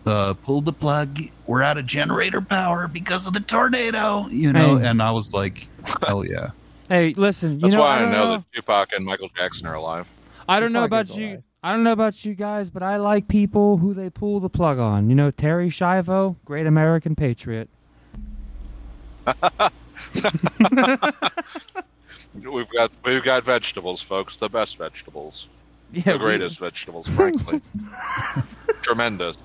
Uh, 0.05 0.33
pull 0.33 0.61
the 0.61 0.71
plug. 0.71 1.19
We're 1.47 1.63
out 1.63 1.77
of 1.77 1.85
generator 1.85 2.39
power 2.39 2.87
because 2.87 3.27
of 3.27 3.33
the 3.33 3.41
tornado, 3.41 4.25
you 4.29 4.53
know. 4.53 4.77
And 4.77 5.03
I 5.03 5.11
was 5.11 5.33
like, 5.33 5.67
"Hell 6.07 6.25
yeah!" 6.25 6.51
Hey, 6.89 7.13
listen. 7.15 7.53
You 7.53 7.59
That's 7.59 7.75
know, 7.75 7.81
why 7.81 7.97
I 7.99 8.03
I 8.03 8.05
know, 8.05 8.11
know. 8.11 8.31
that 8.37 8.43
Tupac 8.53 8.89
and 8.93 9.05
Michael 9.05 9.29
Jackson 9.35 9.67
are 9.67 9.73
alive. 9.75 10.11
I 10.47 10.59
don't 10.59 10.71
know 10.73 10.83
about 10.85 11.09
you. 11.15 11.27
alive. 11.27 11.43
I 11.63 11.71
don't 11.73 11.83
know 11.83 11.91
about 11.91 12.23
you 12.23 12.33
guys, 12.35 12.69
but 12.69 12.81
I 12.83 12.97
like 12.97 13.27
people 13.27 13.77
who 13.77 13.93
they 13.93 14.09
pull 14.09 14.39
the 14.39 14.49
plug 14.49 14.79
on. 14.79 15.09
You 15.09 15.15
know, 15.15 15.31
Terri 15.31 15.67
Schiavo, 15.67 16.35
great 16.45 16.65
American 16.67 17.15
patriot. 17.15 17.67
We've 22.45 22.69
got 22.69 22.91
we've 23.03 23.23
got 23.23 23.43
vegetables, 23.43 24.01
folks. 24.01 24.37
The 24.37 24.47
best 24.49 24.77
vegetables. 24.77 25.49
Yeah, 25.91 26.03
the 26.03 26.11
we- 26.13 26.17
greatest 26.19 26.59
vegetables, 26.59 27.07
frankly. 27.07 27.61
Tremendous. 28.83 29.37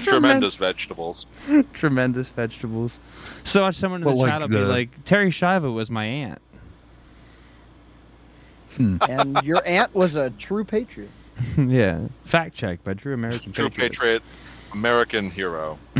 Tremendous 0.00 0.54
vegetables. 0.56 1.26
tremendous 1.72 2.30
vegetables. 2.30 3.00
So 3.44 3.62
watch 3.62 3.76
someone 3.76 4.02
in 4.02 4.06
Well, 4.06 4.16
the 4.16 4.22
like 4.22 4.30
chat 4.32 4.40
will 4.42 4.48
be 4.48 4.56
like, 4.58 5.04
Terri 5.04 5.28
Schiavo 5.28 5.74
was 5.74 5.90
my 5.90 6.04
aunt. 6.04 6.40
Hmm. 8.76 8.96
And 9.08 9.40
your 9.44 9.66
aunt 9.66 9.94
was 9.94 10.14
a 10.14 10.30
true 10.30 10.64
patriot. 10.64 11.10
yeah, 11.58 12.00
fact 12.24 12.54
check 12.56 12.82
by 12.84 12.94
True 12.94 13.14
American 13.14 13.52
True 13.52 13.70
Patriots. 13.70 13.96
patriot, 13.98 14.22
American 14.72 15.30
hero. 15.30 15.78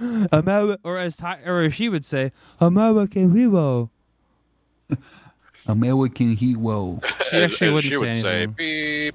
Ameri- 0.00 0.78
or 0.84 0.98
as 0.98 1.16
Ty- 1.16 1.40
or 1.44 1.60
as 1.62 1.74
she 1.74 1.88
would 1.88 2.04
say, 2.04 2.32
American 2.60 3.34
hero. 3.36 3.90
American 5.66 6.34
hero. 6.36 7.00
She 7.30 7.36
And- 7.36 7.44
actually 7.44 7.66
and 7.68 7.74
wouldn't 7.74 7.90
she 7.92 7.96
would 7.96 8.14
say 8.14 8.22
say 8.22 8.42
anything. 8.42 8.54
beep. 8.56 9.14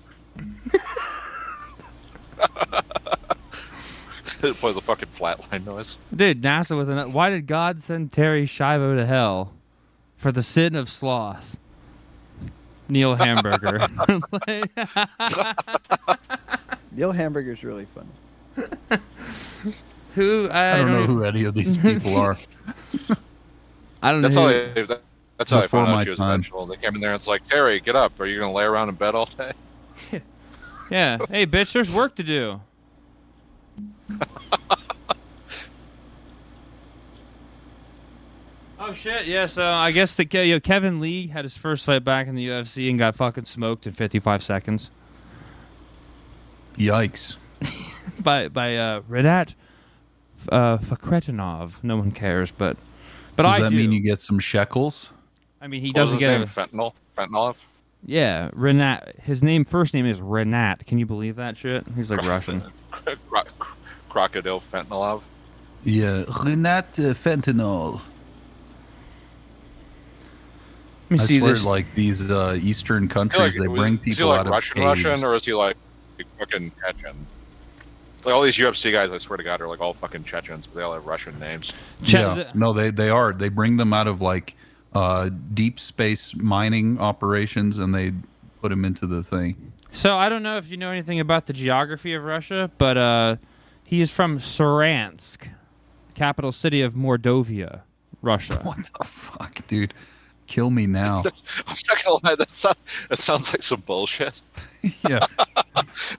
Play 4.40 4.72
the 4.72 4.82
fucking 4.82 5.10
flatline 5.10 5.66
noise. 5.66 5.98
Dude, 6.16 6.42
NASA 6.44 6.78
with 6.78 6.90
an. 6.90 7.12
Why 7.14 7.30
did 7.30 7.48
God 7.48 7.82
send 7.82 8.12
Terri 8.12 8.44
Schiavo 8.44 8.96
to 8.98 9.06
hell? 9.06 9.54
for 10.16 10.32
the 10.32 10.42
sin 10.42 10.74
of 10.76 10.90
sloth. 10.90 11.58
Neil 12.90 13.16
Hamburger. 13.16 13.88
Neil 16.92 17.12
Hamburger's 17.12 17.64
really 17.64 17.86
funny. 17.94 18.10
who 20.16 20.48
I, 20.50 20.74
I 20.74 20.78
don't 20.78 20.88
know 20.92 21.04
even- 21.04 21.16
who 21.16 21.24
any 21.24 21.44
of 21.44 21.54
these 21.54 21.78
people 21.78 22.16
are. 22.18 22.36
I 24.02 24.12
don't 24.12 24.22
know. 24.22 24.30
That's 24.30 24.36
who- 24.36 24.42
how 24.42 24.48
they. 24.48 24.84
that- 24.84 25.02
That's 25.38 25.52
how 25.52 25.60
I 25.60 25.68
found 25.68 25.92
out 25.92 26.04
she 26.04 26.10
was 26.12 26.20
time. 26.20 26.40
vegetable. 26.42 26.66
They 26.66 26.78
came 26.78 26.96
in 26.96 27.02
there 27.02 27.12
and 27.12 27.20
it's 27.20 27.28
like, 27.28 27.48
Terri, 27.48 27.84
get 27.84 27.96
up. 27.96 28.20
Are 28.20 28.26
you 28.26 28.40
gonna 28.40 28.52
lay 28.54 28.64
around 28.64 28.90
in 28.90 28.96
bed 28.96 29.14
all 29.16 29.26
day? 29.28 29.52
Yeah. 30.90 31.18
Hey, 31.30 31.46
bitch, 31.46 31.74
there's 31.74 31.92
work 31.92 32.16
to 32.16 32.24
do. 32.24 32.62
Oh 38.88 38.94
shit! 38.94 39.28
Yeah. 39.28 39.46
So 39.48 39.66
I 39.68 39.92
guess 39.92 40.16
the 40.16 40.26
you 40.46 40.54
know, 40.56 40.60
Kevin 40.62 41.00
Lee 41.02 41.28
had 41.28 41.44
his 41.44 41.58
first 41.58 41.86
fight 41.86 42.04
back 42.06 42.28
in 42.28 42.36
the 42.36 42.48
UFC 42.48 42.90
and 42.90 42.98
got 42.98 43.16
fucking 43.16 43.44
smoked 43.46 43.86
in 43.86 43.92
55 43.94 44.42
seconds 44.42 44.92
Yikes. 46.78 47.36
by 48.20 48.48
by 48.48 48.78
uh, 48.78 49.02
Renat 49.02 49.56
uh, 50.52 50.78
Fakhretdinov. 50.78 51.74
No 51.84 51.98
one 51.98 52.12
cares, 52.12 52.52
but 52.52 52.78
but 53.36 53.44
Does 53.44 53.54
I 53.54 53.60
that 53.64 53.70
do. 53.72 53.76
mean 53.76 53.92
you 53.92 54.00
get 54.00 54.22
some 54.22 54.40
shekels? 54.40 55.10
I 55.62 55.68
mean, 55.68 55.82
he 55.82 55.90
What 55.90 56.02
was 56.02 56.12
doesn't 56.12 56.20
his 56.20 56.22
get 56.56 56.68
name? 56.78 56.80
a, 56.80 56.92
Fentanyl. 56.92 56.94
Fentanyl. 57.18 57.66
yeah. 58.06 58.50
Renat. 58.52 59.20
His 59.20 59.44
name 59.44 59.66
first 59.66 59.94
name 59.94 60.06
is 60.06 60.22
Renat. 60.22 60.86
Can 60.86 60.98
you 60.98 61.06
believe 61.06 61.36
that 61.36 61.58
shit? 61.58 61.86
He's 61.96 62.10
like 62.12 62.22
Russian. 62.22 62.64
Cro- 63.30 63.44
Crocodile 64.10 64.60
fentanylov. 64.62 65.24
Yeah, 65.84 66.24
Renat 66.26 67.00
uh, 67.00 67.14
fentanyl. 67.14 68.02
Let 71.10 71.12
me 71.12 71.20
I 71.20 71.26
see 71.26 71.40
swear, 71.40 71.54
this. 71.54 71.64
like 71.64 71.96
these 71.96 72.22
uh, 72.30 72.60
Eastern 72.62 73.08
countries, 73.08 73.58
like- 73.58 73.70
they 73.70 73.74
bring 73.74 73.94
is 74.00 74.04
he 74.04 74.12
people 74.12 74.28
like 74.28 74.40
out 74.42 74.48
of 74.48 74.52
Russian 74.52 74.76
caves. 74.76 75.04
Russian 75.04 75.24
or 75.24 75.36
is 75.36 75.46
he 75.46 75.54
like 75.54 75.78
fucking 76.38 76.72
Chechen? 76.82 77.26
Like 78.26 78.36
all 78.36 78.42
these 78.42 78.58
UFC 78.58 78.92
guys, 78.92 79.10
I 79.12 79.18
swear 79.20 79.38
to 79.38 79.44
God, 79.44 79.62
are 79.62 79.70
like 79.70 79.80
all 79.80 79.94
fucking 79.94 80.26
Chechens, 80.26 80.68
but 80.68 80.76
they 80.76 80.82
all 80.82 80.94
have 80.94 81.06
Russian 81.06 81.40
names. 81.40 81.72
Che- 82.04 82.20
yeah, 82.20 82.52
no, 82.54 82.74
they 82.74 82.90
they 82.90 83.10
are. 83.10 83.32
They 83.32 83.48
bring 83.48 83.78
them 83.78 83.94
out 83.94 84.08
of 84.08 84.20
like 84.20 84.56
uh, 84.94 85.30
deep 85.54 85.80
space 85.80 86.36
mining 86.36 87.00
operations, 87.00 87.80
and 87.80 87.96
they 87.96 88.12
put 88.62 88.70
them 88.70 88.84
into 88.84 89.08
the 89.08 89.24
thing. 89.24 89.72
So 89.94 90.18
I 90.18 90.28
don't 90.28 90.44
know 90.44 90.58
if 90.58 90.70
you 90.70 90.76
know 90.76 90.92
anything 90.92 91.22
about 91.22 91.46
the 91.46 91.54
geography 91.54 92.14
of 92.14 92.24
Russia, 92.24 92.70
but 92.78 92.98
uh, 92.98 93.36
he 93.84 94.02
is 94.02 94.12
from 94.12 94.40
Saransk, 94.40 95.48
capital 96.16 96.52
city 96.52 96.82
of 96.82 96.96
Mordovia, 96.96 97.82
Russia. 98.22 98.60
What 98.64 98.78
the 99.00 99.06
fuck, 99.06 99.66
dude? 99.68 99.94
Kill 100.48 100.70
me 100.70 100.88
now. 100.88 101.24
I'm 101.68 101.76
not 101.90 102.04
gonna 102.04 102.20
lie, 102.24 102.36
that, 102.36 102.56
sound, 102.56 102.78
that 103.10 103.20
sounds 103.20 103.52
like 103.54 103.62
some 103.64 103.82
bullshit. 103.82 104.42
yeah, 105.08 105.26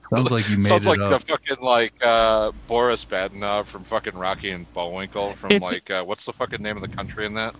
sounds 0.09 0.29
like 0.31 0.47
you 0.49 0.57
made 0.57 0.65
it. 0.65 0.67
Sounds 0.67 0.85
it 0.85 0.89
like 0.89 0.99
up. 0.99 1.09
the 1.09 1.27
fucking 1.27 1.57
like 1.61 1.93
uh, 2.01 2.51
Boris 2.67 3.03
Badenov 3.05 3.65
from 3.65 3.83
fucking 3.83 4.15
Rocky 4.15 4.51
and 4.51 4.71
Bullwinkle 4.73 5.33
from 5.33 5.51
It's- 5.51 5.71
like 5.71 5.89
uh, 5.89 6.03
what's 6.03 6.25
the 6.25 6.33
fucking 6.33 6.61
name 6.61 6.77
of 6.77 6.81
the 6.81 6.95
country 6.95 7.25
in 7.25 7.33
that? 7.33 7.55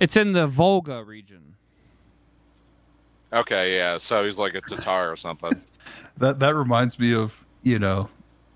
It's 0.00 0.16
in 0.16 0.32
the 0.32 0.46
Volga 0.46 1.04
region. 1.04 1.54
Okay, 3.32 3.76
yeah. 3.76 3.98
So 3.98 4.24
he's 4.24 4.38
like 4.38 4.54
a 4.54 4.60
Tatar 4.60 5.10
or 5.10 5.16
something. 5.16 5.52
That 6.18 6.40
that 6.40 6.56
reminds 6.56 6.98
me 6.98 7.14
of 7.14 7.44
you 7.62 7.78
know, 7.78 8.08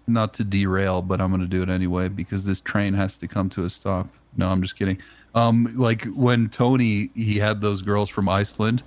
not 0.07 0.35
to 0.35 0.45
derail, 0.45 1.03
but 1.03 1.21
I'm 1.21 1.31
going 1.31 1.43
to 1.43 1.47
do 1.47 1.63
it 1.63 1.69
anyway 1.69 2.09
because 2.09 2.45
this 2.45 2.61
train 2.61 2.95
has 2.95 3.17
to 3.19 3.29
come 3.29 3.49
to 3.51 3.65
a 3.65 3.71
stop. 3.71 4.09
No, 4.37 4.49
I'm 4.49 4.63
just 4.63 4.77
kidding. 4.77 4.99
Um, 5.35 5.73
like 5.77 6.05
when 6.07 6.49
Tony 6.51 7.11
he 7.15 7.39
had 7.39 7.61
those 7.61 7.83
girls 7.83 8.09
from 8.09 8.29
Iceland, 8.29 8.83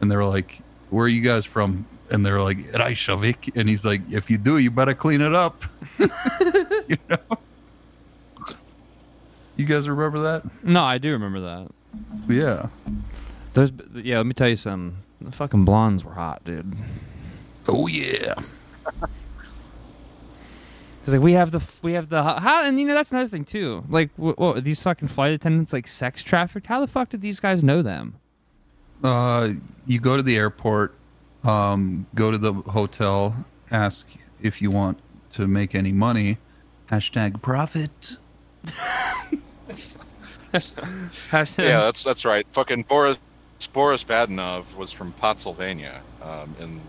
and 0.00 0.10
they're 0.10 0.24
like, 0.24 0.60
"Where 0.90 1.04
are 1.04 1.08
you 1.08 1.20
guys 1.20 1.44
from?" 1.44 1.86
And 2.10 2.24
they're 2.24 2.40
like, 2.40 2.58
"Reykjavik," 2.74 3.52
and 3.54 3.68
he's 3.68 3.84
like, 3.84 4.00
"If 4.10 4.30
you 4.30 4.38
do, 4.38 4.58
you 4.58 4.70
better 4.70 4.94
clean 4.94 5.20
it 5.20 5.34
up." 5.34 5.62
you 5.98 6.96
know. 7.08 7.38
You 9.56 9.66
guys 9.66 9.88
remember 9.88 10.20
that? 10.20 10.42
No, 10.62 10.82
I 10.82 10.96
do 10.96 11.12
remember 11.12 11.40
that. 11.40 11.68
Yeah. 12.28 12.68
Those, 13.52 13.72
yeah. 13.94 14.16
Let 14.16 14.26
me 14.26 14.32
tell 14.32 14.48
you 14.48 14.56
something. 14.56 14.96
The 15.20 15.32
fucking 15.32 15.66
blondes 15.66 16.02
were 16.02 16.14
hot, 16.14 16.42
dude. 16.44 16.74
Oh 17.68 17.86
yeah. 17.86 18.34
It's 21.10 21.14
like 21.14 21.24
we 21.24 21.32
have 21.32 21.50
the 21.50 21.60
we 21.82 21.94
have 21.94 22.08
the 22.08 22.22
how 22.22 22.62
and 22.64 22.78
you 22.78 22.86
know 22.86 22.94
that's 22.94 23.10
another 23.10 23.26
thing 23.28 23.44
too. 23.44 23.84
Like 23.88 24.10
what, 24.16 24.38
what 24.38 24.56
are 24.58 24.60
these 24.60 24.80
fucking 24.80 25.08
flight 25.08 25.32
attendants 25.32 25.72
like 25.72 25.88
sex 25.88 26.22
trafficked? 26.22 26.68
How 26.68 26.78
the 26.80 26.86
fuck 26.86 27.08
did 27.08 27.20
these 27.20 27.40
guys 27.40 27.64
know 27.64 27.82
them? 27.82 28.14
Uh, 29.02 29.54
you 29.86 29.98
go 29.98 30.16
to 30.16 30.22
the 30.22 30.36
airport, 30.36 30.94
um, 31.42 32.06
go 32.14 32.30
to 32.30 32.38
the 32.38 32.52
hotel, 32.52 33.44
ask 33.72 34.06
if 34.40 34.62
you 34.62 34.70
want 34.70 35.00
to 35.30 35.48
make 35.48 35.74
any 35.74 35.90
money. 35.90 36.38
Hashtag 36.88 37.42
profit. 37.42 38.16
Hashtag- 38.66 39.98
yeah, 41.58 41.80
that's 41.80 42.04
that's 42.04 42.24
right. 42.24 42.46
Fucking 42.52 42.82
Boris 42.82 43.18
Boris 43.72 44.04
Badenov 44.04 44.76
was 44.76 44.92
from 44.92 45.12
Pottsylvania, 45.14 46.02
um, 46.22 46.54
in 46.60 46.80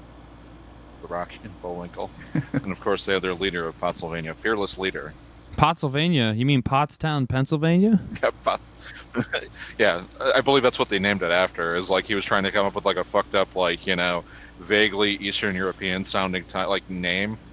the 1.11 1.17
Rocky 1.17 1.39
and 1.43 1.61
Bullwinkle, 1.61 2.09
and 2.53 2.71
of 2.71 2.79
course 2.81 3.05
they 3.05 3.13
have 3.13 3.21
their 3.21 3.33
leader 3.33 3.67
of 3.67 3.77
Pottsylvania, 3.79 4.33
fearless 4.33 4.77
leader. 4.77 5.13
Pottsylvania. 5.57 6.31
You 6.33 6.45
mean 6.45 6.61
Pottstown, 6.63 7.27
Pennsylvania? 7.27 7.99
Yeah, 8.23 8.31
Potts- 8.43 8.73
yeah, 9.77 10.03
I 10.19 10.31
I 10.37 10.41
believe 10.41 10.63
that's 10.63 10.79
what 10.79 10.87
they 10.89 10.99
named 10.99 11.23
it 11.23 11.31
after. 11.31 11.75
Is 11.75 11.89
like 11.89 12.05
he 12.07 12.15
was 12.15 12.23
trying 12.25 12.43
to 12.43 12.51
come 12.51 12.65
up 12.65 12.73
with 12.75 12.85
like 12.85 12.97
a 12.97 13.03
fucked 13.03 13.35
up, 13.35 13.55
like 13.55 13.85
you 13.85 13.95
know, 13.95 14.23
vaguely 14.59 15.11
Eastern 15.17 15.55
European 15.55 16.03
sounding 16.05 16.43
ti 16.45 16.59
like 16.63 16.89
name. 16.89 17.37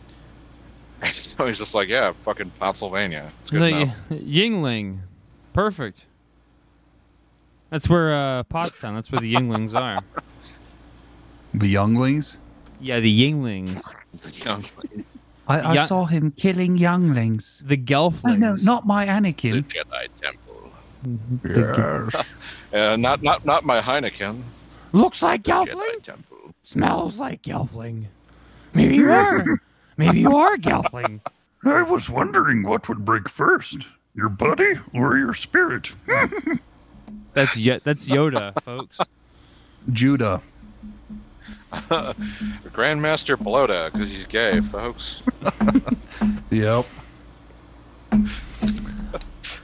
And 1.00 1.14
so 1.14 1.46
he's 1.46 1.58
just 1.58 1.76
like, 1.76 1.88
yeah, 1.88 2.12
fucking 2.24 2.50
Pennsylvania. 2.58 3.30
It's 3.40 3.50
good 3.50 3.60
Like, 3.60 3.72
enough. 3.74 3.96
Yuengling. 4.10 4.98
Perfect. 5.52 6.04
That's 7.70 7.88
where 7.88 8.12
uh, 8.12 8.42
Pottstown. 8.44 8.96
That's 8.96 9.12
where 9.12 9.20
the 9.20 9.32
Yuenglings 9.32 9.80
are. 9.80 9.98
The 11.54 11.68
younglings. 11.68 12.36
Yeah, 12.80 13.00
the 13.00 13.10
Yuenglings. 13.32 13.82
I, 15.48 15.60
I 15.60 15.74
Ya- 15.74 15.86
saw 15.86 16.04
him 16.04 16.30
killing 16.32 16.76
younglings. 16.76 17.62
The 17.66 17.76
Gelflings. 17.76 18.20
Oh 18.30 18.34
no, 18.34 18.56
not 18.56 18.86
my 18.86 19.06
The 19.06 19.12
Anakin. 19.12 19.64
Jedi 19.64 20.08
Temple. 20.20 20.70
Yes. 21.44 22.26
Uh, 22.72 22.96
not 22.96 23.22
not 23.22 23.44
not 23.44 23.64
my 23.64 23.80
Heineken. 23.80 24.42
Looks 24.92 25.22
like 25.22 25.42
Jedi 25.42 25.68
Gelfling. 25.68 26.02
Temple. 26.02 26.54
Smells 26.62 27.18
like 27.18 27.42
Gelfling. 27.42 28.04
Maybe 28.74 28.96
you 28.96 29.10
are. 29.10 29.44
Maybe 29.96 30.20
you 30.20 30.36
are 30.36 30.56
Gelfling. 30.56 31.20
I 31.64 31.82
was 31.82 32.08
wondering 32.08 32.62
what 32.62 32.88
would 32.88 33.04
break 33.04 33.28
first, 33.28 33.78
your 34.14 34.28
body 34.28 34.74
or 34.94 35.16
your 35.18 35.34
spirit. 35.34 35.92
That's 37.34 37.56
Ye- 37.56 37.78
that's 37.84 38.06
Yoda, 38.08 38.60
folks. 38.64 38.98
Judah. 39.92 40.42
Grandmaster 42.72 43.36
Bloda, 43.36 43.92
because 43.92 44.10
he's 44.10 44.24
gay, 44.24 44.60
folks. 44.60 45.22
Yep. 46.50 46.86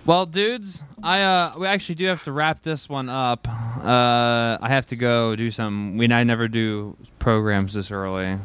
Well, 0.04 0.26
dudes, 0.26 0.82
I 1.02 1.22
uh, 1.22 1.52
we 1.58 1.66
actually 1.66 1.94
do 1.94 2.04
have 2.06 2.22
to 2.24 2.32
wrap 2.32 2.62
this 2.62 2.90
one 2.90 3.08
up. 3.08 3.48
Uh, 3.48 4.58
I 4.60 4.68
have 4.68 4.86
to 4.88 4.96
go 4.96 5.34
do 5.34 5.50
some. 5.50 5.96
We 5.96 6.12
I 6.12 6.24
never 6.24 6.46
do 6.46 6.94
programs 7.18 7.72
this 7.72 7.90
early, 7.90 8.38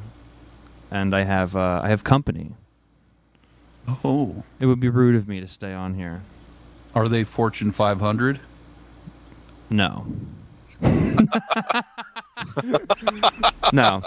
and 0.90 1.14
I 1.14 1.24
have 1.26 1.54
uh, 1.56 1.82
I 1.84 1.90
have 1.90 2.06
company. 2.06 2.54
Oh, 4.06 4.44
It 4.60 4.68
would 4.68 4.80
be 4.80 4.88
rude 4.88 5.16
of 5.16 5.28
me 5.28 5.42
to 5.42 5.48
stay 5.48 5.74
on 5.74 5.96
here. 5.96 6.22
are 6.96 7.10
they 7.10 7.24
Fortune 7.26 7.72
500? 7.72 8.40
No. 9.70 10.06
no, 13.74 14.02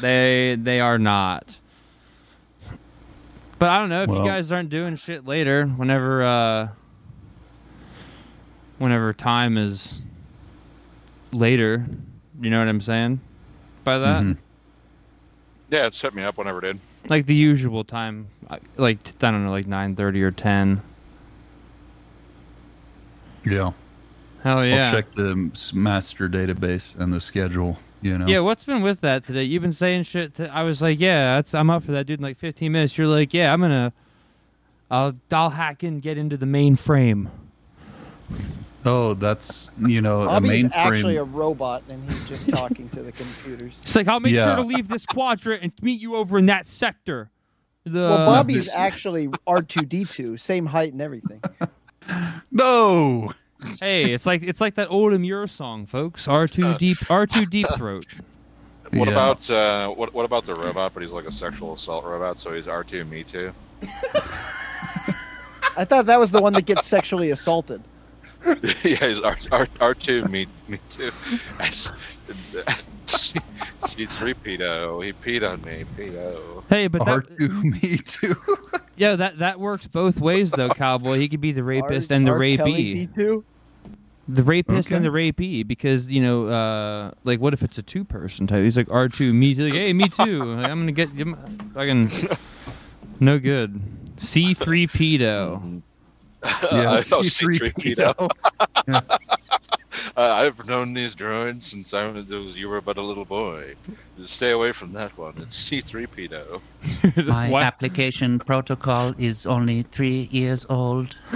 they 0.00 0.56
they 0.60 0.80
are 0.80 0.98
not. 0.98 1.58
But 3.58 3.70
I 3.70 3.78
don't 3.78 3.88
know 3.88 4.02
if 4.02 4.10
Well- 4.10 4.20
you 4.22 4.26
guys 4.28 4.52
aren't 4.52 4.70
doing 4.70 4.96
shit 4.96 5.26
later. 5.26 5.66
Whenever 5.66 6.22
uh, 6.24 6.68
whenever 8.78 9.12
time 9.12 9.56
is 9.56 10.02
later, 11.32 11.86
you 12.40 12.50
know 12.50 12.58
what 12.58 12.68
I'm 12.68 12.80
saying 12.80 13.20
by 13.84 13.98
that. 13.98 14.22
Mhm. 14.22 14.36
Yeah, 15.70 15.86
it 15.86 15.94
set 15.94 16.14
me 16.14 16.22
up 16.22 16.38
whenever, 16.38 16.60
dude. 16.60 16.78
Like 17.08 17.26
the 17.26 17.34
usual 17.34 17.82
time, 17.84 18.28
like 18.76 18.98
I 19.22 19.30
don't 19.30 19.44
know, 19.44 19.50
like 19.50 19.66
nine 19.66 19.96
thirty 19.96 20.22
or 20.22 20.30
ten. 20.30 20.82
Yeah. 23.44 23.72
Hell 24.46 24.64
yeah! 24.64 24.86
I'll 24.86 24.92
check 24.92 25.10
the 25.10 25.32
um, 25.32 25.52
master 25.74 26.28
database 26.28 26.94
and 27.00 27.12
the 27.12 27.20
schedule. 27.20 27.76
You 28.00 28.16
know. 28.16 28.28
Yeah, 28.28 28.38
what's 28.40 28.62
been 28.62 28.80
with 28.80 29.00
that 29.00 29.24
today? 29.26 29.42
You've 29.42 29.62
been 29.62 29.72
saying 29.72 30.04
shit. 30.04 30.34
To, 30.34 30.48
I 30.54 30.62
was 30.62 30.80
like, 30.80 31.00
yeah, 31.00 31.34
that's, 31.34 31.52
I'm 31.52 31.68
up 31.68 31.82
for 31.82 31.90
that, 31.90 32.06
dude. 32.06 32.20
In 32.20 32.22
like 32.22 32.36
15 32.36 32.70
minutes, 32.70 32.96
you're 32.96 33.08
like, 33.08 33.34
yeah, 33.34 33.52
I'm 33.52 33.60
gonna, 33.60 33.92
I'll, 34.88 35.14
I'll 35.32 35.50
hack 35.50 35.82
in, 35.82 35.98
get 35.98 36.16
into 36.16 36.36
the 36.36 36.46
mainframe. 36.46 37.28
Oh, 38.84 39.14
that's 39.14 39.72
you 39.84 40.00
know 40.00 40.22
a 40.22 40.26
Bobby's 40.26 40.66
mainframe. 40.66 40.70
actually 40.74 41.16
a 41.16 41.24
robot, 41.24 41.82
and 41.88 42.08
he's 42.08 42.28
just 42.28 42.48
talking 42.56 42.88
to 42.90 43.02
the 43.02 43.10
computers. 43.10 43.72
It's 43.82 43.96
like 43.96 44.06
I'll 44.06 44.20
make 44.20 44.32
Yeah. 44.32 44.44
sure 44.44 44.56
to 44.56 44.62
leave 44.62 44.86
this 44.86 45.06
quadrant 45.06 45.64
and 45.64 45.72
meet 45.82 46.00
you 46.00 46.14
over 46.14 46.38
in 46.38 46.46
that 46.46 46.68
sector. 46.68 47.30
The 47.82 47.98
Well, 47.98 48.26
Bobby's 48.26 48.68
actually 48.76 49.26
R2D2, 49.48 50.38
same 50.38 50.66
height 50.66 50.92
and 50.92 51.02
everything. 51.02 51.42
no. 52.52 53.32
Hey, 53.80 54.12
it's 54.12 54.26
like 54.26 54.42
it's 54.42 54.60
like 54.60 54.74
that 54.74 54.88
old 54.90 55.12
Amur 55.12 55.46
song, 55.46 55.86
folks. 55.86 56.28
R 56.28 56.46
two 56.48 56.74
deep 56.78 56.98
R 57.10 57.26
two 57.26 57.46
deep 57.46 57.66
throat. 57.76 58.06
What 58.92 59.08
Yeah. 59.08 59.14
about 59.14 59.50
uh, 59.50 59.88
what 59.90 60.14
what 60.14 60.24
about 60.24 60.46
the 60.46 60.54
robot? 60.54 60.94
But 60.94 61.02
he's 61.02 61.10
like 61.10 61.24
a 61.26 61.32
sexual 61.32 61.72
assault 61.72 62.04
robot, 62.04 62.38
so 62.38 62.54
he's 62.54 62.68
R 62.68 62.84
two, 62.84 63.04
me 63.04 63.24
too. 63.24 63.52
I 65.76 65.84
thought 65.84 66.06
that 66.06 66.20
was 66.20 66.30
the 66.30 66.40
one 66.40 66.52
that 66.52 66.66
gets 66.66 66.86
sexually 66.86 67.30
assaulted. 67.30 67.82
yeah, 68.84 68.94
he's 69.08 69.20
R 69.20 69.36
R 69.50 69.66
R 69.80 69.94
two, 69.94 70.24
me 70.26 70.46
me 70.68 70.78
too. 70.88 71.10
C 73.06 74.06
three 74.06 74.34
pedo. 74.34 75.04
He 75.04 75.12
peed 75.12 75.48
on 75.48 75.62
me, 75.62 75.84
pedo. 75.96 76.64
Hey, 76.68 76.88
but 76.88 77.06
R 77.06 77.20
that, 77.20 77.38
two, 77.38 77.48
me 77.48 77.98
too. 77.98 78.34
yeah, 78.96 79.16
that 79.16 79.38
that 79.38 79.60
works 79.60 79.86
both 79.86 80.20
ways 80.20 80.50
though, 80.50 80.68
cowboy. 80.68 81.18
He 81.18 81.28
could 81.28 81.40
be 81.40 81.52
the 81.52 81.62
rapist 81.64 82.10
R- 82.10 82.16
and 82.16 82.26
the 82.26 82.32
R. 82.32 82.38
rapee. 82.38 82.56
Kelly 82.56 83.08
D2? 83.14 83.44
The 84.28 84.42
rapist 84.42 84.90
and 84.90 85.04
the 85.04 85.10
rapee, 85.10 85.62
because 85.62 86.10
you 86.10 86.20
know, 86.20 86.48
uh, 86.48 87.12
like, 87.22 87.38
what 87.38 87.52
if 87.52 87.62
it's 87.62 87.78
a 87.78 87.82
two-person 87.82 88.48
type? 88.48 88.64
He's 88.64 88.76
like 88.76 88.90
R 88.90 89.08
two, 89.08 89.30
me 89.30 89.54
too. 89.54 89.64
Like, 89.64 89.74
hey, 89.74 89.92
me 89.92 90.08
too. 90.08 90.42
Like, 90.42 90.68
I'm 90.68 90.80
gonna 90.80 90.90
get 90.90 91.14
you. 91.14 91.36
Fucking 91.74 92.10
no 93.20 93.38
good. 93.38 93.80
C 94.16 94.52
three 94.52 94.88
pedo. 94.88 95.82
Yeah, 96.44 96.90
I 96.90 97.02
know 97.10 97.22
C-3PO. 97.22 98.30
C3PO. 100.16 100.18
Uh, 100.18 100.34
I've 100.34 100.66
known 100.66 100.94
these 100.94 101.14
droids 101.14 101.64
since 101.64 101.92
I 101.94 102.08
was 102.08 102.58
you 102.58 102.68
were 102.68 102.80
but 102.80 102.96
a 102.96 103.02
little 103.02 103.24
boy. 103.24 103.74
Just 104.18 104.34
stay 104.34 104.50
away 104.52 104.72
from 104.72 104.92
that 104.94 105.16
one. 105.18 105.34
It's 105.38 105.68
C3PO. 105.68 106.60
My 107.26 107.50
What? 107.50 107.62
application 107.62 108.38
protocol 108.38 109.14
is 109.18 109.46
only 109.46 109.82
three 109.82 110.28
years 110.30 110.64
old. 110.68 111.16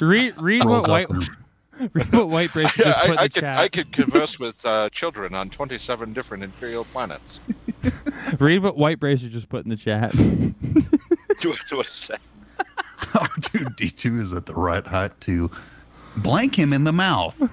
read 0.00 0.34
read 0.38 0.64
what 0.64 0.88
white 0.88 1.10
up 1.10 1.22
read 1.92 2.12
what 2.12 2.28
white 2.28 2.52
brace 2.52 2.72
just 2.74 2.98
put 3.00 3.10
in 3.10 3.18
I, 3.18 3.22
I 3.22 3.26
the 3.26 3.32
could 3.34 3.40
chat. 3.40 3.58
I 3.58 3.68
could 3.68 3.92
converse 3.92 4.38
with 4.38 4.64
uh, 4.64 4.88
children 4.90 5.34
on 5.34 5.50
27 5.50 6.12
different 6.12 6.44
imperial 6.44 6.84
planets. 6.84 7.40
Read 8.38 8.62
what 8.62 8.76
white 8.76 9.00
bracer 9.00 9.28
just 9.28 9.48
put 9.48 9.64
in 9.64 9.70
the 9.70 9.76
chat. 9.76 10.14
what 10.14 11.58
what 11.72 11.86
is 11.88 12.06
that? 12.08 12.20
R2 13.14 13.76
D2 13.76 14.20
is 14.20 14.32
at 14.32 14.46
the 14.46 14.54
right 14.54 14.86
height 14.86 15.20
to 15.22 15.50
blank 16.18 16.54
him 16.58 16.72
in 16.72 16.84
the 16.84 16.92
mouth. 16.92 17.36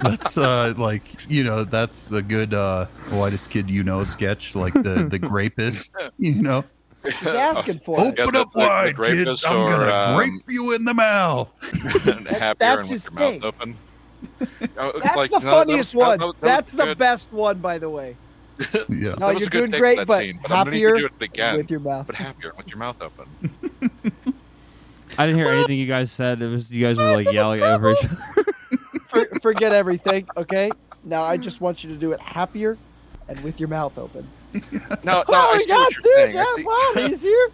that's 0.00 0.36
uh 0.36 0.74
like 0.76 1.02
you 1.30 1.44
know 1.44 1.62
that's 1.64 2.10
a 2.10 2.22
good 2.22 2.54
uh 2.54 2.86
whitest 3.10 3.50
kid 3.50 3.70
you 3.70 3.84
know 3.84 4.02
sketch 4.02 4.54
like 4.56 4.72
the 4.72 5.06
the 5.10 5.18
grapist 5.28 5.94
you 6.18 6.42
know 6.42 6.64
He's 7.04 7.26
asking 7.28 7.78
for 7.78 7.98
it. 8.00 8.18
Open 8.18 8.32
the- 8.34 8.40
up 8.40 8.52
the- 8.52 8.58
the 8.60 8.66
wide 8.66 8.96
kids 8.96 9.18
rapist 9.18 9.46
i'm 9.48 9.56
or, 9.56 9.70
gonna 9.70 9.92
um, 9.92 10.16
grape 10.16 10.42
you 10.48 10.74
in 10.74 10.84
the 10.84 10.94
mouth 10.94 11.50
Happier 11.62 12.54
that's 12.58 12.86
and 12.88 12.90
his 12.90 13.10
with 13.10 13.20
your 13.20 13.30
thing. 13.30 13.40
mouth 13.40 13.54
open. 13.54 13.76
Uh, 14.76 14.92
That's 15.02 15.16
like, 15.16 15.30
the 15.30 15.38
no, 15.38 15.44
that 15.44 15.50
funniest 15.50 15.94
was- 15.94 16.02
that- 16.02 16.08
one. 16.08 16.18
that 16.18 16.26
was 16.26 16.34
That's 16.40 16.70
the 16.72 16.84
good. 16.86 16.98
best 16.98 17.32
one, 17.32 17.58
by 17.58 17.78
the 17.78 17.88
way. 17.88 18.16
yeah 18.90 19.14
No, 19.14 19.14
That 19.14 19.34
was 19.34 19.40
you're 19.40 19.46
a 19.46 19.50
good 19.50 19.70
doing 19.70 19.80
great, 19.80 20.06
but 20.06 20.18
scene, 20.18 20.38
but 20.42 20.50
I'm 20.50 20.66
happier 20.66 20.96
do 20.98 21.06
it 21.06 21.12
again. 21.22 21.56
with 21.56 21.70
your 21.70 21.80
mouth. 21.80 22.06
But 22.06 22.16
happier 22.16 22.52
with 22.56 22.68
your 22.68 22.76
mouth 22.78 23.00
open. 23.00 23.28
I 25.18 25.26
didn't 25.26 25.38
hear 25.38 25.48
anything 25.48 25.78
you 25.78 25.86
guys 25.86 26.10
said. 26.10 26.40
It 26.42 26.48
was 26.48 26.70
you 26.70 26.84
guys 26.84 26.96
were 26.96 27.16
like 27.16 27.32
yelling 27.32 27.62
over 27.62 27.92
each 27.92 28.04
other. 28.04 28.44
For, 29.08 29.26
forget 29.40 29.72
everything, 29.72 30.28
okay? 30.36 30.70
Now 31.04 31.24
I 31.24 31.36
just 31.36 31.60
want 31.60 31.82
you 31.82 31.90
to 31.90 31.96
do 31.96 32.12
it 32.12 32.20
happier 32.20 32.78
and 33.28 33.40
with 33.40 33.58
your 33.58 33.68
mouth 33.68 33.98
open. 33.98 34.26
No, 35.04 35.14
no, 35.18 35.24
oh 35.28 35.34
I 35.34 35.52
my 35.54 35.58
see 35.58 35.66
god, 35.68 35.78
what 35.78 35.94
you're 35.94 36.02
dude! 36.02 36.14
saying. 36.14 36.34
Yeah, 36.34 36.44
I 36.44 36.52
see, 36.56 36.62
wow, 36.64 36.92
he's 37.08 37.22
here. 37.22 37.50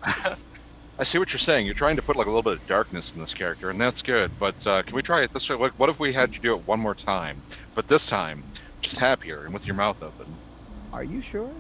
I 0.99 1.05
see 1.05 1.19
what 1.19 1.31
you're 1.33 1.39
saying. 1.39 1.67
You're 1.67 1.75
trying 1.75 1.97
to 1.97 2.03
put 2.03 2.17
like 2.17 2.27
a 2.27 2.31
little 2.31 2.43
bit 2.43 2.55
of 2.55 2.67
darkness 2.67 3.13
in 3.13 3.21
this 3.21 3.35
character, 3.35 3.69
and 3.69 3.79
that's 3.81 4.01
good. 4.03 4.31
But 4.39 4.67
uh, 4.67 4.83
can 4.83 4.97
we 4.97 5.03
try 5.03 5.23
it 5.23 5.33
this 5.35 5.49
way? 5.51 5.57
What, 5.57 5.79
what 5.79 5.91
if 5.91 6.01
we 6.01 6.13
had 6.13 6.35
you 6.35 6.41
do 6.41 6.55
it 6.55 6.67
one 6.67 6.81
more 6.81 6.95
time, 6.95 7.41
but 7.75 7.87
this 7.89 8.07
time 8.07 8.43
just 8.81 8.97
happier 8.97 9.45
and 9.45 9.53
with 9.53 9.67
your 9.67 9.77
mouth 9.77 10.03
open? 10.03 10.27
Are 10.93 11.05
you 11.05 11.21
sure? 11.21 11.51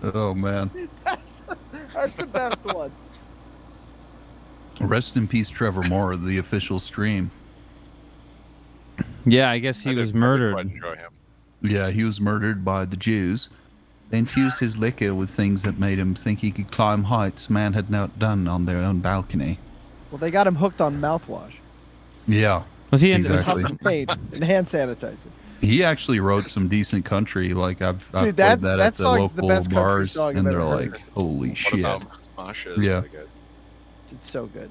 Oh 0.03 0.35
man 0.35 0.71
That's, 1.05 1.41
that's 1.95 2.17
the 2.17 2.27
best 2.27 2.65
one. 2.65 2.91
rest 4.81 5.17
in 5.17 5.29
peace 5.29 5.49
trevor 5.51 5.83
moore 5.83 6.17
the 6.17 6.39
official 6.39 6.81
stream 6.81 7.31
Yeah, 9.25 9.51
I 9.51 9.59
guess 9.59 9.81
he 9.81 9.91
did- 9.91 9.99
was 10.01 10.13
murdered. 10.15 10.55
quite 10.55 10.67
enjoy 10.67 10.97
him. 10.97 11.11
yeah 11.63 11.91
he 11.91 12.05
was 12.05 12.21
murdered 12.21 12.65
by 12.65 12.85
the 12.85 12.97
jews 12.97 13.49
they 14.11 14.19
infused 14.19 14.59
his 14.59 14.77
liquor 14.77 15.15
with 15.15 15.31
things 15.31 15.63
that 15.63 15.79
made 15.79 15.99
him 15.99 16.15
think 16.15 16.41
he 16.41 16.51
could 16.51 16.71
climb 16.71 17.05
heights 17.05 17.49
man 17.49 17.73
had 17.73 17.91
not 17.91 18.19
done 18.19 18.47
on 18.49 18.67
their 18.67 18.79
own 18.79 19.01
balcony 19.01 19.59
Well, 20.11 20.19
they 20.19 20.31
got 20.31 20.47
him 20.47 20.57
hooked 20.57 20.81
on 20.81 21.01
mouthwash, 21.01 21.55
yeah 22.27 22.63
Was 22.91 23.01
he 23.01 23.13
in? 23.13 23.21
Exactly. 23.25 23.63
huff 23.63 24.19
and 24.33 24.45
hand 24.45 24.67
sanitizer. 24.67 25.17
He 25.63 25.83
actually 25.85 26.19
wrote 26.21 26.43
some 26.43 26.69
decent 26.69 27.05
country. 27.05 27.55
Like 27.55 27.81
I've, 27.81 28.07
I've 28.13 28.21
played 28.21 28.37
that- 28.37 28.61
that, 28.61 28.77
that 28.79 28.81
at 28.81 28.95
the 28.97 29.03
song's 29.05 29.33
the 29.33 29.43
local 29.43 29.49
best 29.57 29.71
bars, 29.71 30.17
and 30.17 30.45
they're 30.47 30.61
ever 30.61 30.65
like, 30.77 31.01
"Holy 31.15 31.51
What 31.51 31.57
shit!" 31.59 31.81
about 31.81 32.03
Smosh 32.37 32.83
Yeah. 32.83 33.03
It's 34.11 34.31
so 34.31 34.47
good. 34.47 34.71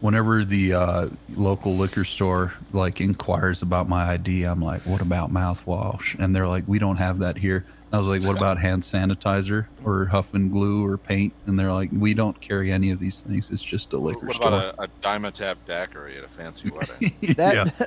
Whenever 0.00 0.44
the 0.44 0.72
uh, 0.74 1.08
local 1.36 1.76
liquor 1.76 2.04
store 2.04 2.52
like 2.72 3.00
inquires 3.00 3.62
about 3.62 3.88
my 3.88 4.10
ID, 4.12 4.44
I'm 4.44 4.60
like, 4.62 4.82
"What 4.86 5.00
about 5.02 5.32
mouthwash?" 5.32 6.18
And 6.18 6.34
they're 6.34 6.48
like, 6.48 6.64
"We 6.66 6.78
don't 6.78 6.96
have 6.96 7.18
that 7.20 7.36
here." 7.36 7.64
I 7.92 7.98
was 7.98 8.06
like, 8.06 8.22
"What 8.24 8.36
about 8.36 8.58
hand 8.58 8.82
sanitizer 8.82 9.66
or 9.84 10.06
huff 10.06 10.32
and 10.34 10.50
glue 10.50 10.86
or 10.86 10.96
paint?" 10.96 11.32
And 11.46 11.58
they're 11.58 11.72
like, 11.72 11.90
"We 11.92 12.14
don't 12.14 12.40
carry 12.40 12.72
any 12.72 12.90
of 12.92 12.98
these 12.98 13.20
things. 13.20 13.50
It's 13.50 13.62
just 13.62 13.92
a 13.92 13.98
liquor 13.98 14.26
What 14.26 14.36
store." 14.36 14.50
What 14.52 14.74
about 14.74 14.78
a, 14.78 14.82
a 14.84 15.18
Dimetapp 15.18 15.56
daiquiri 15.66 16.16
at 16.18 16.24
a 16.24 16.28
fancy 16.28 16.70
wedding? 16.70 17.12
That 17.36 17.54
yeah, 17.78 17.86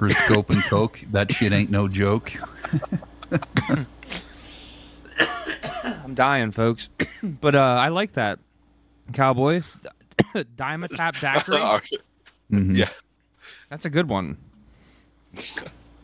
or 0.00 0.10
scope 0.10 0.50
and 0.50 0.62
coke. 0.64 1.00
That 1.12 1.32
shit 1.32 1.52
ain't 1.52 1.70
no 1.70 1.88
joke. 1.88 2.32
I'm 5.84 6.14
dying, 6.14 6.50
folks. 6.50 6.88
but 7.22 7.54
uh, 7.54 7.60
I 7.60 7.88
like 7.88 8.12
that 8.12 8.38
cowboy. 9.12 9.62
Dimetapp 10.34 11.20
Daiquiri. 11.20 12.00
Mhm. 12.50 12.76
Yeah. 12.76 12.88
That's 13.70 13.84
a 13.84 13.90
good 13.90 14.08
one. 14.08 14.36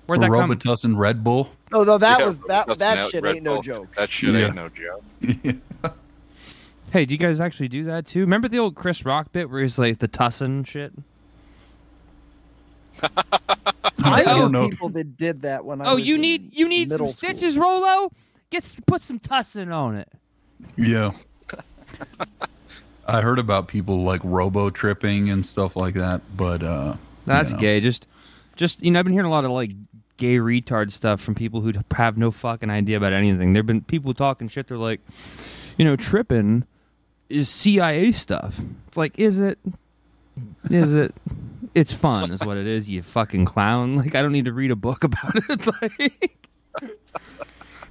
Where'd 0.07 0.21
that 0.21 0.31
come? 0.31 0.51
Robitussin 0.51 0.97
Red 0.99 1.23
Bull. 1.23 1.51
no, 1.71 1.85
no, 1.85 1.97
that 1.99 2.19
Yeah, 2.21 2.27
was 2.27 2.41
that. 2.41 2.67
that's 2.67 2.79
That 2.79 3.11
shit 3.11 3.23
Red 3.23 3.37
ain't 3.37 3.45
no 3.45 3.63
joke. 3.63 3.95
That 3.97 4.11
shit 4.11 4.35
Yeah. 4.35 4.47
ain't 4.47 4.55
no 4.57 4.69
joke. 4.69 5.57
Hey, 6.91 7.07
do 7.07 7.15
you 7.15 7.19
guys 7.19 7.41
actually 7.41 7.69
do 7.69 7.85
that 7.85 8.05
too? 8.05 8.21
Remember 8.21 8.49
the 8.49 8.59
old 8.59 8.75
Chris 8.75 9.03
Rock 9.07 9.33
bit 9.33 9.49
where 9.49 9.63
he's 9.63 9.79
like 9.79 9.99
the 10.01 10.09
tussin 10.09 10.67
shit? 10.67 10.93
I 14.05 14.25
Oh, 14.27 14.47
knew 14.47 14.53
no. 14.53 14.69
people 14.69 14.89
that 14.91 15.17
did 15.17 15.43
that 15.43 15.65
when 15.65 15.81
I 15.81 15.87
Oh, 15.91 15.95
was 15.97 16.07
you 16.07 16.19
need 16.19 16.53
you 16.53 16.69
need 16.69 16.89
some 16.89 16.95
middle 16.95 17.13
school. 17.13 17.31
stitches, 17.31 17.57
Rolo. 17.57 18.11
Get 18.51 18.65
s- 18.65 18.77
put 18.87 19.01
some 19.03 19.19
tussin 19.19 19.73
on 19.73 19.97
it. 19.97 20.09
Yeah. 20.77 21.13
I 23.07 23.21
heard 23.21 23.39
about 23.39 23.69
people 23.69 24.03
like 24.03 24.21
robo 24.25 24.71
tripping 24.71 25.31
and 25.31 25.45
stuff 25.45 25.77
like 25.77 25.95
that, 25.95 26.21
but 26.37 26.63
uh 26.63 26.97
That's 27.27 27.51
you 27.51 27.57
know. 27.57 27.61
gay. 27.61 27.81
Just 27.81 28.07
just 28.57 28.83
you 28.83 28.91
know, 28.91 28.99
I've 28.99 29.05
been 29.05 29.13
hearing 29.13 29.27
a 29.27 29.31
lot 29.31 29.45
of 29.45 29.51
like 29.51 29.71
gay 30.19 30.37
retard 30.37 30.91
stuff 30.93 31.21
from 31.21 31.35
people 31.35 31.61
who 31.61 31.73
have 31.95 32.17
no 32.17 32.31
fucking 32.31 32.71
idea 32.71 32.97
about 32.97 33.13
anything. 33.13 33.53
There've 33.53 33.67
been 33.67 33.83
people 33.83 34.15
talking 34.15 34.49
shit. 34.49 34.69
They're 34.69 34.77
like, 34.79 35.01
you 35.79 35.85
know, 35.85 35.97
tripping 35.97 36.65
is 37.29 37.49
CIA 37.49 38.13
stuff. 38.13 38.61
It's 38.89 38.97
like, 38.97 39.19
is 39.19 39.39
it? 39.41 39.59
Is 40.71 40.93
it? 40.95 41.15
It's 41.75 41.93
fun, 41.93 42.31
is 42.33 42.45
what 42.45 42.57
it 42.57 42.67
is. 42.67 42.89
You 42.89 43.03
fucking 43.03 43.45
clown. 43.45 43.97
Like, 44.03 44.15
I 44.15 44.23
don't 44.23 44.33
need 44.33 44.45
to 44.47 44.53
read 44.53 44.71
a 44.71 44.77
book 44.77 45.05
about 45.05 45.35
it. 45.35 45.67
like, 45.83 46.49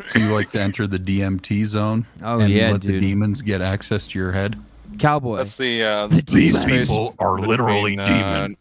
So 0.07 0.19
you 0.19 0.33
like 0.33 0.49
to 0.51 0.61
enter 0.61 0.87
the 0.87 0.97
DMT 0.99 1.65
zone 1.65 2.05
Oh, 2.23 2.39
and 2.39 2.51
yeah, 2.51 2.71
let 2.71 2.81
the 2.81 2.99
demons 2.99 3.41
get 3.41 3.61
access 3.61 4.07
to 4.07 4.19
your 4.19 4.31
head? 4.31 4.59
cowboy. 4.99 5.37
That's 5.37 5.55
the 5.57 5.83
uh, 5.83 6.07
These 6.07 6.53
the 6.53 6.61
space 6.61 6.87
people 6.89 7.15
are 7.19 7.35
between, 7.35 7.49
literally 7.49 7.97
uh, 7.97 8.05
demons. 8.05 8.57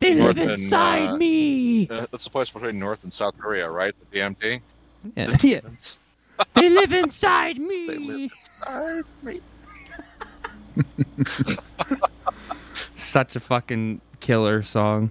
they 0.00 0.14
North 0.14 0.36
live 0.36 0.48
and, 0.50 0.60
inside 0.62 1.08
uh, 1.10 1.16
me. 1.16 1.88
uh, 1.88 2.06
That's 2.12 2.24
the 2.24 2.30
place 2.30 2.50
between 2.50 2.78
North 2.78 3.02
and 3.04 3.12
South 3.12 3.34
Korea, 3.38 3.70
right? 3.70 3.94
The 4.12 4.18
DMT. 4.18 4.60
Yeah, 5.16 5.36
yeah. 5.42 5.56
It's- 5.58 5.98
they 6.54 6.68
live 6.70 6.92
inside 6.92 7.56
They 7.56 7.98
me. 7.98 8.30
Such 12.96 13.36
a 13.36 13.40
fucking 13.40 14.00
killer 14.20 14.62
song. 14.62 15.10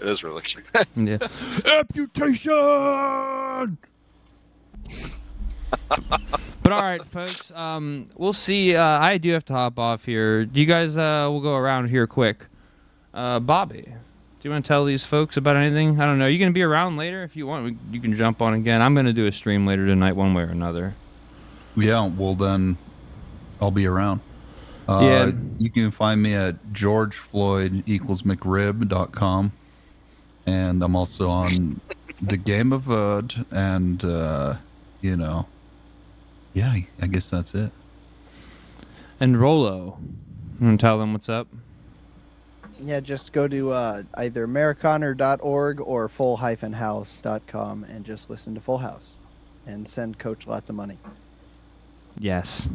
It 0.00 0.08
is 0.08 0.24
really 0.24 0.42
cute. 0.42 0.64
Yeah. 0.96 1.18
Amputation. 1.78 2.50
but 6.62 6.72
all 6.72 6.82
right, 6.82 7.04
folks. 7.04 7.50
Um, 7.52 8.08
we'll 8.16 8.32
see. 8.32 8.74
Uh, 8.76 8.82
I 8.84 9.18
do 9.18 9.30
have 9.32 9.44
to 9.46 9.52
hop 9.52 9.78
off 9.78 10.04
here. 10.04 10.44
Do 10.44 10.60
you 10.60 10.66
guys? 10.66 10.96
Uh, 10.96 11.28
we'll 11.30 11.40
go 11.40 11.54
around 11.54 11.88
here 11.88 12.06
quick. 12.06 12.46
Uh, 13.12 13.40
Bobby, 13.40 13.82
do 13.82 13.92
you 14.42 14.50
want 14.50 14.64
to 14.64 14.68
tell 14.68 14.84
these 14.84 15.04
folks 15.04 15.36
about 15.36 15.56
anything? 15.56 16.00
I 16.00 16.06
don't 16.06 16.18
know. 16.18 16.24
Are 16.26 16.28
You 16.28 16.38
gonna 16.38 16.52
be 16.52 16.62
around 16.62 16.96
later 16.96 17.22
if 17.22 17.36
you 17.36 17.46
want. 17.46 17.64
We, 17.64 17.76
you 17.92 18.00
can 18.00 18.14
jump 18.14 18.40
on 18.40 18.54
again. 18.54 18.80
I'm 18.82 18.94
gonna 18.94 19.12
do 19.12 19.26
a 19.26 19.32
stream 19.32 19.66
later 19.66 19.84
tonight, 19.86 20.12
one 20.12 20.32
way 20.34 20.42
or 20.44 20.46
another. 20.50 20.94
Yeah, 21.76 22.06
well 22.08 22.34
then, 22.34 22.78
I'll 23.60 23.70
be 23.70 23.86
around. 23.86 24.20
Uh, 24.90 25.00
Yeah. 25.02 25.32
You 25.58 25.70
can 25.70 25.90
find 25.90 26.20
me 26.22 26.34
at 26.34 26.72
George 26.72 27.16
Floyd 27.16 27.82
equals 27.86 28.24
And 30.46 30.82
I'm 30.82 30.96
also 30.96 31.28
on 31.28 31.80
the 32.20 32.36
Game 32.36 32.72
of 32.72 32.82
Vote. 32.82 33.36
And, 33.50 34.04
uh, 34.04 34.56
you 35.00 35.16
know, 35.16 35.46
yeah, 36.54 36.74
I 37.00 37.06
guess 37.06 37.30
that's 37.30 37.54
it. 37.54 37.70
And 39.20 39.40
Rolo, 39.40 39.98
you 40.58 40.66
want 40.66 40.80
to 40.80 40.84
tell 40.84 40.98
them 40.98 41.12
what's 41.12 41.28
up? 41.28 41.46
Yeah, 42.82 43.00
just 43.00 43.32
go 43.34 43.46
to 43.46 43.72
uh, 43.72 44.02
either 44.14 44.46
americaner.org 44.46 45.80
or 45.82 46.08
full-house.com 46.08 47.84
and 47.84 48.04
just 48.04 48.30
listen 48.30 48.54
to 48.54 48.60
Full 48.60 48.78
House 48.78 49.18
and 49.66 49.86
send 49.86 50.18
Coach 50.18 50.46
lots 50.46 50.70
of 50.70 50.76
money. 50.76 50.96
Yes. 52.18 52.70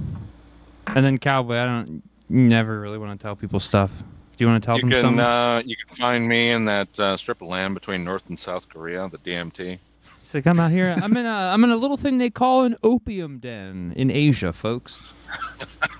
And 0.87 1.05
then 1.05 1.17
Cowboy, 1.17 1.55
I 1.57 1.65
don't. 1.65 2.03
Never 2.27 2.79
really 2.79 2.97
want 2.97 3.19
to 3.19 3.23
tell 3.23 3.35
people 3.35 3.59
stuff. 3.59 3.91
Do 4.37 4.43
you 4.43 4.47
want 4.47 4.61
to 4.63 4.65
tell 4.65 4.75
You 4.77 4.81
them 4.81 4.89
can 4.91 5.01
something? 5.01 5.19
uh, 5.19 5.61
you 5.65 5.75
can 5.75 5.95
find 5.95 6.27
me 6.27 6.49
in 6.49 6.65
that 6.65 6.99
uh, 6.99 7.15
strip 7.17 7.41
of 7.41 7.47
land 7.49 7.73
between 7.75 8.03
North 8.03 8.23
and 8.29 8.37
South 8.37 8.67
Korea, 8.67 9.07
the 9.09 9.19
DMT. 9.19 9.77
It's 10.23 10.33
like 10.33 10.47
I'm 10.47 10.59
out 10.59 10.71
here. 10.71 10.95
I'm 11.01 11.15
in 11.15 11.25
a. 11.25 11.29
I'm 11.29 11.63
in 11.63 11.69
a 11.69 11.75
little 11.75 11.97
thing 11.97 12.17
they 12.17 12.31
call 12.31 12.63
an 12.63 12.75
opium 12.83 13.37
den 13.37 13.93
in 13.95 14.09
Asia, 14.09 14.51
folks. 14.53 14.97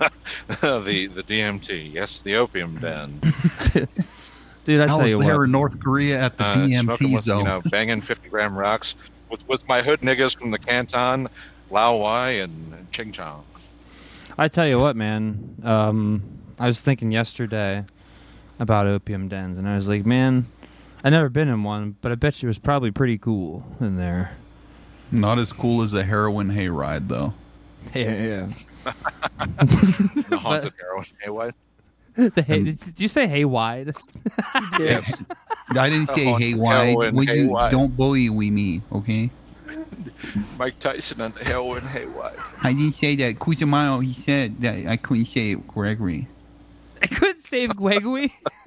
the 0.50 1.06
the 1.14 1.22
DMT, 1.22 1.92
yes, 1.92 2.20
the 2.22 2.34
opium 2.36 2.76
den. 2.78 3.20
Dude, 4.64 4.80
I 4.80 4.84
I 4.84 4.86
tell 4.88 5.00
was 5.02 5.10
you 5.12 5.22
there 5.22 5.36
what. 5.38 5.44
in 5.44 5.52
North 5.52 5.78
Korea 5.78 6.20
at 6.20 6.36
the 6.38 6.44
Uh, 6.44 6.54
smoking 6.80 7.08
DMT 7.10 7.14
with, 7.14 7.24
zone. 7.24 7.38
you 7.38 7.44
know, 7.44 7.62
banging 7.70 8.00
50 8.00 8.28
gram 8.28 8.56
rocks 8.58 8.96
with 9.30 9.46
with 9.48 9.66
my 9.68 9.80
hood 9.80 10.00
niggas 10.00 10.36
from 10.38 10.50
the 10.50 10.58
Canton, 10.58 11.28
Lao 11.70 11.96
Wai, 11.98 12.30
and 12.32 12.90
Ching 12.90 13.12
Chong. 13.12 13.44
I 14.38 14.48
tell 14.48 14.66
you 14.66 14.78
what, 14.78 14.96
man. 14.96 15.56
Um, 15.62 16.22
I 16.58 16.66
was 16.66 16.80
thinking 16.80 17.10
yesterday 17.10 17.84
about 18.58 18.86
opium 18.86 19.28
dens, 19.28 19.58
and 19.58 19.68
I 19.68 19.74
was 19.76 19.88
like, 19.88 20.04
man, 20.04 20.46
I 21.04 21.10
never 21.10 21.28
been 21.28 21.48
in 21.48 21.62
one, 21.62 21.96
but 22.00 22.12
I 22.12 22.16
bet 22.16 22.42
you 22.42 22.46
it 22.46 22.50
was 22.50 22.58
probably 22.58 22.90
pretty 22.90 23.18
cool 23.18 23.64
in 23.80 23.96
there. 23.96 24.32
Not 25.10 25.38
as 25.38 25.52
cool 25.52 25.82
as 25.82 25.94
a 25.94 26.04
heroin 26.04 26.50
hayride, 26.50 27.08
though. 27.08 27.32
Yeah, 27.94 28.48
The 28.84 30.38
haunted 30.40 30.72
heroin. 30.80 31.04
Hey, 31.22 31.30
what? 31.30 31.54
yeah. 32.16 32.28
the 32.34 32.42
hay, 32.42 32.64
did 32.64 32.98
you 33.00 33.06
say 33.06 33.28
haywide? 33.28 33.96
Yes. 34.78 35.22
I 35.70 35.88
didn't 35.88 36.08
say 36.08 36.26
haywide. 36.26 36.88
heroin 36.88 37.14
Will 37.14 37.24
you 37.24 37.56
don't 37.70 37.96
bully 37.96 38.28
we 38.28 38.50
me, 38.50 38.82
okay? 38.92 39.30
Mike 40.58 40.78
Tyson 40.78 41.20
and 41.20 41.34
the 41.34 41.44
heroin. 41.44 41.82
Hey, 41.82 42.06
what? 42.06 42.36
I 42.62 42.72
didn't 42.72 42.94
say 42.94 43.16
that. 43.16 43.38
Cusamano, 43.38 44.04
he 44.04 44.12
said 44.12 44.60
that 44.60 44.86
I 44.86 44.96
couldn't 44.96 45.26
say 45.26 45.54
Gregory. 45.54 46.28
I 47.02 47.06
couldn't 47.06 47.40
save 47.40 47.76
Gregory. 47.76 48.32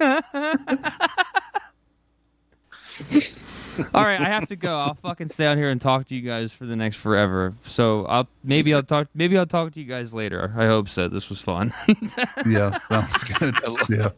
All 3.94 4.04
right, 4.04 4.20
I 4.20 4.24
have 4.24 4.46
to 4.48 4.56
go. 4.56 4.78
I'll 4.78 4.94
fucking 4.94 5.28
stay 5.28 5.46
out 5.46 5.56
here 5.56 5.70
and 5.70 5.80
talk 5.80 6.06
to 6.08 6.14
you 6.14 6.20
guys 6.22 6.52
for 6.52 6.66
the 6.66 6.76
next 6.76 6.98
forever. 6.98 7.54
So 7.66 8.04
I'll 8.06 8.28
maybe 8.44 8.74
I'll 8.74 8.82
talk 8.82 9.08
maybe 9.14 9.38
I'll 9.38 9.46
talk 9.46 9.72
to 9.72 9.80
you 9.80 9.86
guys 9.86 10.12
later. 10.12 10.52
I 10.56 10.66
hope 10.66 10.88
so. 10.88 11.08
This 11.08 11.28
was 11.30 11.40
fun. 11.40 11.72
Yeah, 12.46 12.78
sounds 12.88 13.24
good. 13.24 13.54
yeah. 13.88 14.10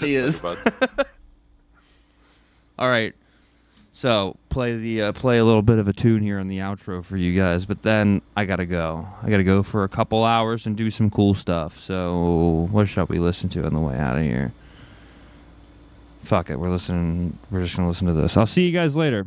he 0.00 0.16
is. 0.16 0.42
All 2.78 2.88
right. 2.88 3.14
So 3.96 4.36
play 4.50 4.76
the 4.76 5.00
uh, 5.00 5.12
play 5.12 5.38
a 5.38 5.44
little 5.46 5.62
bit 5.62 5.78
of 5.78 5.88
a 5.88 5.92
tune 5.94 6.22
here 6.22 6.38
on 6.38 6.48
the 6.48 6.58
outro 6.58 7.02
for 7.02 7.16
you 7.16 7.34
guys, 7.34 7.64
but 7.64 7.80
then 7.80 8.20
I 8.36 8.44
gotta 8.44 8.66
go. 8.66 9.08
I 9.22 9.30
gotta 9.30 9.42
go 9.42 9.62
for 9.62 9.84
a 9.84 9.88
couple 9.88 10.22
hours 10.22 10.66
and 10.66 10.76
do 10.76 10.90
some 10.90 11.08
cool 11.08 11.32
stuff. 11.32 11.80
So 11.80 12.68
what 12.70 12.90
shall 12.90 13.06
we 13.06 13.18
listen 13.18 13.48
to 13.48 13.64
on 13.64 13.72
the 13.72 13.80
way 13.80 13.96
out 13.96 14.18
of 14.18 14.22
here? 14.22 14.52
Fuck 16.22 16.50
it, 16.50 16.60
we're 16.60 16.68
listening. 16.68 17.38
We're 17.50 17.62
just 17.62 17.74
gonna 17.74 17.88
listen 17.88 18.06
to 18.08 18.12
this. 18.12 18.36
I'll 18.36 18.44
see 18.44 18.66
you 18.66 18.72
guys 18.72 18.96
later. 18.96 19.26